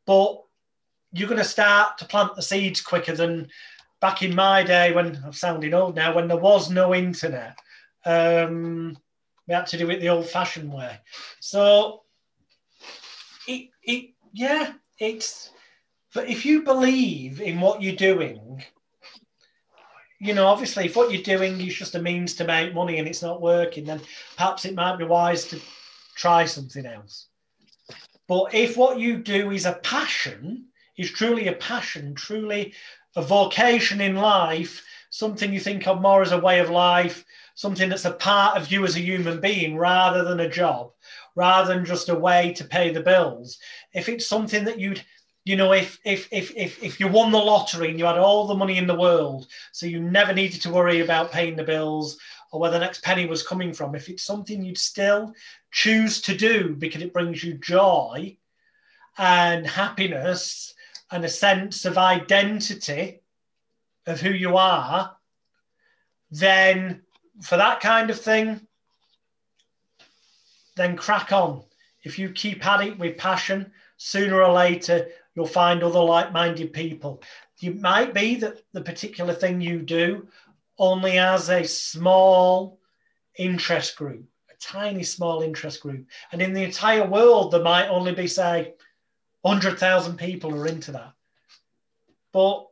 [0.06, 0.44] but
[1.12, 3.48] you're going to start to plant the seeds quicker than
[4.00, 7.58] back in my day when I'm sounding old now, when there was no internet.
[8.04, 8.96] Um,
[9.48, 11.00] we had to do it the old fashioned way.
[11.40, 12.02] So,
[13.48, 15.50] it, it, yeah, it's,
[16.14, 18.62] but if you believe in what you're doing,
[20.18, 23.06] you know, obviously, if what you're doing is just a means to make money and
[23.06, 24.00] it's not working, then
[24.36, 25.60] perhaps it might be wise to
[26.14, 27.26] try something else.
[28.28, 30.66] But if what you do is a passion,
[30.96, 32.74] is truly a passion, truly
[33.14, 37.24] a vocation in life, something you think of more as a way of life,
[37.54, 40.90] something that's a part of you as a human being rather than a job,
[41.34, 43.58] rather than just a way to pay the bills.
[43.94, 45.04] If it's something that you'd
[45.46, 48.48] you know, if if if if if you won the lottery and you had all
[48.48, 52.18] the money in the world, so you never needed to worry about paying the bills
[52.50, 55.32] or where the next penny was coming from, if it's something you'd still
[55.70, 58.36] choose to do because it brings you joy
[59.18, 60.74] and happiness
[61.12, 63.20] and a sense of identity
[64.08, 65.16] of who you are,
[66.32, 67.02] then
[67.40, 68.66] for that kind of thing,
[70.74, 71.62] then crack on.
[72.02, 77.22] If you keep at it with passion, sooner or later you'll find other like-minded people.
[77.62, 80.26] It might be that the particular thing you do
[80.78, 82.80] only has a small
[83.38, 86.06] interest group, a tiny small interest group.
[86.32, 88.74] And in the entire world, there might only be, say,
[89.42, 91.12] 100,000 people are into that.
[92.32, 92.66] But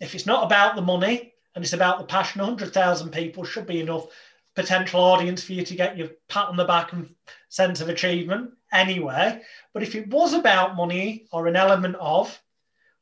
[0.00, 3.80] if it's not about the money and it's about the passion, 100,000 people should be
[3.80, 4.06] enough
[4.54, 7.14] potential audience for you to get your pat on the back and
[7.48, 9.42] sense of achievement anyway.
[9.72, 12.40] But if it was about money or an element of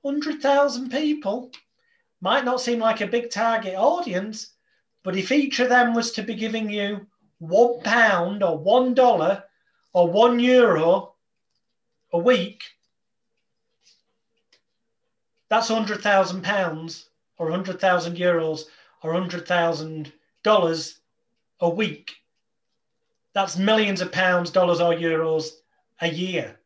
[0.03, 1.51] 100,000 people,
[2.21, 4.55] might not seem like a big target audience,
[5.03, 7.07] but if each of them was to be giving you
[7.39, 9.45] one pound or one dollar
[9.93, 11.15] or one euro
[12.13, 12.63] a week,
[15.49, 18.63] that's 100,000 pounds or 100,000 euros
[19.03, 20.13] or 100,000
[20.43, 21.01] dollars
[21.61, 22.13] a week.
[23.37, 25.51] That's millions of pounds, dollars, or euros
[26.01, 26.59] a year.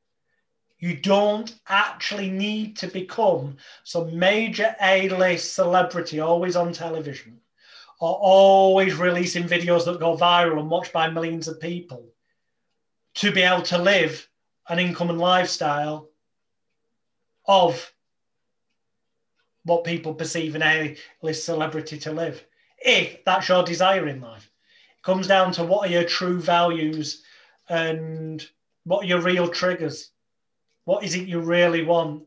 [0.79, 7.41] You don't actually need to become some major A list celebrity always on television
[7.99, 12.07] or always releasing videos that go viral and watched by millions of people
[13.15, 14.29] to be able to live
[14.69, 16.09] an income and lifestyle
[17.49, 17.93] of
[19.65, 22.45] what people perceive an A list celebrity to live,
[22.79, 24.50] if that's your desire in life
[25.03, 27.23] comes down to what are your true values
[27.69, 28.47] and
[28.85, 30.11] what are your real triggers.
[30.85, 32.25] What is it you really want?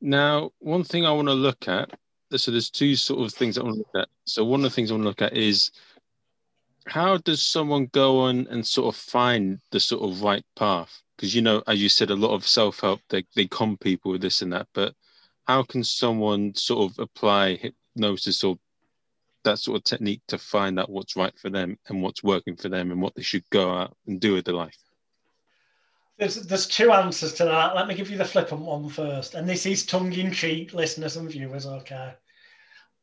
[0.00, 1.90] Now, one thing I want to look at,
[2.36, 4.08] so there's two sort of things I want to look at.
[4.24, 5.70] So one of the things I want to look at is
[6.86, 11.02] how does someone go on and sort of find the sort of right path?
[11.16, 14.20] Because you know, as you said, a lot of self-help they they con people with
[14.20, 14.94] this and that, but
[15.46, 18.58] how can someone sort of apply hypnosis or
[19.46, 22.68] that sort of technique to find out what's right for them and what's working for
[22.68, 24.76] them and what they should go out and do with their life?
[26.18, 27.74] There's, there's two answers to that.
[27.74, 29.34] Let me give you the flippant one first.
[29.34, 32.14] And this is tongue in cheek, listeners and viewers, okay?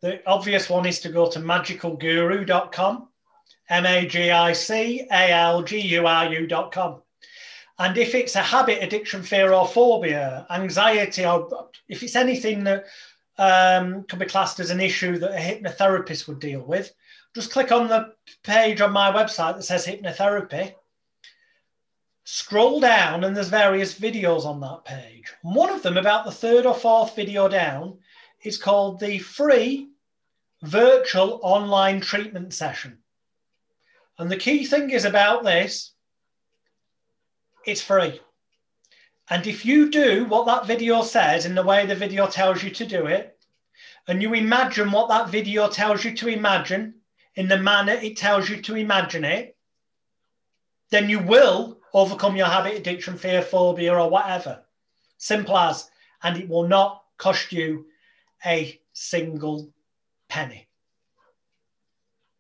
[0.02, 3.08] The obvious one is to go to magicalguru.com,
[3.70, 7.02] M A G I C A L G U R U.com.
[7.80, 12.86] And if it's a habit, addiction, fear, or phobia, anxiety, or if it's anything that
[13.38, 16.94] um, could be classed as an issue that a hypnotherapist would deal with.
[17.34, 20.76] Just click on the page on my website that says hypnotherapy.
[22.26, 25.34] Scroll down, and there's various videos on that page.
[25.42, 27.98] One of them, about the third or fourth video down,
[28.44, 29.90] is called the free
[30.62, 33.00] virtual online treatment session.
[34.18, 35.94] And the key thing is about this
[37.66, 38.20] it's free.
[39.30, 42.70] And if you do what that video says in the way the video tells you
[42.72, 43.38] to do it,
[44.08, 46.96] and you imagine what that video tells you to imagine
[47.36, 49.56] in the manner it tells you to imagine it,
[50.90, 54.64] then you will overcome your habit, addiction, fear, phobia, or whatever.
[55.18, 55.90] Simple as.
[56.22, 57.86] And it will not cost you
[58.46, 59.74] a single
[60.28, 60.68] penny.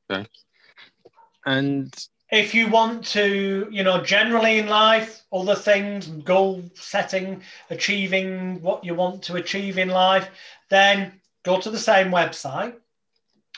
[0.10, 0.27] Okay.
[1.45, 1.93] And
[2.34, 8.84] if you want to, you know, generally in life, other things, goal setting, achieving what
[8.84, 10.30] you want to achieve in life,
[10.69, 12.73] then go to the same website,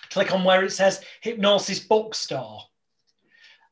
[0.10, 2.64] click on where it says Hypnosis Bookstore.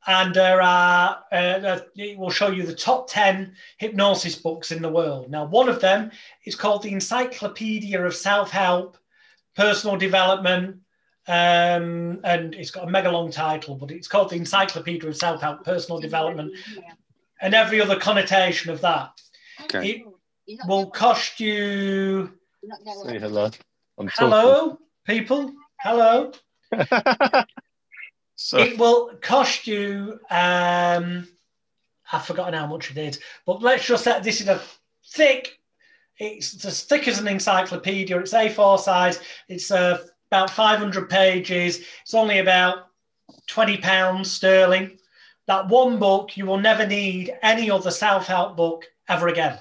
[0.07, 4.81] And there are, uh, uh, it will show you the top 10 hypnosis books in
[4.81, 5.29] the world.
[5.29, 6.11] Now, one of them
[6.45, 8.97] is called the Encyclopedia of Self Help,
[9.55, 10.77] Personal Development,
[11.27, 15.41] Um, and it's got a mega long title, but it's called the Encyclopedia of Self
[15.41, 16.51] Help Personal Development
[17.41, 19.21] and every other connotation of that.
[19.63, 20.05] Okay.
[20.47, 22.31] It will cost you.
[23.05, 23.49] Say hello.
[23.97, 25.53] I'm Hello, people.
[25.79, 26.31] Hello.
[28.35, 30.19] so It will cost you.
[30.29, 31.27] Um,
[32.11, 34.61] I've forgotten how much it is, but let's just say this is a
[35.11, 35.59] thick.
[36.17, 38.19] It's as thick as an encyclopedia.
[38.19, 39.19] It's A4 size.
[39.47, 41.85] It's uh, about 500 pages.
[42.01, 42.87] It's only about
[43.45, 44.97] 20 pounds sterling.
[45.45, 49.59] That one book, you will never need any other self help book ever again.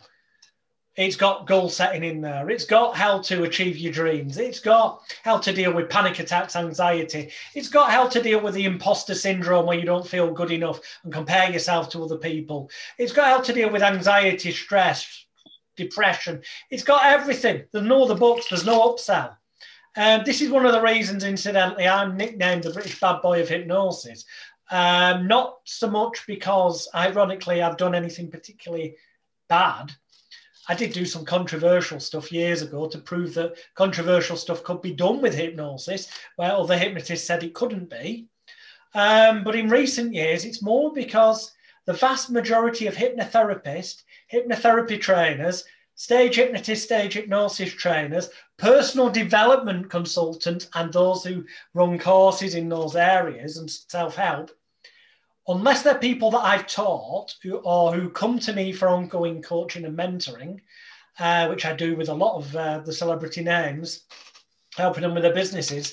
[0.97, 2.49] It's got goal setting in there.
[2.49, 4.39] It's got how to achieve your dreams.
[4.39, 7.31] It's got how to deal with panic attacks, anxiety.
[7.55, 10.81] It's got how to deal with the imposter syndrome where you don't feel good enough
[11.05, 12.70] and compare yourself to other people.
[12.97, 15.27] It's got how to deal with anxiety, stress,
[15.77, 16.40] depression.
[16.70, 17.65] It's got everything.
[17.73, 18.47] There's no other books.
[18.49, 19.36] There's no upsell.
[19.97, 23.48] Um, this is one of the reasons, incidentally, I'm nicknamed the British bad boy of
[23.48, 24.24] hypnosis.
[24.70, 28.97] Um, not so much because, ironically, I've done anything particularly
[29.48, 29.93] bad.
[30.69, 34.94] I did do some controversial stuff years ago to prove that controversial stuff could be
[34.94, 38.28] done with hypnosis, where other hypnotists said it couldn't be.
[38.94, 41.52] Um, but in recent years, it's more because
[41.85, 45.64] the vast majority of hypnotherapists, hypnotherapy trainers,
[45.97, 48.31] stage hypnotists, stage hypnosis trainers,
[48.62, 51.44] personal development consultants, and those who
[51.74, 54.52] run courses in those areas and self help,
[55.48, 59.84] unless they're people that I've taught who, or who come to me for ongoing coaching
[59.84, 60.60] and mentoring,
[61.18, 64.05] uh, which I do with a lot of uh, the celebrity names,
[64.76, 65.93] helping them with their businesses,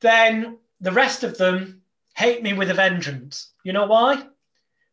[0.00, 1.82] then the rest of them
[2.14, 3.54] hate me with a vengeance.
[3.64, 4.24] You know why?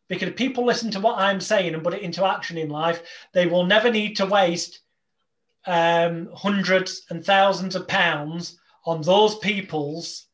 [0.08, 3.46] Because people listen to what I'm saying and put it into action in life, they
[3.46, 4.80] will never need to waste
[5.70, 10.26] um, hundreds and thousands of pounds on those people's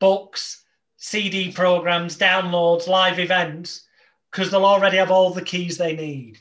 [0.00, 0.64] books,
[0.96, 3.86] CD programs, downloads, live events,
[4.30, 6.38] because they'll already have all the keys they need.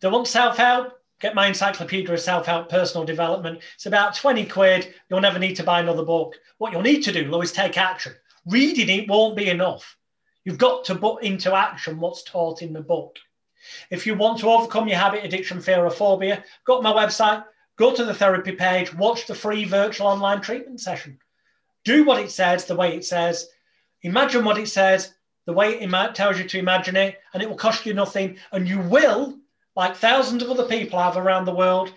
[0.00, 0.94] They want self help?
[1.20, 3.60] Get my encyclopedia of self help personal development.
[3.74, 4.94] It's about 20 quid.
[5.10, 6.36] You'll never need to buy another book.
[6.56, 8.14] What you'll need to do, Lou, is take action.
[8.46, 9.94] Reading it won't be enough.
[10.44, 13.16] You've got to put into action what's taught in the book.
[13.90, 17.44] If you want to overcome your habit, addiction, fear, or phobia, go to my website,
[17.78, 21.18] go to the therapy page, watch the free virtual online treatment session.
[21.84, 23.48] Do what it says the way it says.
[24.02, 25.14] Imagine what it says
[25.46, 28.36] the way it tells you to imagine it, and it will cost you nothing.
[28.52, 29.38] And you will,
[29.74, 31.90] like thousands of other people have around the world,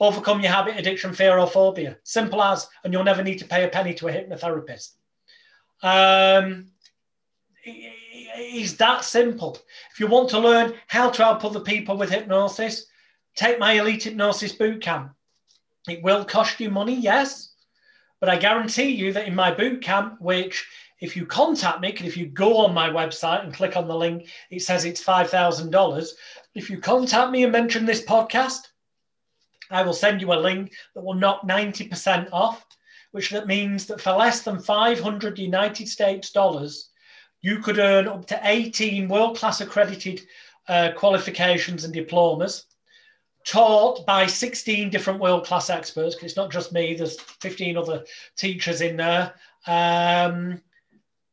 [0.00, 1.96] overcome your habit, addiction, fear, or phobia.
[2.02, 4.94] Simple as, and you'll never need to pay a penny to a hypnotherapist.
[5.82, 6.72] Um,
[7.64, 9.58] it's that simple.
[9.92, 12.86] If you want to learn how to help other people with hypnosis,
[13.36, 15.10] take my Elite Hypnosis Bootcamp.
[15.88, 17.52] It will cost you money, yes,
[18.20, 20.66] but I guarantee you that in my boot camp, which
[21.00, 24.28] if you contact me, if you go on my website and click on the link,
[24.50, 26.08] it says it's $5,000.
[26.54, 28.60] If you contact me and mention this podcast,
[29.70, 32.64] I will send you a link that will knock 90% off,
[33.12, 36.90] which that means that for less than 500 United States dollars,
[37.40, 40.22] you could earn up to 18 world-class accredited
[40.68, 42.64] uh, qualifications and diplomas
[43.44, 48.04] taught by 16 different world-class experts because it's not just me there's 15 other
[48.36, 49.34] teachers in there
[49.66, 50.60] um,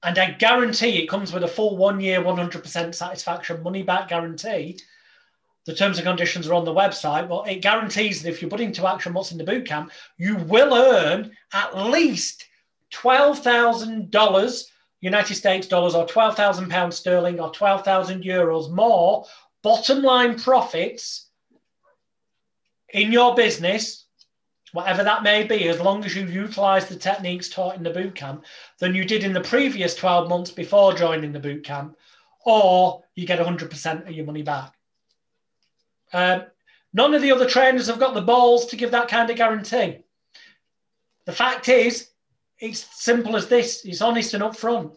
[0.04, 4.80] and i guarantee it comes with a full one year 100% satisfaction money back guarantee.
[5.66, 7.28] The terms and conditions are on the website.
[7.28, 10.74] But it guarantees that if you put into action what's in the bootcamp you will
[10.76, 12.46] earn at least
[12.94, 14.64] $12000
[15.02, 19.26] united states dollars or 12000 pounds sterling or 12000 euros more.
[19.64, 21.25] Bottom line profits
[22.96, 24.06] in your business,
[24.72, 28.44] whatever that may be, as long as you utilize the techniques taught in the bootcamp
[28.80, 31.94] than you did in the previous 12 months before joining the bootcamp,
[32.46, 34.74] or you get 100% of your money back.
[36.14, 36.46] Um,
[36.94, 40.00] none of the other trainers have got the balls to give that kind of guarantee.
[41.26, 42.12] The fact is,
[42.60, 44.96] it's simple as this it's honest and upfront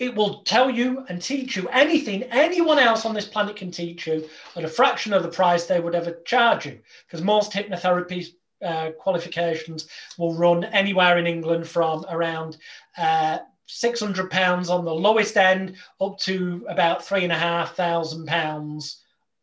[0.00, 4.06] it will tell you and teach you anything anyone else on this planet can teach
[4.06, 6.80] you at a fraction of the price they would ever charge you.
[7.06, 8.28] Because most hypnotherapy
[8.64, 12.56] uh, qualifications will run anywhere in England from around
[12.96, 18.96] uh, £600 on the lowest end up to about £3,500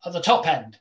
[0.06, 0.80] at the top end.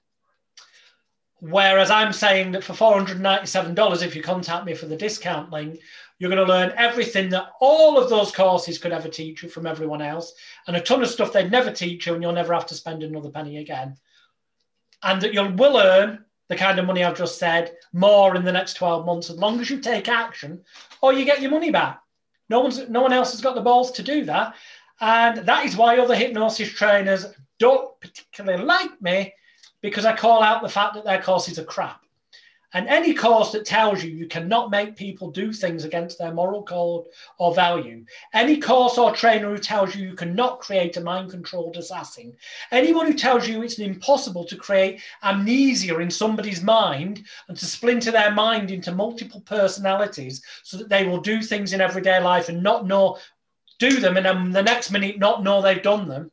[1.41, 5.81] Whereas I'm saying that for $497, if you contact me for the discount link,
[6.19, 9.67] you're going to learn everything that all of those courses could ever teach you from
[9.67, 10.33] everyone else,
[10.67, 13.03] and a ton of stuff they'd never teach you, and you'll never have to spend
[13.03, 13.97] another penny again.
[15.03, 18.53] And that you will earn the kind of money I've just said more in the
[18.53, 20.63] next 12 months, as long as you take action
[21.03, 22.01] or you get your money back.
[22.49, 24.55] No one's no one else has got the balls to do that.
[25.01, 27.27] And that is why other hypnosis trainers
[27.59, 29.35] don't particularly like me
[29.83, 32.06] because I call out the fact that their courses are crap.
[32.73, 36.63] And any course that tells you you cannot make people do things against their moral
[36.63, 37.07] code
[37.39, 41.77] or value, any course or trainer who tells you you cannot create a mind controlled
[41.77, 42.37] assassin,
[42.73, 48.11] anyone who tells you it's impossible to create amnesia in somebody's mind and to splinter
[48.11, 52.63] their mind into multiple personalities so that they will do things in everyday life and
[52.63, 53.17] not know,
[53.79, 56.31] do them, and then the next minute not know they've done them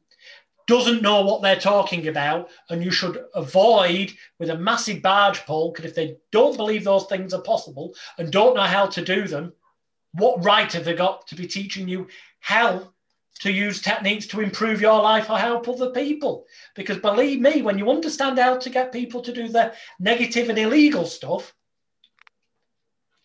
[0.68, 5.72] doesn't know what they're talking about, and you should avoid with a massive barge pole
[5.72, 9.28] because if they don't believe those things are possible and don't know how to do
[9.28, 9.54] them,
[10.14, 12.08] what right have they got to be teaching you
[12.40, 12.94] how
[13.40, 16.46] to use techniques to improve your life or help other people?
[16.76, 20.58] Because believe me, when you understand how to get people to do the negative and
[20.58, 21.54] illegal stuff,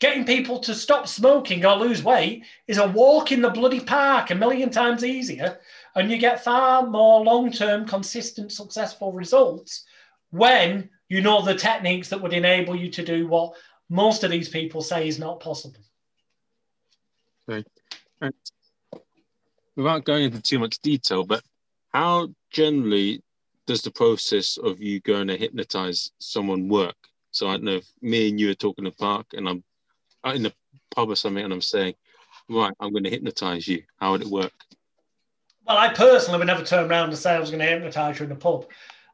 [0.01, 4.31] getting people to stop smoking or lose weight is a walk in the bloody park
[4.31, 5.59] a million times easier
[5.95, 9.85] and you get far more long term, consistent, successful results
[10.31, 13.55] when you know the techniques that would enable you to do what
[13.89, 15.81] most of these people say is not possible.
[17.49, 17.67] Okay.
[18.21, 18.35] And
[19.77, 21.43] without going into too much detail, but
[21.93, 23.23] how generally
[23.67, 26.97] does the process of you going to hypnotize someone work?
[27.31, 29.63] So I don't know if me and you are talking in the park and I'm
[30.35, 30.53] in the
[30.95, 31.95] pub or something and I'm saying,
[32.49, 33.83] right, I'm going to hypnotize you.
[33.99, 34.53] How would it work?
[35.69, 38.25] Well, I personally would never turn around and say I was going to hypnotise you
[38.25, 38.67] in a pub.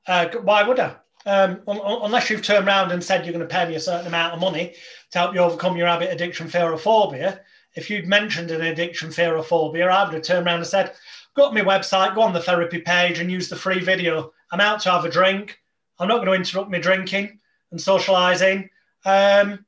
[0.06, 0.94] Uh, why would I?
[1.26, 4.06] Um, un- unless you've turned around and said you're going to pay me a certain
[4.06, 4.74] amount of money
[5.10, 7.40] to help you overcome your habit, addiction, fear, or phobia.
[7.74, 10.94] If you'd mentioned an addiction, fear, or phobia, I would have turned around and said,
[11.34, 14.32] "Go to my website, go on the therapy page, and use the free video.
[14.52, 15.58] I'm out to have a drink.
[15.98, 17.40] I'm not going to interrupt me drinking
[17.72, 18.70] and socialising.
[19.04, 19.64] Um,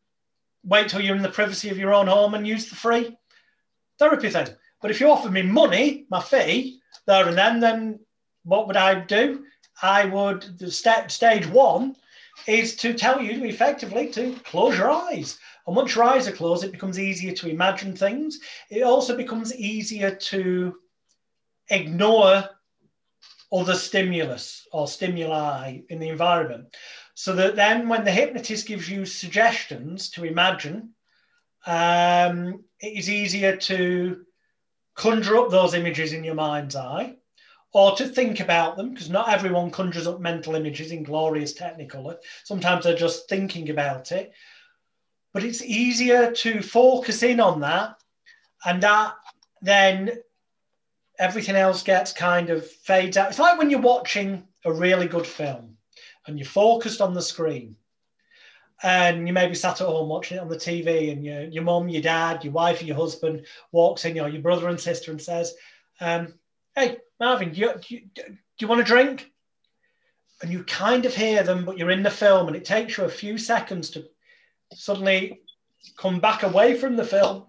[0.63, 3.17] wait till you're in the privacy of your own home and use the free
[3.99, 4.47] therapy thing."
[4.81, 8.01] But if you offered me money, my fee, there and then, then
[8.45, 9.45] what would I do?
[9.83, 11.97] I would, the step, stage one
[12.47, 15.39] is to tell you effectively to close your eyes.
[15.67, 18.39] And once your eyes are closed, it becomes easier to imagine things.
[18.71, 20.77] It also becomes easier to
[21.71, 22.49] ignore
[23.53, 26.77] other stimulus or stimuli in the environment.
[27.15, 30.91] So that then, when the hypnotist gives you suggestions to imagine,
[31.67, 34.26] um, it is easier to
[34.97, 37.17] conjure up those images in your mind's eye
[37.73, 42.17] or to think about them, because not everyone conjures up mental images in glorious technicolor.
[42.45, 44.33] Sometimes they're just thinking about it.
[45.35, 48.01] But it's easier to focus in on that,
[48.65, 49.15] and that
[49.61, 50.13] then
[51.19, 53.29] everything else gets kind of fades out.
[53.29, 55.77] It's like when you're watching a really good film
[56.27, 57.77] and you're focused on the screen
[58.83, 61.89] and you maybe sat at home watching it on the TV, and your your mum,
[61.89, 65.21] your dad, your wife, or your husband walks in, know, your brother and sister, and
[65.21, 65.55] says,
[66.01, 66.35] um,
[66.75, 69.31] "Hey, Marvin, do you, do you, do you want a drink?"
[70.43, 73.05] And you kind of hear them, but you're in the film, and it takes you
[73.05, 74.07] a few seconds to
[74.75, 75.41] suddenly
[75.97, 77.47] come back away from the film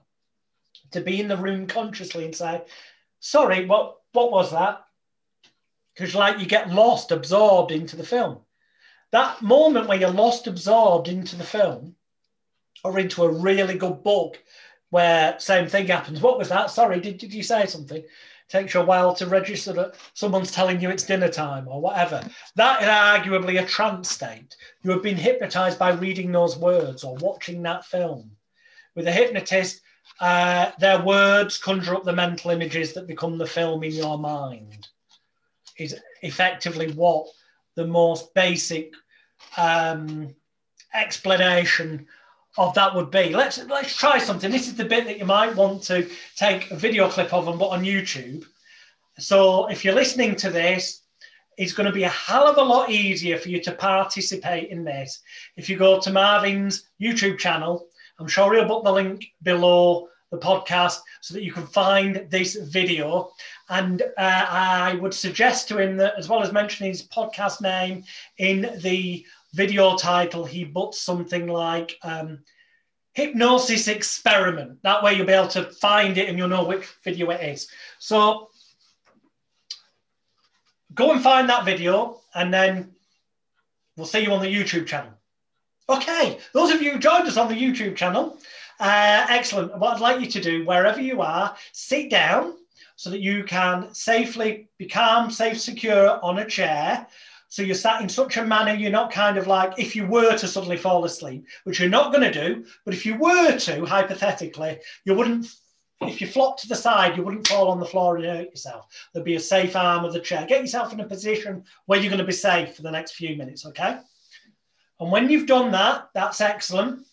[0.92, 2.64] to be in the room consciously and say,
[3.20, 4.86] "Sorry, what what was that?"
[5.94, 8.40] Because like you get lost, absorbed into the film
[9.12, 11.96] that moment where you're lost, absorbed into the film
[12.84, 14.42] or into a really good book
[14.90, 16.22] where same thing happens.
[16.22, 16.70] What was that?
[16.70, 18.04] Sorry, did, did you say something?
[18.50, 22.22] takes you a while to register that someone's telling you it's dinner time or whatever.
[22.56, 24.56] That is arguably a trance state.
[24.84, 28.32] You have been hypnotized by reading those words or watching that film.
[28.96, 29.82] With a hypnotist,
[30.20, 34.88] uh, their words conjure up the mental images that become the film in your mind.
[35.78, 37.28] Is effectively what
[37.78, 38.92] the most basic
[39.56, 40.36] um,
[40.94, 42.08] explanation
[42.58, 43.30] of that would be.
[43.30, 44.52] Let's let's try something.
[44.52, 47.60] This is the bit that you might want to take a video clip of and
[47.60, 48.44] put on YouTube.
[49.20, 51.04] So if you're listening to this,
[51.58, 54.84] it's going to be a hell of a lot easier for you to participate in
[54.84, 55.22] this.
[55.56, 57.88] If you go to Marvin's YouTube channel,
[58.20, 62.56] I'm sure he'll put the link below the podcast so that you can find this
[62.56, 63.32] video.
[63.70, 68.04] And uh, I would suggest to him that, as well as mentioning his podcast name
[68.38, 72.40] in the video title, he puts something like um,
[73.14, 74.82] Hypnosis Experiment.
[74.84, 77.68] That way you'll be able to find it and you'll know which video it is.
[78.00, 78.50] So
[80.94, 82.92] go and find that video and then
[83.96, 85.14] we'll see you on the YouTube channel.
[85.90, 88.38] Okay, those of you who joined us on the YouTube channel,
[88.80, 89.78] uh, excellent.
[89.78, 92.56] What I'd like you to do, wherever you are, sit down
[92.96, 97.08] so that you can safely be calm, safe, secure on a chair.
[97.50, 100.36] So you're sat in such a manner, you're not kind of like, if you were
[100.36, 103.86] to suddenly fall asleep, which you're not going to do, but if you were to,
[103.86, 105.48] hypothetically, you wouldn't
[106.02, 108.86] if you flop to the side, you wouldn't fall on the floor and hurt yourself.
[109.14, 110.46] There'd be a safe arm of the chair.
[110.48, 113.36] Get yourself in a position where you're going to be safe for the next few
[113.36, 113.98] minutes, okay?
[115.00, 117.06] And when you've done that, that's excellent.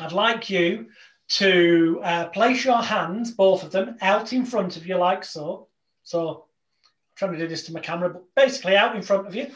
[0.00, 0.86] I'd like you
[1.28, 5.68] to uh, place your hands, both of them, out in front of you like so.
[6.02, 6.44] So
[6.82, 9.48] I'm trying to do this to my camera, but basically out in front of you.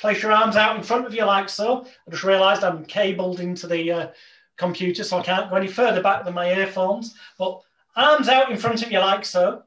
[0.00, 1.86] Place your arms out in front of you like so.
[2.06, 4.08] I just realized I'm cabled into the uh,
[4.56, 7.14] computer, so I can't go any further back than my earphones.
[7.38, 7.60] But
[7.94, 9.62] arms out in front of you like so.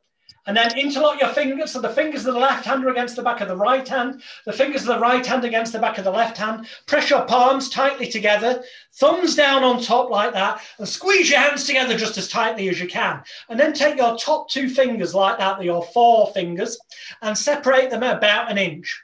[0.46, 1.72] And then interlock your fingers.
[1.72, 4.22] So the fingers of the left hand are against the back of the right hand.
[4.46, 6.68] The fingers of the right hand against the back of the left hand.
[6.86, 8.64] Press your palms tightly together.
[8.94, 10.62] Thumbs down on top like that.
[10.78, 13.22] And squeeze your hands together just as tightly as you can.
[13.50, 16.80] And then take your top two fingers like that, your four fingers,
[17.22, 19.04] and separate them about an inch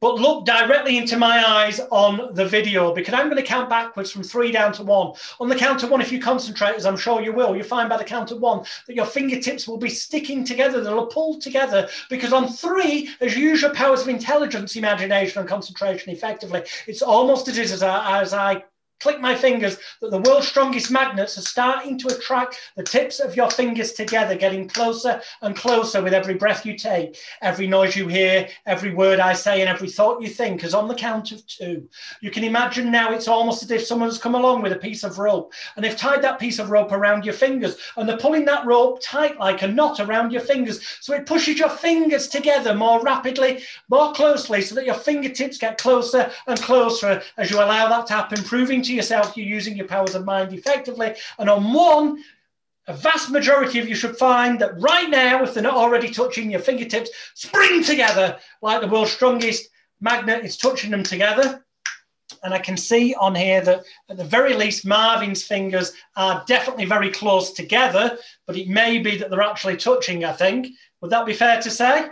[0.00, 4.10] but look directly into my eyes on the video because I'm going to count backwards
[4.10, 5.12] from three down to one.
[5.40, 7.88] On the count of one, if you concentrate, as I'm sure you will, you'll find
[7.88, 11.88] by the count of one that your fingertips will be sticking together, they'll pull together
[12.10, 17.02] because on three, as you use your powers of intelligence, imagination, and concentration effectively, it's
[17.02, 18.64] almost as, as, as I
[19.00, 23.36] click my fingers that the world's strongest magnets are starting to attract the tips of
[23.36, 28.08] your fingers together, getting closer and closer with every breath you take, every noise you
[28.08, 30.64] hear, every word I say, and every thought you think.
[30.64, 31.88] As on the count of two,
[32.20, 35.18] you can imagine now it's almost as if someone's come along with a piece of
[35.18, 38.66] rope and they've tied that piece of rope around your fingers and they're pulling that
[38.66, 40.80] rope tight like a knot around your fingers.
[41.00, 45.78] So it pushes your fingers together more rapidly, more closely, so that your fingertips get
[45.78, 49.86] closer and closer as you allow that to happen, proving to yourself you're using your
[49.86, 51.14] powers of mind effectively.
[51.38, 52.22] And on one,
[52.88, 56.50] a vast majority of you should find that right now, if they're not already touching
[56.50, 59.68] your fingertips, spring together like the world's strongest
[60.00, 61.64] magnet is touching them together.
[62.42, 66.84] And I can see on here that at the very least, Marvin's fingers are definitely
[66.84, 70.68] very close together, but it may be that they're actually touching, I think.
[71.00, 72.08] Would that be fair to say?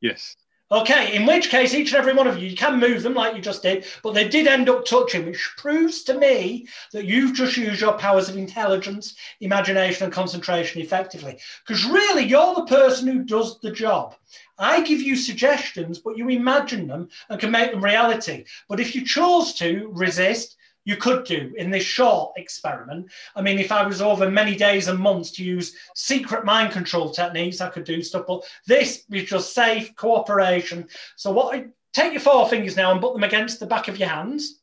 [0.00, 0.36] Yes.
[0.74, 3.36] Okay, in which case, each and every one of you, you can move them like
[3.36, 7.36] you just did, but they did end up touching, which proves to me that you've
[7.36, 11.38] just used your powers of intelligence, imagination, and concentration effectively.
[11.64, 14.16] Because really, you're the person who does the job.
[14.58, 18.44] I give you suggestions, but you imagine them and can make them reality.
[18.68, 23.10] But if you chose to resist, you could do in this short experiment.
[23.34, 27.10] I mean, if I was over many days and months to use secret mind control
[27.10, 28.26] techniques, I could do stuff.
[28.26, 30.88] But this is just safe cooperation.
[31.16, 33.98] So what I take your four fingers now and put them against the back of
[33.98, 34.60] your hands.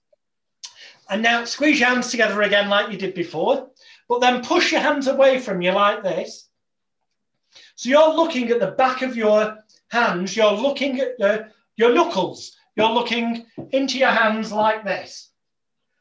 [1.09, 3.69] And now squeeze your hands together again like you did before,
[4.07, 6.47] but then push your hands away from you like this.
[7.75, 9.57] So you're looking at the back of your
[9.89, 15.30] hands, you're looking at your knuckles, you're looking into your hands like this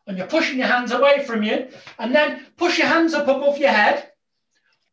[0.07, 1.69] and you're pushing your hands away from you,
[1.99, 4.10] and then push your hands up above your head.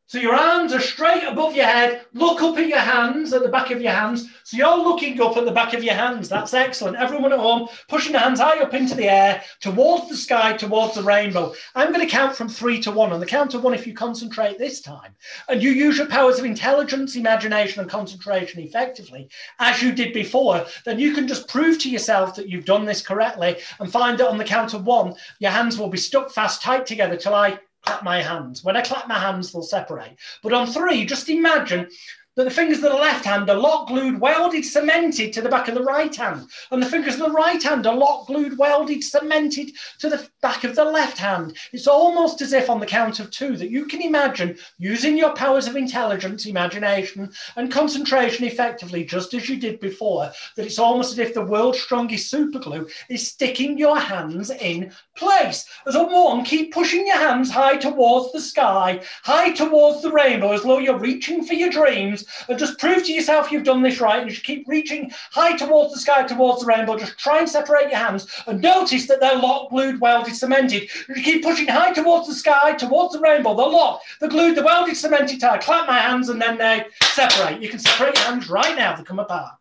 [0.10, 2.06] So your arms are straight above your head.
[2.14, 4.26] Look up at your hands, at the back of your hands.
[4.46, 6.30] So you're looking up at the back of your hands.
[6.30, 6.96] That's excellent.
[6.96, 10.96] Everyone at home, pushing the hands high up into the air, towards the sky, towards
[10.96, 11.54] the rainbow.
[11.76, 13.12] I'm going to count from three to one.
[13.12, 15.14] On the count of one, if you concentrate this time
[15.50, 19.28] and you use your powers of intelligence, imagination, and concentration effectively,
[19.60, 23.02] as you did before, then you can just prove to yourself that you've done this
[23.02, 26.62] correctly and find that on the count of one, your hands will be stuck fast
[26.62, 28.64] tight together till I clap my hands.
[28.64, 30.18] When I clap my hands, they'll separate.
[30.44, 31.90] But on three, just imagine
[32.38, 35.68] that the fingers of the left hand are lock glued, welded, cemented to the back
[35.68, 36.48] of the right hand.
[36.70, 40.64] And the fingers of the right hand are lock glued, welded, cemented to the back
[40.64, 41.58] of the left hand.
[41.74, 45.34] It's almost as if on the count of two that you can imagine using your
[45.34, 51.14] powers of intelligence, imagination, and concentration effectively, just as you did before, that it's almost
[51.14, 55.66] as if the world's strongest superglue is sticking your hands in place.
[55.88, 60.52] As a one, keep pushing your hands high towards the sky, high towards the rainbow,
[60.52, 64.00] as though you're reaching for your dreams and just prove to yourself you've done this
[64.00, 64.20] right.
[64.20, 66.98] And you should keep reaching high towards the sky, towards the rainbow.
[66.98, 70.90] Just try and separate your hands and notice that they're locked, glued, welded, cemented.
[71.10, 73.56] You keep pushing high towards the sky, towards the rainbow.
[73.56, 75.62] They're locked, they're glued, they're welded, cemented tight.
[75.62, 77.62] Clap my hands and then they separate.
[77.62, 79.54] You can separate your hands right now, they come apart.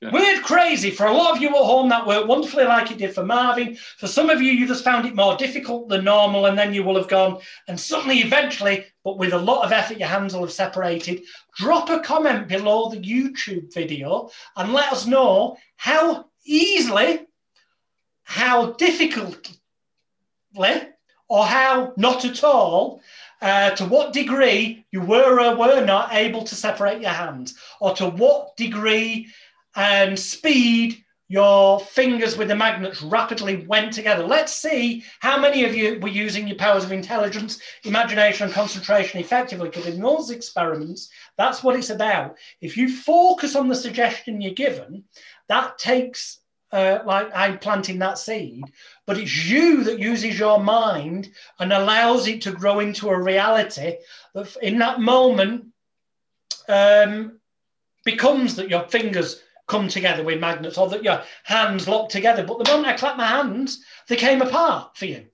[0.00, 0.12] Yeah.
[0.12, 0.92] Weird, crazy.
[0.92, 3.74] For a lot of you at home, that worked wonderfully like it did for Marvin.
[3.96, 6.84] For some of you, you just found it more difficult than normal, and then you
[6.84, 10.42] will have gone, and suddenly, eventually, but with a lot of effort, your hands will
[10.42, 11.22] have separated.
[11.56, 17.26] Drop a comment below the YouTube video and let us know how easily,
[18.22, 19.58] how difficultly,
[21.28, 23.00] or how not at all
[23.42, 27.94] uh, to what degree you were or were not able to separate your hands, or
[27.94, 29.28] to what degree
[29.78, 34.24] and speed your fingers with the magnets rapidly went together.
[34.24, 39.20] Let's see how many of you were using your powers of intelligence, imagination, and concentration
[39.20, 39.68] effectively.
[39.68, 42.36] Because in those experiments, that's what it's about.
[42.60, 45.04] If you focus on the suggestion you're given,
[45.48, 46.40] that takes
[46.72, 48.64] uh, like I'm planting that seed,
[49.06, 51.30] but it's you that uses your mind
[51.60, 53.96] and allows it to grow into a reality
[54.34, 55.66] that in that moment
[56.68, 57.38] um,
[58.04, 62.42] becomes that your fingers come together with magnets or that your hands lock together.
[62.42, 65.26] But the moment I clapped my hands, they came apart for you.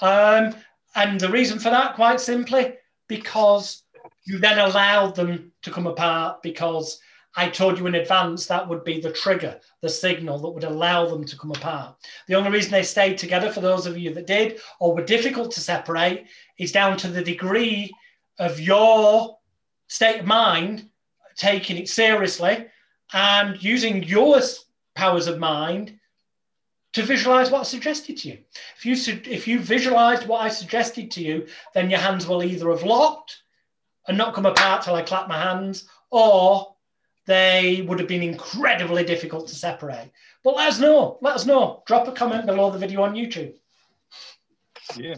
[0.00, 0.54] Um,
[0.94, 2.74] and the reason for that, quite simply,
[3.08, 3.82] because
[4.24, 7.00] you then allowed them to come apart because
[7.34, 11.06] I told you in advance that would be the trigger, the signal that would allow
[11.06, 11.96] them to come apart.
[12.26, 15.52] The only reason they stayed together, for those of you that did or were difficult
[15.52, 16.26] to separate,
[16.58, 17.92] is down to the degree
[18.38, 19.38] of your
[19.88, 20.88] state of mind
[21.36, 22.66] taking it seriously
[23.12, 24.40] and using your
[24.94, 25.98] powers of mind
[26.92, 28.38] to visualize what I suggested to you.
[28.76, 32.70] If you if you visualized what I suggested to you, then your hands will either
[32.70, 33.42] have locked
[34.06, 36.74] and not come apart till I clap my hands, or
[37.26, 40.10] they would have been incredibly difficult to separate.
[40.42, 41.18] But let us know.
[41.20, 41.82] Let us know.
[41.86, 43.54] Drop a comment below the video on YouTube.
[44.96, 45.16] Yeah.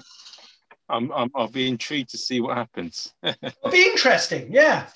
[0.89, 3.15] I'm, I'm, I'll be intrigued to see what happens.
[3.23, 4.53] It'll be interesting.
[4.53, 4.87] Yeah.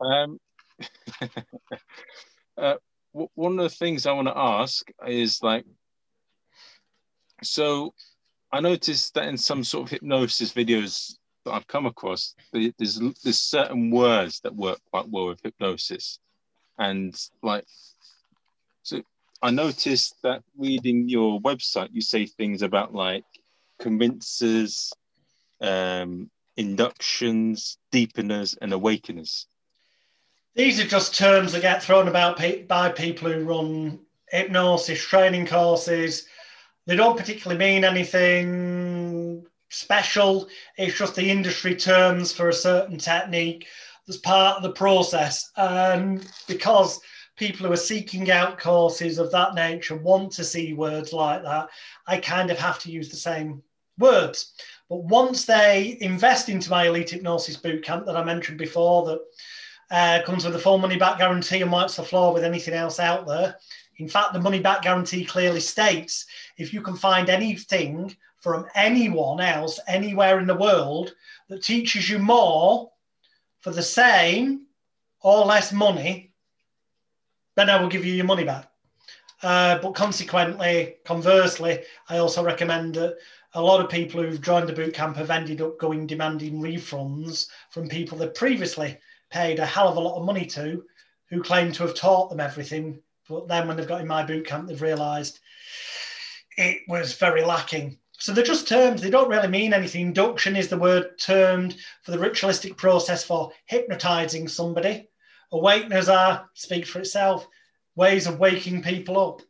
[0.00, 0.38] Um,
[2.58, 2.74] uh,
[3.12, 5.64] one of the things I want to ask is like,
[7.42, 7.94] so
[8.52, 13.38] I noticed that in some sort of hypnosis videos that I've come across, there's there's
[13.38, 16.18] certain words that work quite well with hypnosis,
[16.78, 17.64] and like,
[18.82, 19.02] so
[19.42, 23.24] I noticed that reading your website, you say things about like
[23.78, 24.92] convincers,
[25.60, 29.46] um, inductions, deepeners, and awakeners.
[30.60, 32.38] These are just terms that get thrown about
[32.68, 36.26] by people who run hypnosis training courses.
[36.86, 40.50] They don't particularly mean anything special.
[40.76, 43.68] It's just the industry terms for a certain technique
[44.06, 45.50] that's part of the process.
[45.56, 47.00] And because
[47.38, 51.70] people who are seeking out courses of that nature want to see words like that,
[52.06, 53.62] I kind of have to use the same
[53.98, 54.52] words.
[54.90, 59.20] But once they invest into my elite hypnosis bootcamp that I mentioned before, that
[59.90, 63.00] uh, comes with a full money back guarantee and wipes the floor with anything else
[63.00, 63.56] out there.
[63.98, 66.26] In fact, the money back guarantee clearly states
[66.56, 71.12] if you can find anything from anyone else anywhere in the world
[71.48, 72.90] that teaches you more
[73.60, 74.66] for the same
[75.20, 76.32] or less money,
[77.56, 78.70] then I will give you your money back.
[79.42, 83.16] Uh, but consequently, conversely, I also recommend that
[83.54, 87.88] a lot of people who've joined the bootcamp have ended up going demanding refunds from
[87.88, 88.96] people that previously
[89.30, 90.84] paid a hell of a lot of money to,
[91.28, 93.00] who claim to have taught them everything.
[93.28, 95.38] But then when they've got in my boot camp, they've realised
[96.56, 97.98] it was very lacking.
[98.18, 100.02] So they're just terms, they don't really mean anything.
[100.02, 105.08] Induction is the word termed for the ritualistic process for hypnotizing somebody.
[105.52, 107.48] Awakeners are, speak for itself,
[107.96, 109.40] ways of waking people up.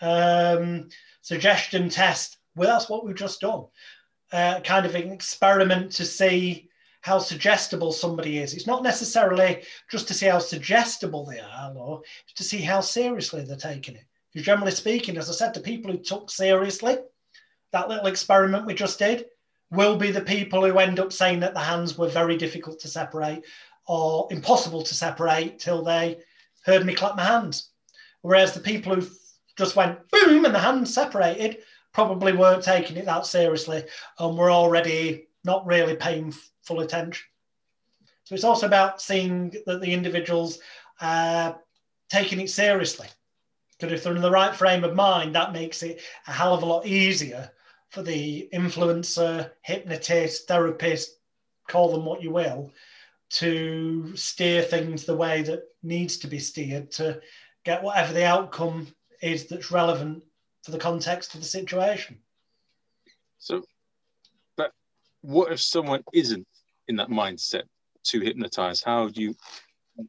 [0.00, 0.88] Um,
[1.22, 3.64] suggestion test, well, that's what we've just done.
[4.32, 6.69] Uh, kind of an experiment to see
[7.02, 8.54] how suggestible somebody is.
[8.54, 12.02] It's not necessarily just to see how suggestible they are, or
[12.34, 14.04] to see how seriously they're taking it.
[14.32, 16.98] Because generally speaking, as I said, the people who took seriously
[17.72, 19.26] that little experiment we just did
[19.70, 22.88] will be the people who end up saying that the hands were very difficult to
[22.88, 23.44] separate
[23.86, 26.18] or impossible to separate till they
[26.64, 27.70] heard me clap my hands.
[28.22, 29.06] Whereas the people who
[29.56, 31.58] just went boom and the hands separated
[31.92, 33.84] probably weren't taking it that seriously
[34.18, 36.34] and were already not really paying
[36.70, 37.26] full attention.
[38.22, 40.60] So it's also about seeing that the individuals
[41.00, 41.54] uh,
[42.08, 43.08] taking it seriously.
[43.72, 46.62] Because if they're in the right frame of mind, that makes it a hell of
[46.62, 47.50] a lot easier
[47.88, 51.18] for the influencer, hypnotist, therapist,
[51.66, 52.70] call them what you will,
[53.30, 57.20] to steer things the way that needs to be steered to
[57.64, 58.86] get whatever the outcome
[59.22, 60.22] is that's relevant
[60.62, 62.16] for the context of the situation.
[63.38, 63.64] So,
[64.56, 64.70] but
[65.22, 66.46] what if someone isn't
[66.90, 67.62] in that mindset
[68.02, 68.82] to hypnotize?
[68.82, 69.34] How do you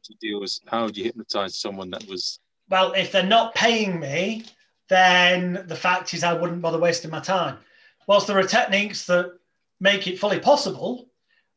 [0.04, 2.38] to deal with how do you hypnotize someone that was?
[2.68, 4.44] Well if they're not paying me
[4.88, 7.58] then the fact is i wouldn't bother wasting my time.
[8.06, 9.38] Whilst there are techniques that
[9.80, 11.08] make it fully possible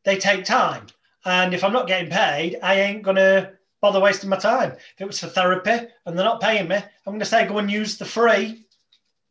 [0.03, 0.87] they take time.
[1.25, 4.71] And if i'm not getting paid i ain't gonna bother wasting my time.
[4.71, 7.71] If it was for therapy and they're not paying me i'm gonna say go and
[7.71, 8.65] use the free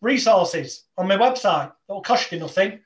[0.00, 1.72] resources on my website.
[1.86, 2.80] That'll cost you nothing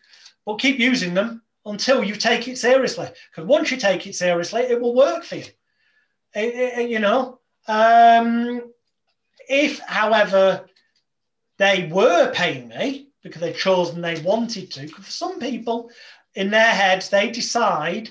[0.45, 3.09] but keep using them until you take it seriously.
[3.31, 5.45] Because once you take it seriously, it will work for you.
[6.35, 8.63] It, it, you know, um,
[9.49, 10.67] If, however,
[11.59, 15.91] they were paying me because they chose and they wanted to, for some people
[16.35, 18.11] in their heads, they decide,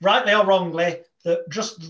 [0.00, 1.84] rightly or wrongly, that just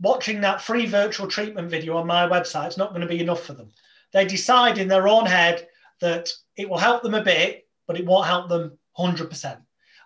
[0.00, 3.42] watching that free virtual treatment video on my website is not going to be enough
[3.42, 3.70] for them.
[4.12, 5.68] They decide in their own head
[6.00, 9.58] that it will help them a bit, but it won't help them 100%.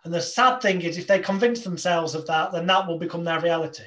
[0.04, 3.24] And the sad thing is, if they convince themselves of that, then that will become
[3.24, 3.84] their reality.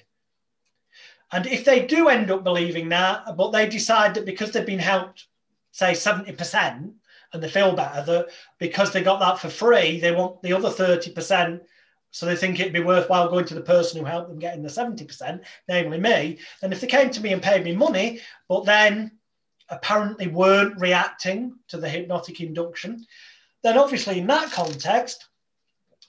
[1.32, 4.80] And if they do end up believing that, but they decide that because they've been
[4.80, 5.28] helped,
[5.72, 6.92] say 70%,
[7.34, 10.70] and they feel better, that because they got that for free, they want the other
[10.70, 11.62] 30%.
[12.12, 14.70] So they think it'd be worthwhile going to the person who helped them getting the
[14.70, 16.40] 70%, namely me.
[16.64, 19.12] And if they came to me and paid me money, but then
[19.70, 23.06] apparently weren't reacting to the hypnotic induction,
[23.62, 25.27] then obviously in that context,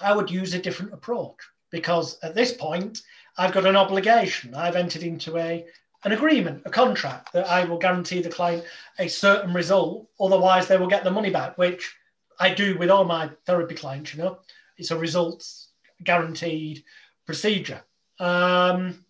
[0.01, 1.37] I would use a different approach
[1.71, 3.03] because at this point,
[3.37, 4.55] I've got an obligation.
[4.55, 5.67] I've entered into a
[6.05, 8.65] an agreement, a contract that I will guarantee the client
[9.01, 10.09] a certain result.
[10.21, 11.93] Otherwise, they will get the money back, which
[12.39, 14.15] I do with all my therapy clients.
[14.15, 14.39] You know,
[14.77, 15.71] it's a results
[16.05, 16.85] guaranteed
[17.27, 17.83] procedure.
[18.21, 19.05] Um,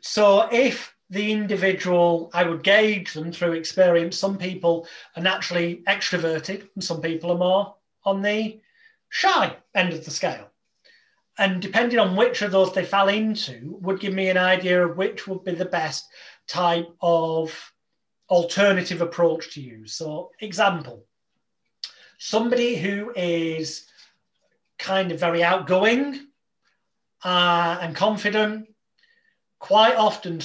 [0.00, 4.18] so if the individual, I would gauge them through experience.
[4.18, 8.60] Some people are naturally extroverted, and some people are more on the
[9.08, 10.50] shy end of the scale.
[11.38, 14.96] And depending on which of those they fell into, would give me an idea of
[14.96, 16.06] which would be the best
[16.48, 17.72] type of
[18.30, 19.94] alternative approach to use.
[19.94, 21.04] So, example
[22.18, 23.86] somebody who is
[24.78, 26.26] kind of very outgoing
[27.24, 28.68] uh, and confident,
[29.58, 30.40] quite often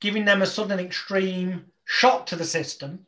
[0.00, 3.06] giving them a sudden extreme shock to the system.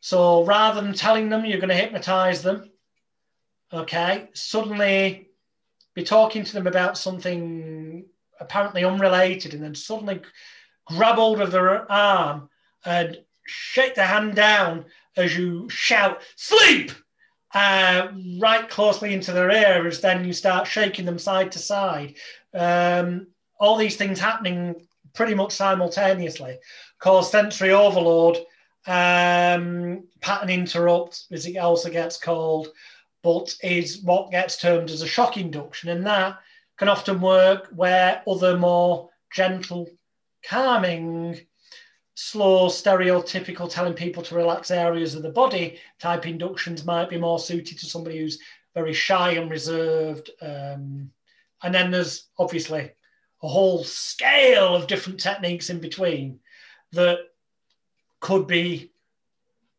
[0.00, 2.70] So rather than telling them you're going to hypnotize them,
[3.72, 5.28] okay, suddenly
[5.94, 8.04] be talking to them about something
[8.40, 10.20] apparently unrelated and then suddenly
[10.86, 12.48] grab hold of their arm
[12.84, 14.84] and shake their hand down
[15.16, 16.92] as you shout, sleep!
[17.54, 18.08] Uh,
[18.40, 22.14] right closely into their ears, then you start shaking them side to side.
[22.54, 23.28] Um,
[23.58, 26.58] all these things happening pretty much simultaneously
[26.98, 28.36] cause sensory overload,
[28.86, 32.68] um, pattern interrupt, as it also gets called,
[33.22, 35.90] but is what gets termed as a shock induction.
[35.90, 36.38] And that
[36.76, 39.88] can often work where other more gentle,
[40.44, 41.40] calming,
[42.14, 47.38] slow, stereotypical telling people to relax areas of the body type inductions might be more
[47.38, 48.38] suited to somebody who's
[48.74, 50.30] very shy and reserved.
[50.40, 51.10] Um,
[51.62, 52.92] and then there's obviously
[53.42, 56.40] a whole scale of different techniques in between
[56.92, 57.18] that
[58.20, 58.90] could be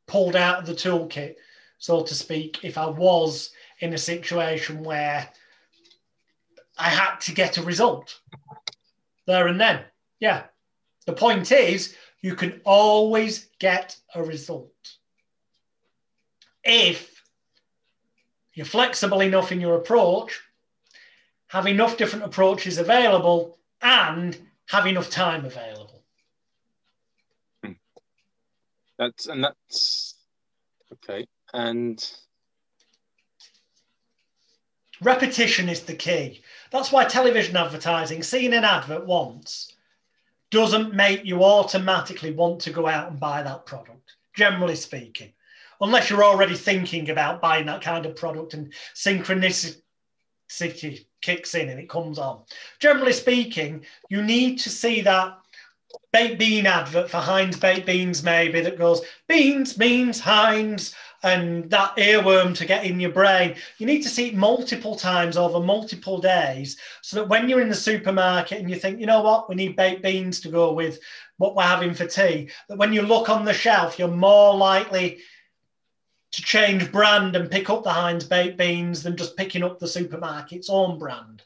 [0.08, 1.36] pulled out of the toolkit
[1.80, 5.28] so to speak, if I was in a situation where
[6.78, 8.20] I had to get a result
[9.26, 9.86] there and then.
[10.20, 10.44] Yeah.
[11.06, 14.74] The point is, you can always get a result
[16.66, 17.24] if
[18.54, 20.42] you're flexible enough in your approach,
[21.48, 24.38] have enough different approaches available, and
[24.68, 26.04] have enough time available.
[27.64, 27.72] Hmm.
[28.98, 30.16] That's and that's
[30.92, 32.12] okay and
[35.02, 36.42] repetition is the key.
[36.72, 39.74] That's why television advertising, seeing an advert once,
[40.52, 45.32] doesn't make you automatically want to go out and buy that product, generally speaking,
[45.82, 49.82] unless you're already thinking about buying that kind of product and synchronicity
[51.22, 52.42] kicks in and it comes on.
[52.80, 55.38] Generally speaking, you need to see that
[56.12, 61.96] baked bean advert for Heinz baked beans, maybe that goes beans, means Heinz, and that
[61.98, 63.56] earworm to get in your brain.
[63.78, 67.70] You need to see it multiple times over multiple days so that when you're in
[67.70, 71.00] the supermarket and you think, you know what, we need baked beans to go with
[71.38, 75.20] what we're having for tea, that when you look on the shelf, you're more likely
[76.32, 79.88] to change brand and pick up the Heinz baked beans than just picking up the
[79.88, 81.42] supermarket's own brand.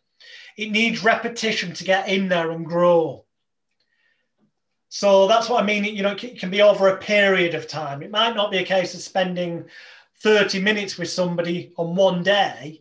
[0.58, 3.26] It needs repetition to get in there and grow.
[4.96, 5.86] So that's what I mean.
[5.86, 8.04] You know, it can be over a period of time.
[8.04, 9.66] It might not be a case of spending
[10.22, 12.80] 30 minutes with somebody on one day.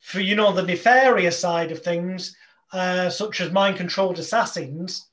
[0.00, 2.36] For, you know, the nefarious side of things,
[2.72, 5.06] uh, such as mind controlled assassins,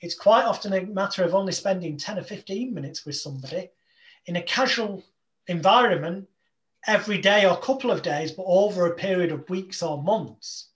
[0.00, 3.70] it's quite often a matter of only spending 10 or 15 minutes with somebody
[4.26, 5.02] in a casual
[5.46, 6.28] environment
[6.86, 10.68] every day or couple of days, but over a period of weeks or months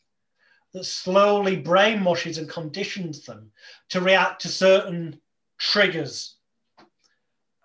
[0.72, 3.50] that slowly brainwashes and conditions them
[3.88, 5.20] to react to certain
[5.58, 6.36] triggers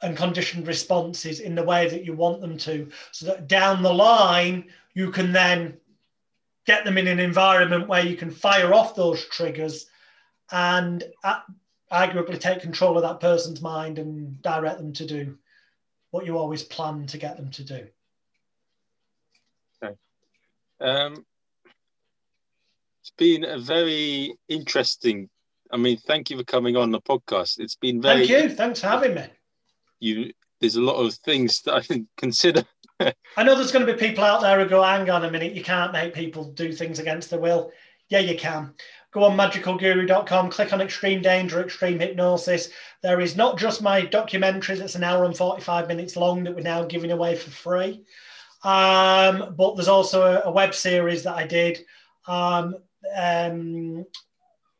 [0.02, 3.94] and conditioned responses in the way that you want them to, so that down the
[3.94, 5.78] line, you can then
[6.66, 9.88] get them in an environment where you can fire off those triggers
[10.52, 11.04] and
[11.92, 15.38] arguably take control of that person's mind and direct them to do
[16.12, 17.88] what you always plan to get them to do.
[19.84, 19.96] Okay.
[20.82, 21.26] Um,
[23.06, 25.30] it's been a very interesting.
[25.72, 27.60] I mean, thank you for coming on the podcast.
[27.60, 28.26] It's been very.
[28.26, 28.50] Thank you.
[28.50, 29.26] Thanks for having me.
[30.00, 32.64] You, there's a lot of things that I can consider.
[33.00, 35.54] I know there's going to be people out there who go, "Hang on a minute,
[35.54, 37.72] you can't make people do things against their will."
[38.10, 38.74] Yeah, you can
[39.12, 42.70] go on magicalguru.com, click on Extreme Danger, Extreme Hypnosis.
[43.04, 46.62] There is not just my documentaries, it's an hour and 45 minutes long that we're
[46.62, 48.04] now giving away for free.
[48.64, 51.86] Um, but there's also a, a, web series that I did
[52.28, 52.76] um,
[53.16, 54.06] um,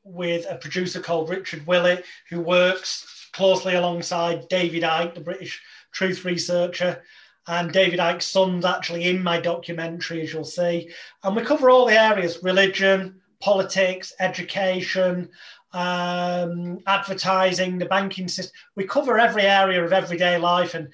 [0.04, 5.62] with a producer called Richard Willett, who works closely alongside David Icke, the British
[5.92, 7.04] truth researcher.
[7.48, 10.90] And David Icke's son's actually in my documentary, as you'll see.
[11.24, 15.30] And we cover all the areas religion, politics, education,
[15.74, 18.54] um, advertising, the banking system.
[18.76, 20.88] We cover every area of everyday life and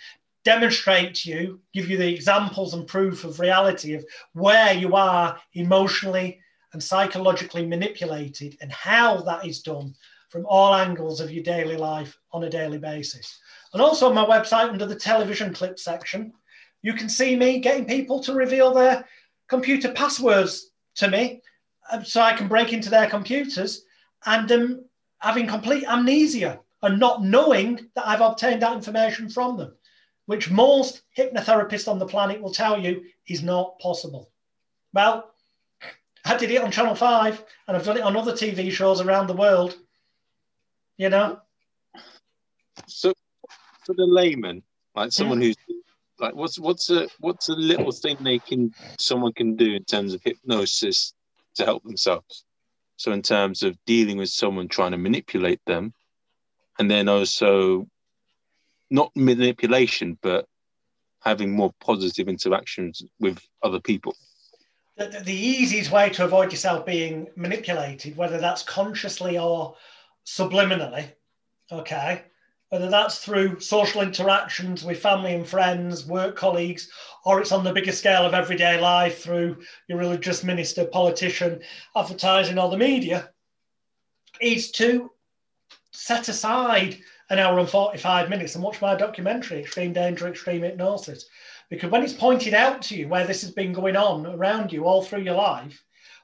[0.43, 4.03] demonstrate to you, give you the examples and proof of reality of
[4.33, 6.39] where you are emotionally
[6.73, 9.93] and psychologically manipulated and how that is done
[10.29, 13.39] from all angles of your daily life on a daily basis.
[13.73, 16.33] And also on my website, under the television clip section,
[16.81, 19.05] you can see me getting people to reveal their
[19.47, 21.41] computer passwords to me
[21.91, 23.83] um, so I can break into their computers
[24.25, 24.85] and um,
[25.19, 29.75] having complete amnesia and not knowing that I've obtained that information from them,
[30.25, 34.31] which most hypnotherapists on the planet will tell you is not possible.
[34.93, 35.31] Well,
[36.25, 39.27] I did it on Channel 5 and I've done it on other TV shows around
[39.27, 39.75] the world.
[40.97, 41.39] You know?
[42.87, 43.13] So,
[43.85, 44.63] for the layman,
[44.95, 45.55] like someone who's
[46.19, 50.13] like, what's what's a what's a little thing they can someone can do in terms
[50.13, 51.13] of hypnosis
[51.55, 52.45] to help themselves.
[52.97, 55.93] So, in terms of dealing with someone trying to manipulate them,
[56.77, 57.87] and then also
[58.91, 60.45] not manipulation, but
[61.23, 64.15] having more positive interactions with other people.
[65.01, 69.75] The, the, easiest way to avoid yourself being manipulated, whether that's consciously or
[70.27, 71.13] subliminally,
[71.71, 72.21] okay,
[72.69, 76.91] whether that's through social interactions with family and friends, work colleagues,
[77.25, 81.61] or it's on the bigger scale of everyday life through your religious minister, politician,
[81.95, 83.31] advertising, or the media,
[84.39, 85.11] is to
[85.91, 86.99] set aside
[87.31, 91.25] an hour and 45 minutes and watch my documentary, Extreme Danger, Extreme Hypnosis.
[91.71, 94.83] Because when it's pointed out to you where this has been going on around you
[94.83, 95.81] all through your life,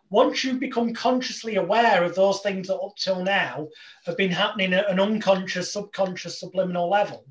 [0.09, 3.69] once you become consciously aware of those things that up till now
[4.05, 7.25] have been happening at an unconscious, subconscious, subliminal level,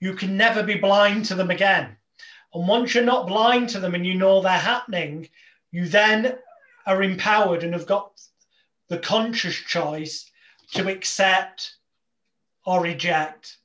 [0.00, 1.98] you can never be blind to them again.
[2.54, 5.28] And once you're not blind to them and you know they're happening,
[5.72, 6.38] you then
[6.86, 8.18] are empowered and have got
[8.88, 10.30] the conscious choice
[10.72, 11.76] to accept
[12.64, 13.58] or reject.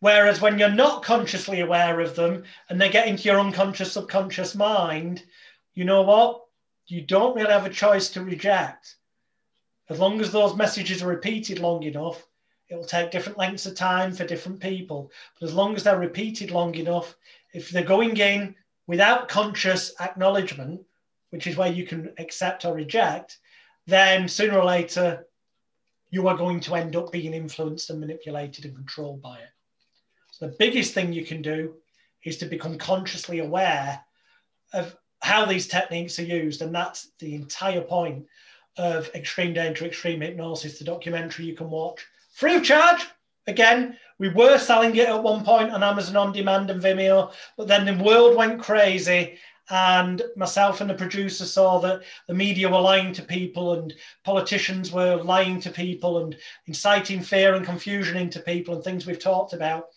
[0.00, 4.54] Whereas when you're not consciously aware of them and they get into your unconscious, subconscious
[4.54, 5.24] mind,
[5.74, 6.44] you know what?
[6.88, 8.96] you don't really have a choice to reject.
[9.90, 12.26] As long as those messages are repeated long enough,
[12.68, 15.10] it will take different lengths of time for different people.
[15.38, 17.14] But as long as they're repeated long enough,
[17.52, 18.54] if they're going in
[18.86, 20.82] without conscious acknowledgement,
[21.30, 23.38] which is where you can accept or reject,
[23.86, 25.26] then sooner or later
[26.10, 29.48] you are going to end up being influenced and manipulated and controlled by it.
[30.38, 31.74] So the biggest thing you can do
[32.24, 34.00] is to become consciously aware
[34.72, 36.62] of how these techniques are used.
[36.62, 38.24] And that's the entire point
[38.76, 43.04] of Extreme Danger, Extreme Hypnosis, the documentary you can watch free of charge.
[43.48, 47.66] Again, we were selling it at one point on Amazon On Demand and Vimeo, but
[47.66, 49.38] then the world went crazy.
[49.70, 53.92] And myself and the producer saw that the media were lying to people and
[54.24, 56.36] politicians were lying to people and
[56.66, 59.88] inciting fear and confusion into people and things we've talked about.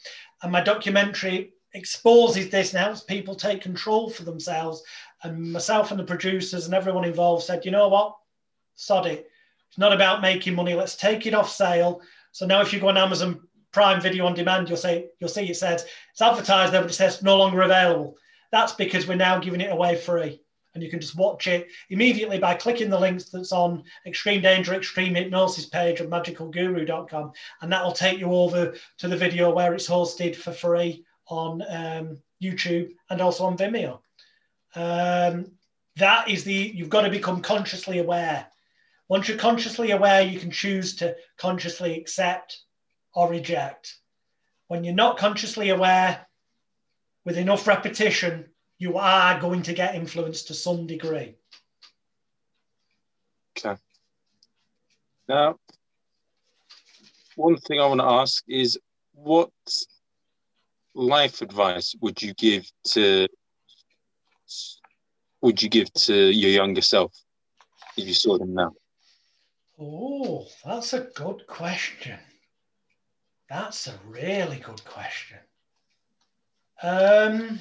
[0.43, 4.83] And my documentary exposes this and helps people take control for themselves
[5.23, 8.15] and myself and the producers and everyone involved said, you know what,
[8.75, 9.27] sod it.
[9.69, 10.73] It's not about making money.
[10.73, 12.01] Let's take it off sale.
[12.33, 13.41] So now, if you go on Amazon
[13.71, 16.95] Prime Video on Demand, you'll see you'll see it says it's advertised there, but it
[16.95, 18.17] says no longer available.
[18.51, 20.41] That's because we're now giving it away free,
[20.73, 24.73] and you can just watch it immediately by clicking the links that's on Extreme Danger,
[24.73, 27.31] Extreme Hypnosis page of magicalguru.com,
[27.61, 31.61] and that will take you over to the video where it's hosted for free on
[31.69, 33.99] um, YouTube and also on Vimeo.
[34.75, 35.51] Um,
[35.97, 38.47] that is the, you've got to become consciously aware.
[39.09, 42.61] Once you're consciously aware, you can choose to consciously accept
[43.13, 43.97] or reject.
[44.67, 46.25] When you're not consciously aware,
[47.25, 48.45] with enough repetition,
[48.81, 51.35] you are going to get influenced to some degree.
[53.55, 53.79] Okay.
[55.29, 55.57] Now,
[57.35, 58.79] one thing I want to ask is
[59.13, 59.51] what
[60.95, 63.27] life advice would you give to
[65.43, 67.13] would you give to your younger self
[67.97, 68.71] if you saw them now?
[69.79, 72.17] Oh, that's a good question.
[73.47, 75.37] That's a really good question.
[76.81, 77.59] Um,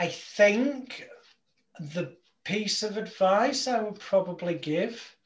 [0.00, 1.08] I think
[1.80, 5.16] the piece of advice I would probably give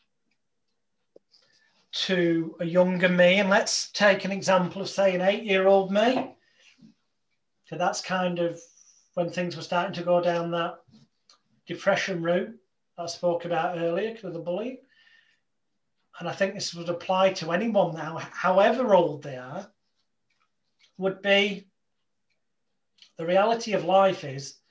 [1.93, 5.93] to a younger me, and let's take an example of, say, an eight year old
[5.93, 6.35] me.
[7.67, 8.59] So that's kind of
[9.15, 10.79] when things were starting to go down that
[11.67, 12.55] depression route
[12.99, 14.79] I spoke about earlier, of the bullying.
[16.19, 19.71] And I think this would apply to anyone now, however old they are,
[20.99, 21.67] would be
[23.19, 24.62] the reality of life is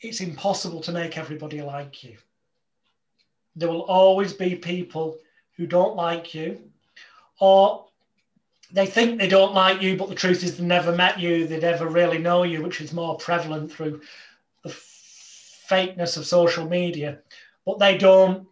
[0.00, 2.16] it's impossible to make everybody like you.
[3.56, 5.18] There will always be people
[5.56, 6.58] who don't like you,
[7.38, 7.86] or
[8.72, 11.58] they think they don't like you, but the truth is they never met you, they
[11.58, 14.00] never really know you, which is more prevalent through
[14.62, 17.18] the fakeness of social media.
[17.66, 18.46] But they don't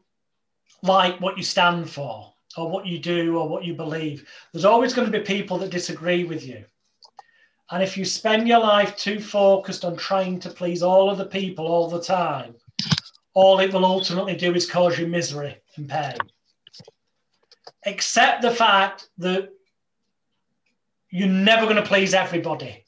[0.83, 4.29] like what you stand for, or what you do, or what you believe.
[4.53, 6.65] There's always going to be people that disagree with you.
[7.71, 11.27] And if you spend your life too focused on trying to please all of the
[11.27, 12.55] people all the time,
[13.35, 16.17] all it will ultimately do is cause you misery and pain.
[17.85, 19.51] Accept the fact that
[21.11, 22.85] you're never going to please everybody.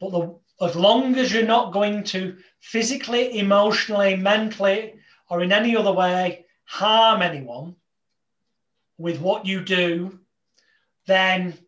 [0.00, 4.94] But the, as long as you're not going to physically, emotionally, mentally,
[5.28, 7.76] or in any other way harm anyone
[8.98, 10.20] with what you do,
[11.06, 11.58] then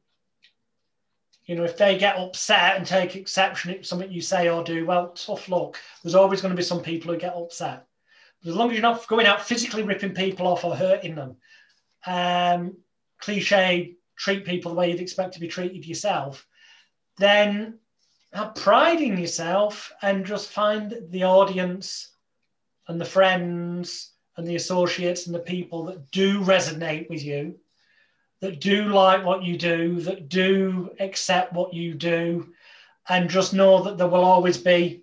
[1.46, 4.86] you know, if they get upset and take exception at something you say or do,
[4.86, 5.78] well, tough luck.
[6.02, 7.86] There's always going to be some people who get upset.
[8.42, 11.36] But as long as you're not going out physically ripping people off or hurting them,
[12.06, 12.76] um,
[13.20, 16.46] cliche, treat people the way you'd expect to be treated yourself,
[17.18, 17.78] then
[18.32, 22.10] have pride in yourself and just find the audience
[22.88, 27.54] and the friends and the associates and the people that do resonate with you
[28.44, 32.52] that do like what you do, that do accept what you do,
[33.08, 35.02] and just know that there will always be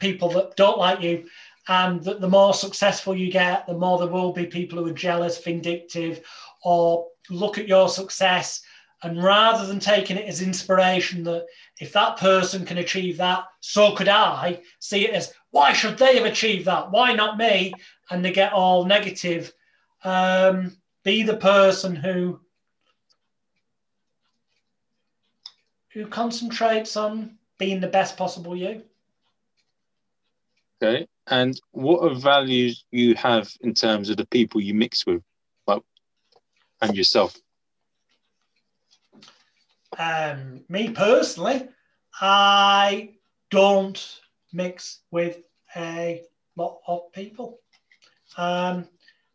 [0.00, 1.28] people that don't like you.
[1.68, 4.92] And that the more successful you get, the more there will be people who are
[4.92, 6.20] jealous, vindictive,
[6.64, 8.60] or look at your success.
[9.04, 11.46] And rather than taking it as inspiration that
[11.78, 16.16] if that person can achieve that, so could I, see it as why should they
[16.16, 16.90] have achieved that?
[16.90, 17.72] Why not me?
[18.10, 19.52] And they get all negative.
[20.02, 22.40] Um, be the person who
[25.92, 28.82] who concentrates on being the best possible you.
[30.82, 31.06] Okay.
[31.26, 35.22] And what are values you have in terms of the people you mix with,
[35.66, 35.82] like,
[36.80, 37.36] and yourself?
[39.98, 41.68] Um, me personally,
[42.20, 43.14] I
[43.50, 44.20] don't
[44.52, 45.38] mix with
[45.76, 46.22] a
[46.56, 47.58] lot of people.
[48.36, 48.86] Um,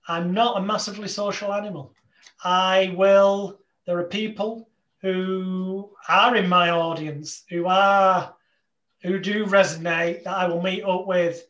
[0.07, 1.93] I'm not a massively social animal.
[2.43, 4.69] I will, there are people
[5.03, 8.33] who are in my audience, who are
[9.03, 11.45] who do resonate that I will meet up with.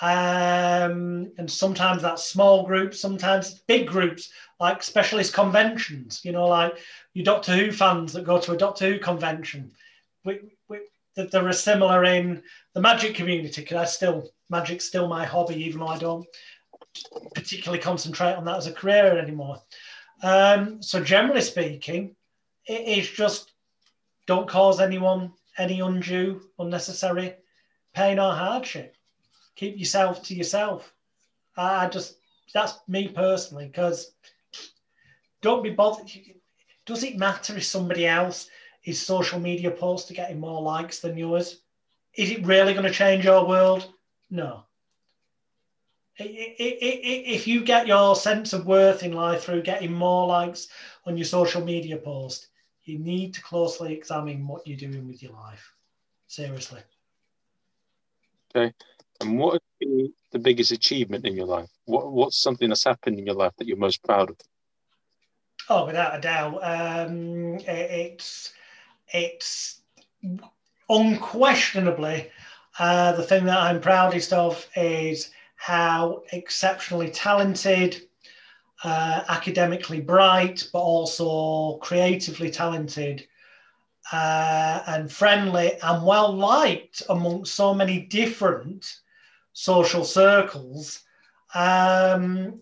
[0.00, 6.76] Um, and sometimes that's small groups, sometimes big groups, like specialist conventions, you know, like
[7.12, 9.70] your Doctor Who fans that go to a Doctor Who convention.
[10.24, 10.78] We, we,
[11.14, 15.62] that there are similar in the magic community, because I still, magic's still my hobby,
[15.62, 16.26] even though I don't
[17.34, 19.62] particularly concentrate on that as a career anymore.
[20.22, 22.16] Um, so generally speaking,
[22.66, 23.52] it's just
[24.26, 27.34] don't cause anyone any undue, unnecessary
[27.92, 28.96] pain or hardship.
[29.56, 30.92] Keep yourself to yourself.
[31.56, 32.16] I just
[32.52, 34.12] that's me personally because
[35.40, 36.10] don't be bothered.
[36.86, 38.48] Does it matter if somebody else
[38.84, 41.60] is social media post to getting more likes than yours?
[42.14, 43.92] Is it really going to change your world?
[44.30, 44.64] No.
[46.16, 50.68] If you get your sense of worth in life through getting more likes
[51.06, 52.48] on your social media post,
[52.84, 55.72] you need to closely examine what you're doing with your life.
[56.26, 56.80] Seriously.
[58.54, 58.72] Okay.
[59.20, 61.70] And what is the biggest achievement in your life?
[61.84, 64.36] What What's something that's happened in your life that you're most proud of?
[65.68, 68.52] Oh, without a doubt, um, it's
[69.08, 69.80] it's
[70.88, 72.30] unquestionably
[72.78, 78.02] uh, the thing that I'm proudest of is how exceptionally talented
[78.84, 83.26] uh, academically bright, but also creatively talented
[84.12, 89.00] uh, and friendly and well liked amongst so many different
[89.54, 91.02] social circles,
[91.54, 92.60] um,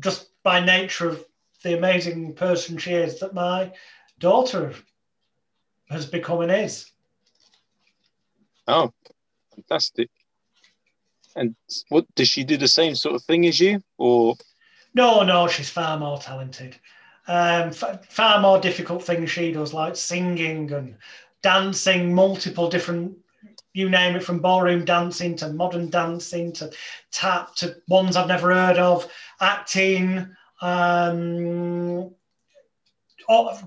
[0.00, 1.24] just by nature of
[1.62, 3.70] the amazing person she is, that my
[4.18, 4.72] daughter
[5.90, 6.90] has become and is.
[8.66, 8.92] Oh,
[9.54, 10.08] fantastic.
[11.38, 11.54] And
[11.88, 14.34] what does she do the same sort of thing as you or?
[14.94, 16.76] No no she's far more talented.
[17.28, 20.96] Um, f- far more difficult things she does like singing and
[21.42, 23.16] dancing multiple different
[23.74, 26.72] you name it from ballroom dancing to modern dancing to
[27.12, 29.08] tap to ones i've never heard of
[29.40, 30.26] acting
[30.62, 32.10] um,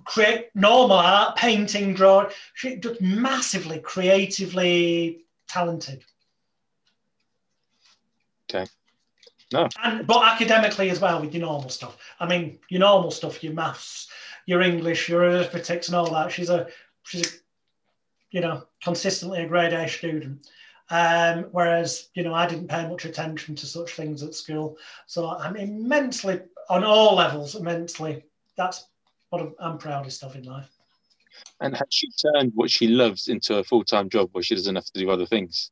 [0.03, 2.27] create normal art painting drawing.
[2.55, 6.03] She just massively creatively talented
[8.53, 8.69] Okay.
[9.53, 9.67] No.
[9.83, 11.97] And but academically as well with your normal stuff.
[12.19, 14.07] I mean, your normal stuff, your maths,
[14.45, 16.31] your English, your arithmetics, and all that.
[16.31, 16.67] She's a
[17.03, 17.37] she's a
[18.31, 20.47] you know consistently a grade A student.
[20.89, 25.29] Um, whereas you know I didn't pay much attention to such things at school, so
[25.29, 28.23] I'm immensely on all levels immensely.
[28.57, 28.87] That's
[29.29, 30.69] what I'm proudest of in life.
[31.61, 34.75] And has she turned what she loves into a full time job where she doesn't
[34.75, 35.71] have to do other things?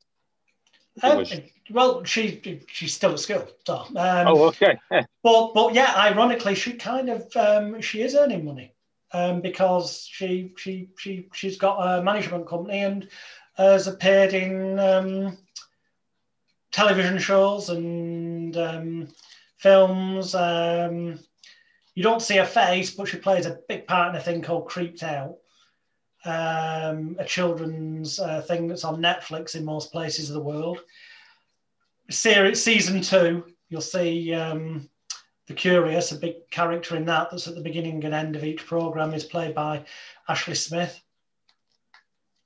[1.02, 1.26] Um,
[1.72, 3.48] well, she she's still at school.
[3.66, 4.80] So, um, oh, okay.
[4.92, 5.06] Yeah.
[5.24, 8.74] But but yeah, ironically, she kind of um, she is earning money
[9.12, 13.08] um, because she she she she's got a management company and
[13.56, 15.38] has appeared in um,
[16.72, 19.08] television shows and um,
[19.58, 20.36] films.
[20.36, 21.20] Um,
[21.96, 24.70] you don't see her face, but she plays a big part in a thing called
[24.70, 25.36] Creeped Out
[26.26, 30.80] um, a children's uh, thing that's on Netflix in most places of the world.
[32.10, 34.90] Series season two, you'll see um,
[35.48, 37.30] the Curious, a big character in that.
[37.30, 39.86] That's at the beginning and end of each program is played by
[40.28, 41.02] Ashley Smith.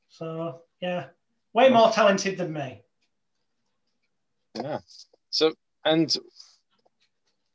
[0.10, 1.08] So yeah,
[1.54, 2.82] way more talented than me.
[4.56, 4.80] Yeah.
[5.30, 5.54] So
[5.86, 6.16] and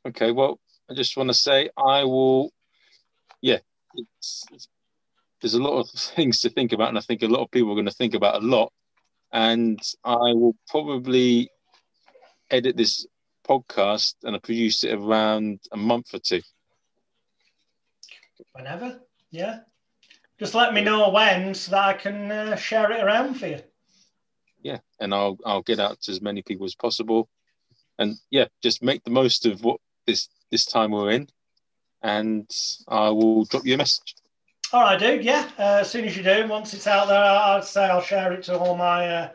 [0.07, 0.59] okay, well,
[0.89, 2.51] I just want to say I will.
[3.41, 3.59] Yeah,
[3.95, 4.67] it's, it's
[5.41, 7.71] there's a lot of things to think about, and I think a lot of people
[7.71, 8.71] are going to think about a lot.
[9.31, 11.49] And I will probably
[12.51, 13.05] edit this
[13.47, 16.41] podcast and I produce it around a month or two.
[18.53, 18.99] Whenever,
[19.31, 19.59] yeah.
[20.39, 23.59] Just let me know when so that I can uh, share it around for you.
[24.61, 27.29] Yeah, and I'll I'll get out to as many people as possible,
[27.97, 31.27] and yeah, just make the most of what this this time we're in,
[32.01, 32.49] and
[32.87, 34.15] I will drop you a message.
[34.71, 35.23] All right, dude.
[35.23, 35.49] Yeah.
[35.57, 38.43] Uh, as soon as you do, once it's out there, I'd say I'll share it
[38.43, 39.07] to all my.
[39.07, 39.29] Uh,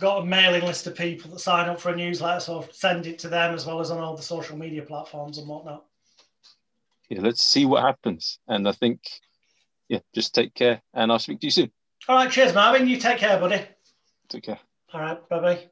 [0.00, 3.06] got a mailing list of people that sign up for a newsletter, so I'll send
[3.06, 5.84] it to them as well as on all the social media platforms and whatnot.
[7.08, 8.38] Yeah, let's see what happens.
[8.48, 9.00] And I think,
[9.88, 11.70] yeah, just take care, and I'll speak to you soon.
[12.06, 12.30] All right.
[12.30, 12.86] Cheers, Marvin.
[12.86, 13.62] You take care, buddy.
[14.28, 14.60] Take care.
[14.92, 15.28] All right.
[15.28, 15.70] Bye bye.